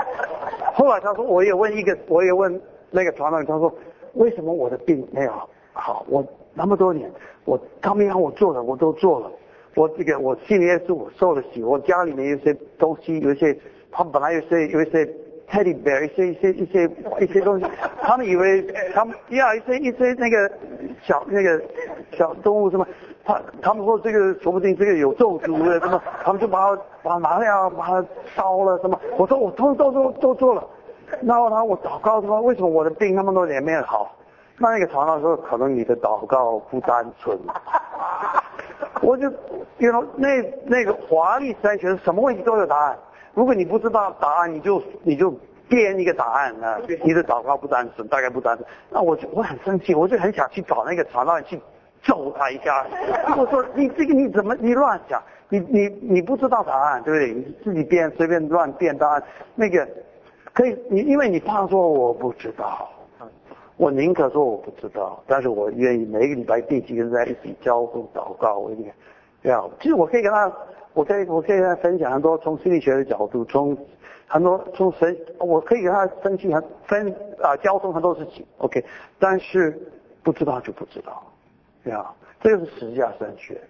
[0.75, 2.61] 后来他说我也问一个，我也问
[2.91, 3.73] 那个传道人，他说。
[4.15, 5.33] 为什么我的病没有
[5.75, 6.05] 好？
[6.09, 6.25] 我
[6.55, 7.09] 那么多年，
[7.45, 9.31] 我他们让我做的我都做了。
[9.77, 11.63] 我这个我信耶稣，我受了洗。
[11.63, 13.57] 我家里面有些东西，有一些
[13.93, 15.05] 他们本来有些有一些
[15.49, 16.91] teddy bear，一些一些一些
[17.21, 17.67] 一些东西，
[18.01, 18.63] 他们以为
[18.93, 20.51] 他们呀一些一些那个
[21.03, 21.63] 小那个
[22.17, 22.85] 小动物什么，
[23.29, 28.99] 他他们说这个说不定这个有咒诅的什么，他们就把它把它拿掉，把它烧了什么。
[29.19, 30.65] 我说我通都都都做了。
[31.23, 34.11] 然后他我祷告说为什么我的病那么多年没有好？
[34.57, 37.39] 那那个传道说可能你的祷告不单纯。
[39.03, 39.31] 我就
[39.77, 42.99] 因为那那个华丽三学什么问题都有答案。
[43.35, 45.31] 如果你不知道答案，你就你就
[45.69, 46.79] 编一个答案啊。
[47.05, 48.67] 你的祷告不单纯，大概不单纯。
[48.89, 51.61] 那我就我很生气，我就很想去找那个传道去
[52.03, 52.87] 揍他一下。
[53.37, 55.23] 我说你这个你怎么你乱讲？
[55.49, 57.33] 你你你不知道答案对不对？
[57.33, 59.23] 你自己编随便乱编答案
[59.55, 59.87] 那个。
[60.55, 62.89] 可以，你因为你怕说我不知道，
[63.77, 68.91] 我宁可说我不知道，但是我愿意每个礼拜定期跟在一起交互祷告，我一定
[69.43, 69.71] 要。
[69.81, 70.53] 其实我可以跟他，
[70.95, 73.77] 我可以我可以跟他分享很多从心理学的角度，从
[74.27, 78.85] 很多从神，我可以跟他分析很分啊交通很多事情，OK，
[79.17, 79.79] 但是
[80.25, 81.23] 不知道就不知道，
[81.91, 83.61] 啊，这个是十架山学，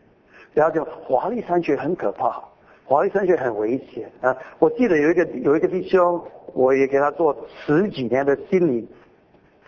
[0.53, 2.43] 然后就华丽三学很可怕。
[2.85, 4.35] 华丽山学很危险啊！
[4.59, 6.19] 我记得有一个有一个弟兄，
[6.55, 8.89] 我也给他做十几年的心理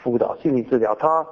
[0.03, 0.95] 辅导、心理治疗。
[0.95, 1.27] 他，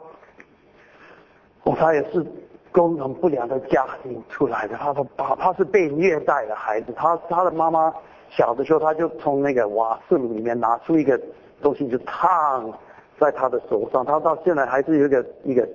[1.63, 2.23] 哦，他也是
[2.71, 4.77] 功能不良的家庭出来的。
[4.77, 6.93] 他说，他他是被虐待的孩子。
[6.95, 7.91] 他他的妈妈
[8.29, 11.19] 小的时候，他就从那个瓦斯炉里面拿出一个
[11.63, 12.71] 东西，就烫
[13.19, 14.05] 在他的手上。
[14.05, 15.67] 他到现在还是有一个一个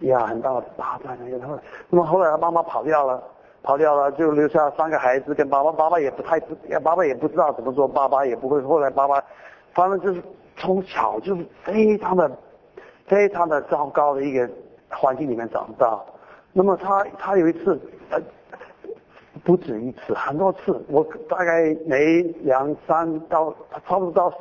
[0.00, 1.60] 呀很大的疤在那个。
[1.90, 3.22] 那么后来他妈妈跑掉了。
[3.60, 8.62] 跑掉了，就留下三个孩子跟爸爸，爸爸也不太知，爸爸也不知道怎么做，爸爸也不会。
[8.62, 9.22] 后来爸爸，
[9.74, 10.22] 反正就是
[10.56, 12.30] 从小就是非常的、
[13.06, 14.48] 非常的糟糕的一个
[14.88, 16.00] 环境里面长大。
[16.52, 17.78] 那么他他有一次，
[18.10, 18.18] 呃，
[19.44, 23.52] 不止一次，很多次，我大概每两三到
[23.86, 24.32] 差不多到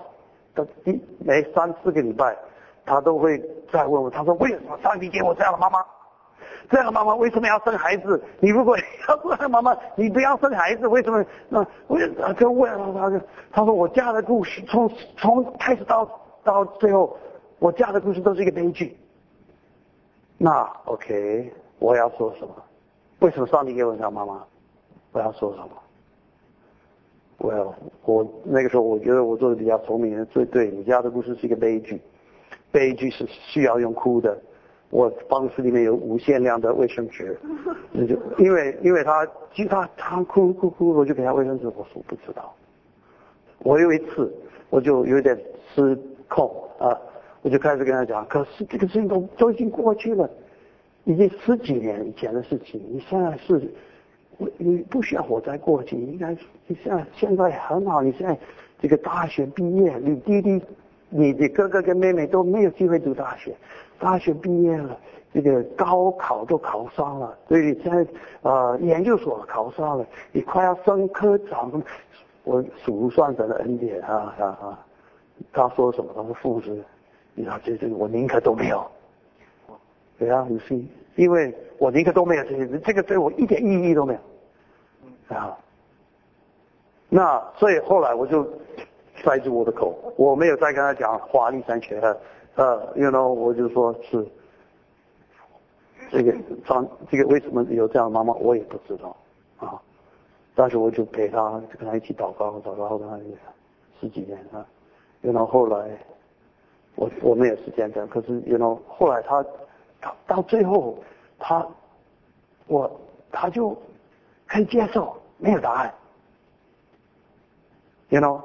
[0.54, 2.38] 到第每三四个礼拜，
[2.88, 3.38] 他都会
[3.72, 5.85] 再问我，他说为什么上帝给我这样的妈妈？
[6.69, 8.22] 这样的妈妈为什么要生孩子？
[8.39, 11.23] 你如果要这样妈妈，你不要生孩子，为什么？
[11.49, 11.99] 那我
[12.34, 13.19] 就问他，就
[13.51, 16.09] 他说我嫁的故事从从开始到
[16.43, 17.18] 到最后，
[17.59, 18.97] 我嫁的故事都是一个悲剧。
[20.38, 22.55] 那 OK，我要说什么？
[23.19, 24.43] 为什么上帝给我这样妈妈？
[25.11, 25.69] 我要说什么？
[27.39, 27.73] 我要
[28.03, 32.01] 我那个时候我觉得我做的比较聪明，最对你家的故事是一个悲剧，
[32.72, 34.38] 悲剧是需要用哭的。
[34.89, 37.38] 我办公室里面有无限量的卫生纸，
[37.91, 41.68] 那就因为因为他其他他哭哭哭，我就给他卫生纸。
[41.68, 42.53] 我说不知道。
[43.60, 44.34] 我有一次
[44.69, 45.38] 我就有点
[45.76, 45.98] 失
[46.30, 46.49] 控
[46.80, 46.95] 啊，
[47.41, 50.30] 我就开始跟他讲，可是这个事情都都已经过去了，
[51.03, 52.81] 已经十几年以前的事情。
[52.89, 53.69] 你现在是，
[54.57, 56.31] 你不需要活在过去，应该
[56.68, 58.02] 你现在现在很好。
[58.02, 58.38] 你现在
[58.80, 60.61] 这个大学毕业，你弟弟、
[61.10, 63.56] 你的哥哥跟妹妹都没有机会读大学。
[64.00, 64.96] 大学毕业了，
[65.34, 68.06] 这个高考都考上了，所以在
[68.44, 71.72] 呃研究所考上了，你快要升科长，
[72.44, 74.86] 我数算着的恩典啊啊啊！
[75.52, 76.12] 他说什么？
[76.16, 76.84] 他说父子，
[77.34, 78.86] 你知道这这个我宁可都没有。
[80.20, 80.80] 对啊，你是
[81.16, 85.58] 因为我宁可都没有这些，这个对我一点意义都没有啊。
[87.10, 88.48] 那所以后来我就
[89.28, 92.18] 塞住我的口，我没有再跟他讲华丽三学了。
[92.56, 94.26] 呃，you know，我就说是
[96.10, 96.34] 这个
[96.66, 99.14] 张，这个为什么有这样的妈妈，我也不知道
[99.60, 99.82] 啊。
[100.56, 103.20] 但是我就陪他，跟他一起祷告，祷告跟他
[103.99, 104.66] 十几年啊。
[105.20, 105.90] 然后后来，
[106.95, 109.45] 我我没有时间讲，可是 you know，后来他
[109.99, 110.98] 他到最后，
[111.38, 111.68] 他
[112.68, 112.90] 我
[113.30, 113.78] 他就
[114.48, 115.94] 可以接受没有答案
[118.08, 118.41] ，you know，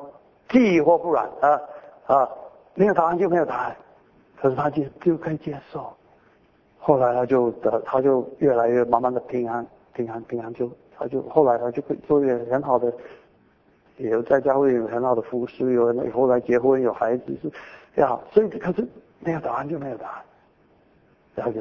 [0.53, 1.61] 记忆或不然啊
[2.07, 2.29] 啊，
[2.75, 3.77] 没有答案就没有答案，
[4.41, 5.93] 可是他就就可以接受。
[6.79, 12.93] 后来他就得他就越来越慢慢的平安平安平安就他就后来他就会做一个很好的，
[13.97, 18.87] 也有在家会有很好的服饰，有后来结婚有孩子是呀，所以可是
[19.21, 20.23] 没有答案就没有答案，
[21.35, 21.61] 然后就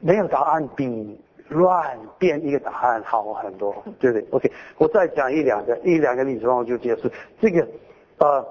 [0.00, 7.10] 没有答案比乱变一个答案好很多，对不对？OK，我再讲一两个一两个例子，然后就结束。
[7.38, 7.68] 这个
[8.18, 8.44] 啊，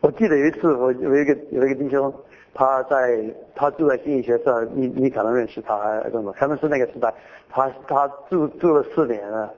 [0.00, 2.12] 我记得有一次我有一个有一个弟兄。
[2.52, 3.24] 他在
[3.54, 6.32] 他住在心理学社，你你可能认识他，怎么？
[6.32, 7.14] 可能是那个时代，
[7.48, 9.54] 他他住住了四年了，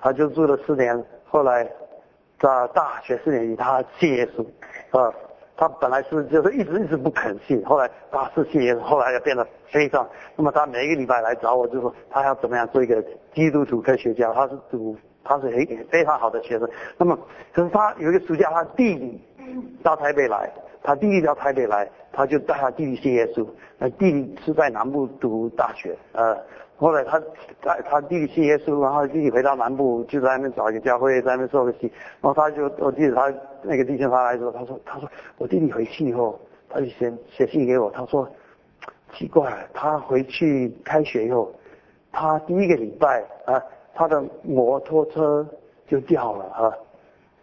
[0.00, 1.64] 他就住了四年，后来
[2.38, 4.44] 在大学四年级他信耶稣，
[4.96, 5.12] 啊，
[5.56, 10.06] 他本来是就是一直一直不肯信，后来他是信耶稣，后来就变得非常，
[10.36, 13.02] 那么他每一个礼拜来找我，就说他要怎么样做一个
[13.34, 14.94] 基督徒科学家，他是读
[15.26, 17.18] 他是非非常好的学生，那么
[17.52, 19.20] 可是他有一个暑假，他弟弟
[19.82, 20.50] 到台北来。
[20.82, 23.44] 他弟弟到台北来，他就带他弟弟信耶稣。
[23.76, 26.38] 那弟弟是在南部读大学，呃，
[26.76, 27.20] 后来他
[27.60, 31.90] 带他弟弟信耶稣，然后弟弟回到南部，就在那边找一个教会，在那边做个戏。
[32.20, 36.38] 然后他就，我记得他那个弟兄他来说，他说，他说我弟弟回去以后，
[36.68, 38.28] 他就写写信给我，他说
[39.12, 41.52] 奇怪，他回去开学以后，
[42.12, 43.60] 他第一个礼拜啊，
[43.96, 45.44] 他的摩托车
[45.88, 46.72] 就掉了啊，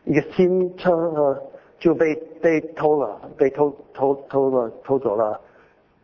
[0.06, 1.38] 一个新车。
[1.80, 5.38] 就被被偷了，被偷偷偷了偷走了。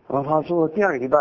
[0.09, 1.17] 然后他说第二个礼拜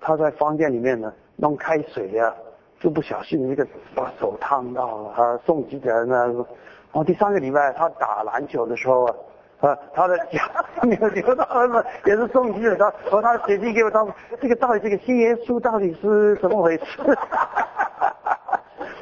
[0.00, 2.32] 他在房间里面呢弄开水呀，
[2.78, 3.66] 就不小心那个
[3.96, 6.24] 把手烫到了，他送急诊呢。
[6.24, 6.44] 然
[6.92, 9.16] 后第三个礼拜他打篮球的时候啊，
[9.58, 10.40] 啊他的脚
[10.84, 12.78] 扭扭到了，也是送急诊。
[12.78, 17.02] 他和他写信给我，他说这个到底这个新耶稣到底是怎么回事？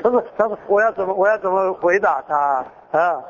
[0.04, 3.24] 他说他说我要怎么我要怎么回答他啊？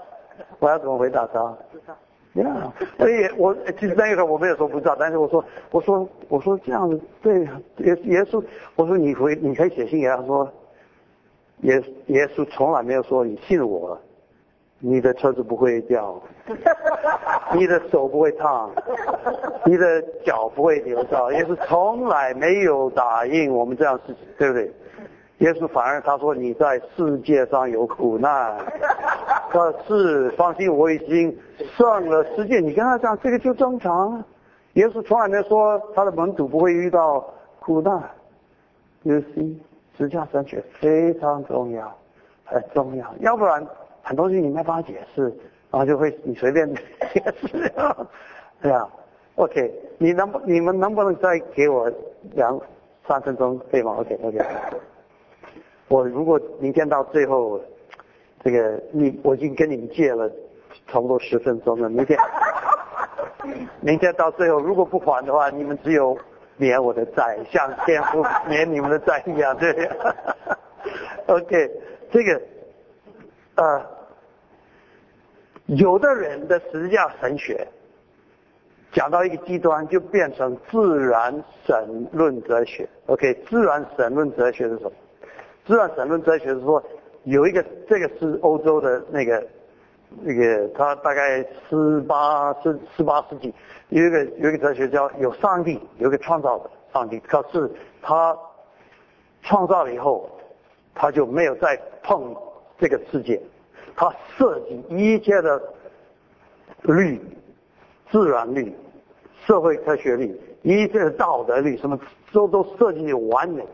[0.58, 1.40] 我要怎么回答他？
[1.70, 2.40] 不。
[2.40, 7.42] 呀，所以我其实那个时候我没有说不知道，但是我说我说我说这样子对
[7.76, 8.44] 耶耶稣，
[8.74, 10.52] 我说你回你可以写信给他说，
[11.60, 13.96] 耶耶稣从来没有说你信我，
[14.80, 16.20] 你的车子不会掉，
[17.54, 18.68] 你的手不会烫，
[19.64, 24.72] 你的脚不会流到，耶稣从来没有答应我们这样事情，对不对？
[25.38, 28.56] 耶稣反而他说你在世界上有苦难，
[29.50, 31.36] 可是放心，我已经
[31.76, 32.60] 上了世界。
[32.60, 34.22] 你跟他讲这个就正常。
[34.74, 37.24] 耶稣从来没有说他的门徒不会遇到
[37.60, 38.02] 苦难。
[39.04, 39.56] See，
[39.98, 41.92] 实际上神学非常重要，
[42.44, 43.14] 很重要。
[43.20, 43.64] 要不然
[44.02, 45.24] 很多事情你没办法解释，
[45.70, 47.72] 然后就会你随便解释。
[48.62, 48.88] 对啊
[49.34, 51.90] ，OK，你能不你们能不能再给我
[52.32, 52.58] 两
[53.06, 54.38] 三分钟可以吗？OK，OK。
[55.94, 57.60] 我如果明天到最后，
[58.42, 60.28] 这个你我已经跟你们借了
[60.88, 61.88] 差不多十分钟了。
[61.88, 62.18] 明天，
[63.80, 66.18] 明天到最后如果不还的话，你们只有
[66.56, 69.88] 免我的债，像天父免你们的债一样，对。
[71.28, 71.70] OK，
[72.10, 72.42] 这个
[73.54, 73.86] 呃，
[75.66, 77.64] 有的人的实际上神学
[78.90, 81.32] 讲到一个极端，就变成自然
[81.64, 82.88] 神论哲学。
[83.06, 84.92] OK，自然神论哲学是什么？
[85.66, 86.82] 自然神论哲学是说，
[87.22, 89.42] 有一个这个是欧洲的那个
[90.20, 93.52] 那个，他大概十八十十八世纪
[93.88, 97.70] 有一个有一个哲学家，有上帝，有个创造的上帝，可是
[98.02, 98.36] 他
[99.42, 100.30] 创造了以后，
[100.94, 102.36] 他就没有再碰
[102.78, 103.40] 这个世界，
[103.96, 105.60] 他设计一切的
[106.82, 107.18] 律、
[108.10, 108.70] 自然律、
[109.46, 111.98] 社会科学律、一切的道德律，什么
[112.32, 113.64] 都都设计的完美。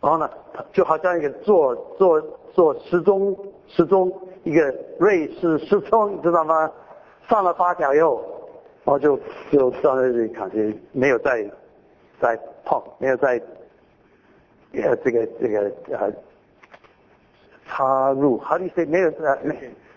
[0.00, 0.30] 然后呢，
[0.72, 2.20] 就好像一个做做
[2.52, 4.12] 做时钟时钟
[4.44, 6.70] 一个瑞士时钟，知道吗？
[7.28, 8.22] 上了发条以后，
[8.84, 9.18] 然后就
[9.50, 10.56] 就站在这里看，就
[10.92, 11.44] 没有再
[12.20, 13.42] 再碰，没有再
[14.72, 16.12] 呃这个这个呃
[17.66, 19.36] 插入，好你说没有呃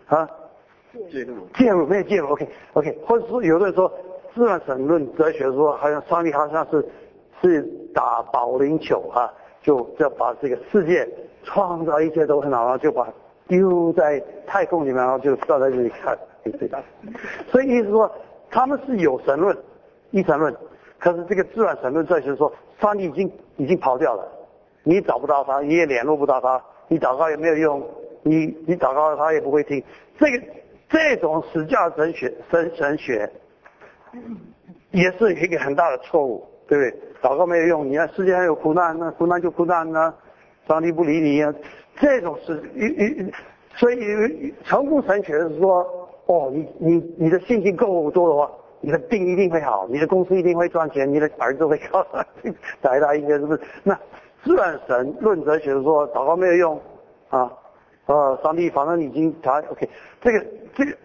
[0.08, 0.28] 啊
[1.12, 3.90] 介入介入没有介入，OK OK，或者说有的人说
[4.34, 6.86] 自然神论哲学说，好像上帝好像是
[7.42, 7.62] 是
[7.94, 9.32] 打保龄球啊。
[9.62, 11.08] 就要把这个世界
[11.44, 13.08] 创造一切都很好，然后就把
[13.48, 16.82] 丢在太空里面，然后就站在这里看，对吧？
[17.52, 18.12] 所以意思说
[18.50, 19.56] 他们是有神论、
[20.12, 20.56] 一神论，
[21.00, 24.28] 可是这个自然神论哲学说，上帝已经已经跑掉了，
[24.84, 27.84] 你找不到他，你也联络不到他，你祷告也没有用，
[28.24, 29.84] 你你祷告他也不会听。
[30.18, 30.44] 这个
[30.90, 33.32] 这种死教神学、神神学，
[34.92, 36.46] 也是一个很大的错误。
[36.72, 37.02] 对不对？
[37.22, 40.14] 祷告没有用，你看世界上有苦难，那苦难就苦难呢，
[40.66, 41.54] 上帝不理你啊，
[41.98, 43.32] 这种事，一一，
[43.76, 45.86] 所以成功神学是说，
[46.28, 48.50] 哦，你你你的信心够多的话，
[48.80, 52.02] 你的病一定会好，你的公司一定会赚钱，你的儿子会高，
[52.80, 53.62] 大大一些是不是？
[53.84, 53.94] 那
[54.46, 56.82] 自然神论哲学说祷告没有用
[57.28, 57.52] 啊，
[58.06, 59.90] 呃，上帝反正已经他 OK，
[60.22, 60.98] 这个这个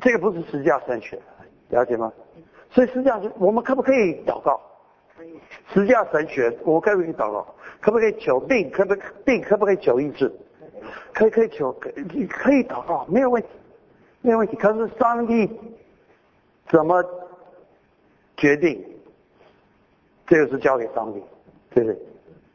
[0.00, 1.20] 这个不是实价神学，
[1.68, 2.10] 了解吗？
[2.70, 4.58] 所以实际上是我们可不可以祷告？
[5.72, 7.46] 实价神学，我可不可以祷告？
[7.80, 8.70] 可不可以求病？
[8.70, 8.94] 可不
[9.24, 10.30] 病可不可以求医治？
[11.12, 13.48] 可以可以求，可以可以祷告，没有问题，
[14.20, 14.56] 没有问题。
[14.56, 15.48] 可是上帝
[16.68, 17.04] 怎么
[18.36, 18.84] 决定？
[20.26, 21.22] 这个是交给上帝，
[21.74, 21.98] 对不对？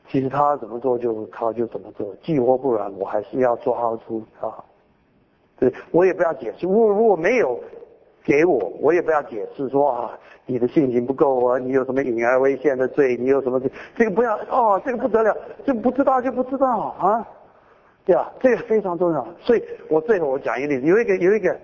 [0.09, 4.63] 其实他怎么做就他就怎么做，既或不然，我还是要做好出啊。
[5.57, 6.65] 对，我也不要解释。
[6.65, 7.59] 如果如果没有。
[8.25, 16.67] 给我，我也不要解释说啊，你的信心不够啊，你有什么隐而未现的罪，你有什么这这个不要哦，这个不得了，这不知道就不知道
[16.99, 17.27] 啊，
[18.03, 18.33] 对吧？
[18.39, 19.25] 这个非常重要。
[19.39, 21.55] 所以我最后我讲一个例子，有一个有一个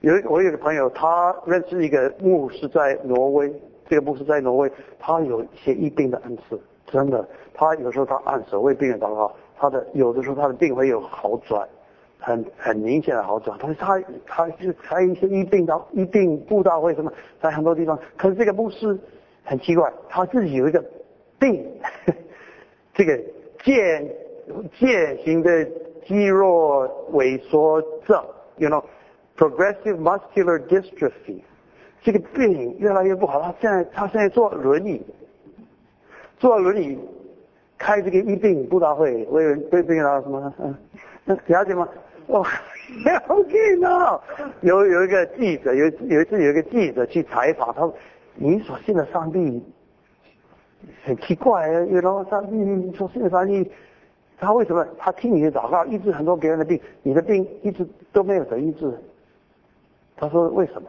[0.00, 3.52] 有一我有个朋友，他认识一个牧师在挪威，
[3.86, 11.68] 这个牧师在挪威，他有一些疫病的恩赐，真的，他有时候他按手为病人祷告，他的有的时候他的病会有好转。
[12.20, 17.10] 很很明显的好转，但是他他是还有一些医病到医病步道会什么，
[17.40, 18.98] 在很多地方，可是这个牧师
[19.42, 20.84] 很奇怪，他自己有一个
[21.38, 21.66] 病，
[22.92, 23.18] 这个
[23.64, 24.06] 间
[24.78, 25.64] 间型的
[26.06, 28.22] 肌肉萎缩症
[28.58, 31.40] ，you know，progressive muscular dystrophy，
[32.02, 35.02] 这个病越来越不好，他现在他现在坐轮椅，
[36.38, 36.98] 坐轮椅
[37.78, 41.88] 开这个医病步道会，为为病人什么嗯，了解吗？
[42.30, 42.46] 哦
[43.28, 44.20] ，OK 呢？
[44.60, 47.90] 有有一个记者，有有一次有一个记者去采访他，
[48.34, 49.62] 你所信的上帝
[51.04, 53.70] 很奇怪，有然后上帝你所信的上帝，
[54.38, 58.92] 他为什么他听你的祷告医治很多别人的病，你的病一直都没有得医治？
[60.16, 60.88] 他说为什么？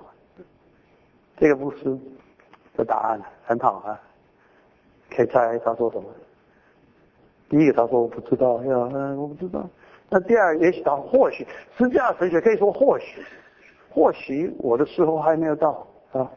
[1.38, 1.98] 这个牧师
[2.76, 4.00] 的答案很好啊，
[5.10, 6.06] 可以猜他说什么？
[7.50, 8.76] 第一个他说我不知道呀，
[9.16, 9.68] 我不知道。
[10.14, 11.48] 那第二，也许他或许，
[11.78, 13.24] 实际上神学可以说或许，
[13.90, 16.30] 或许我的时候还没有到啊，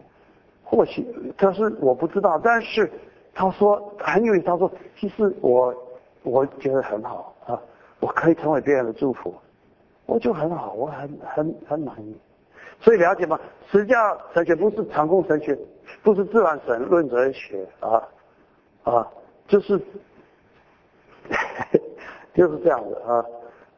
[0.63, 1.05] 或许，
[1.37, 2.39] 他是我不知道。
[2.39, 2.89] 但是
[3.35, 5.75] 他说很有意思，他说其实我
[6.23, 7.61] 我觉得很好啊，
[7.99, 9.35] 我可以成为别人的祝福，
[10.07, 12.17] 我就很好，我很很很满意。
[12.81, 13.37] 所以了解吗？
[13.73, 15.59] 实际上神学不是长空神学，
[16.05, 18.09] 不是自然神论哲学啊
[18.85, 19.11] 啊，
[19.49, 19.77] 就是
[22.35, 23.25] 就是这样子啊。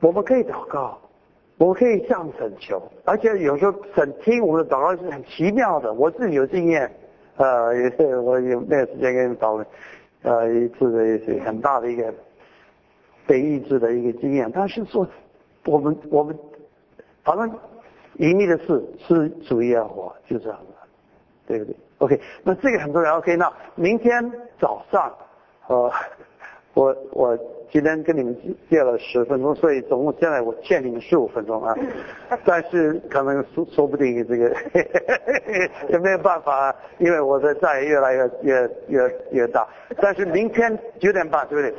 [0.00, 0.98] 我们可以祷告，
[1.58, 5.92] 我们可以向神求，而且有时候神听我们的祷告是很奇妙的。
[5.92, 6.90] 我自己有经验，
[7.36, 9.66] 呃，也是我有那个时间跟你们讨论，
[10.22, 12.12] 呃，一次的也是很大的一个
[13.26, 14.50] 被抑制的一个经验。
[14.54, 15.06] 但是说，
[15.64, 16.38] 我们我们
[17.24, 17.50] 反正
[18.18, 20.66] 隐秘的事是主要活，就这样子，
[21.46, 23.16] 对不对？OK，那这个很重要。
[23.18, 25.12] OK，那明天早上，
[25.68, 25.90] 呃，
[26.76, 27.36] 我我。
[27.68, 28.34] 今天跟你们
[28.70, 31.74] 借了十分钟，所以总共现在我欠你们十五分钟啊。
[32.46, 34.48] 但是可能说说不定这个
[35.90, 39.66] 也没有办法，因为我的债越来越越越越大。
[40.00, 41.74] 但是明天九点半，对不对？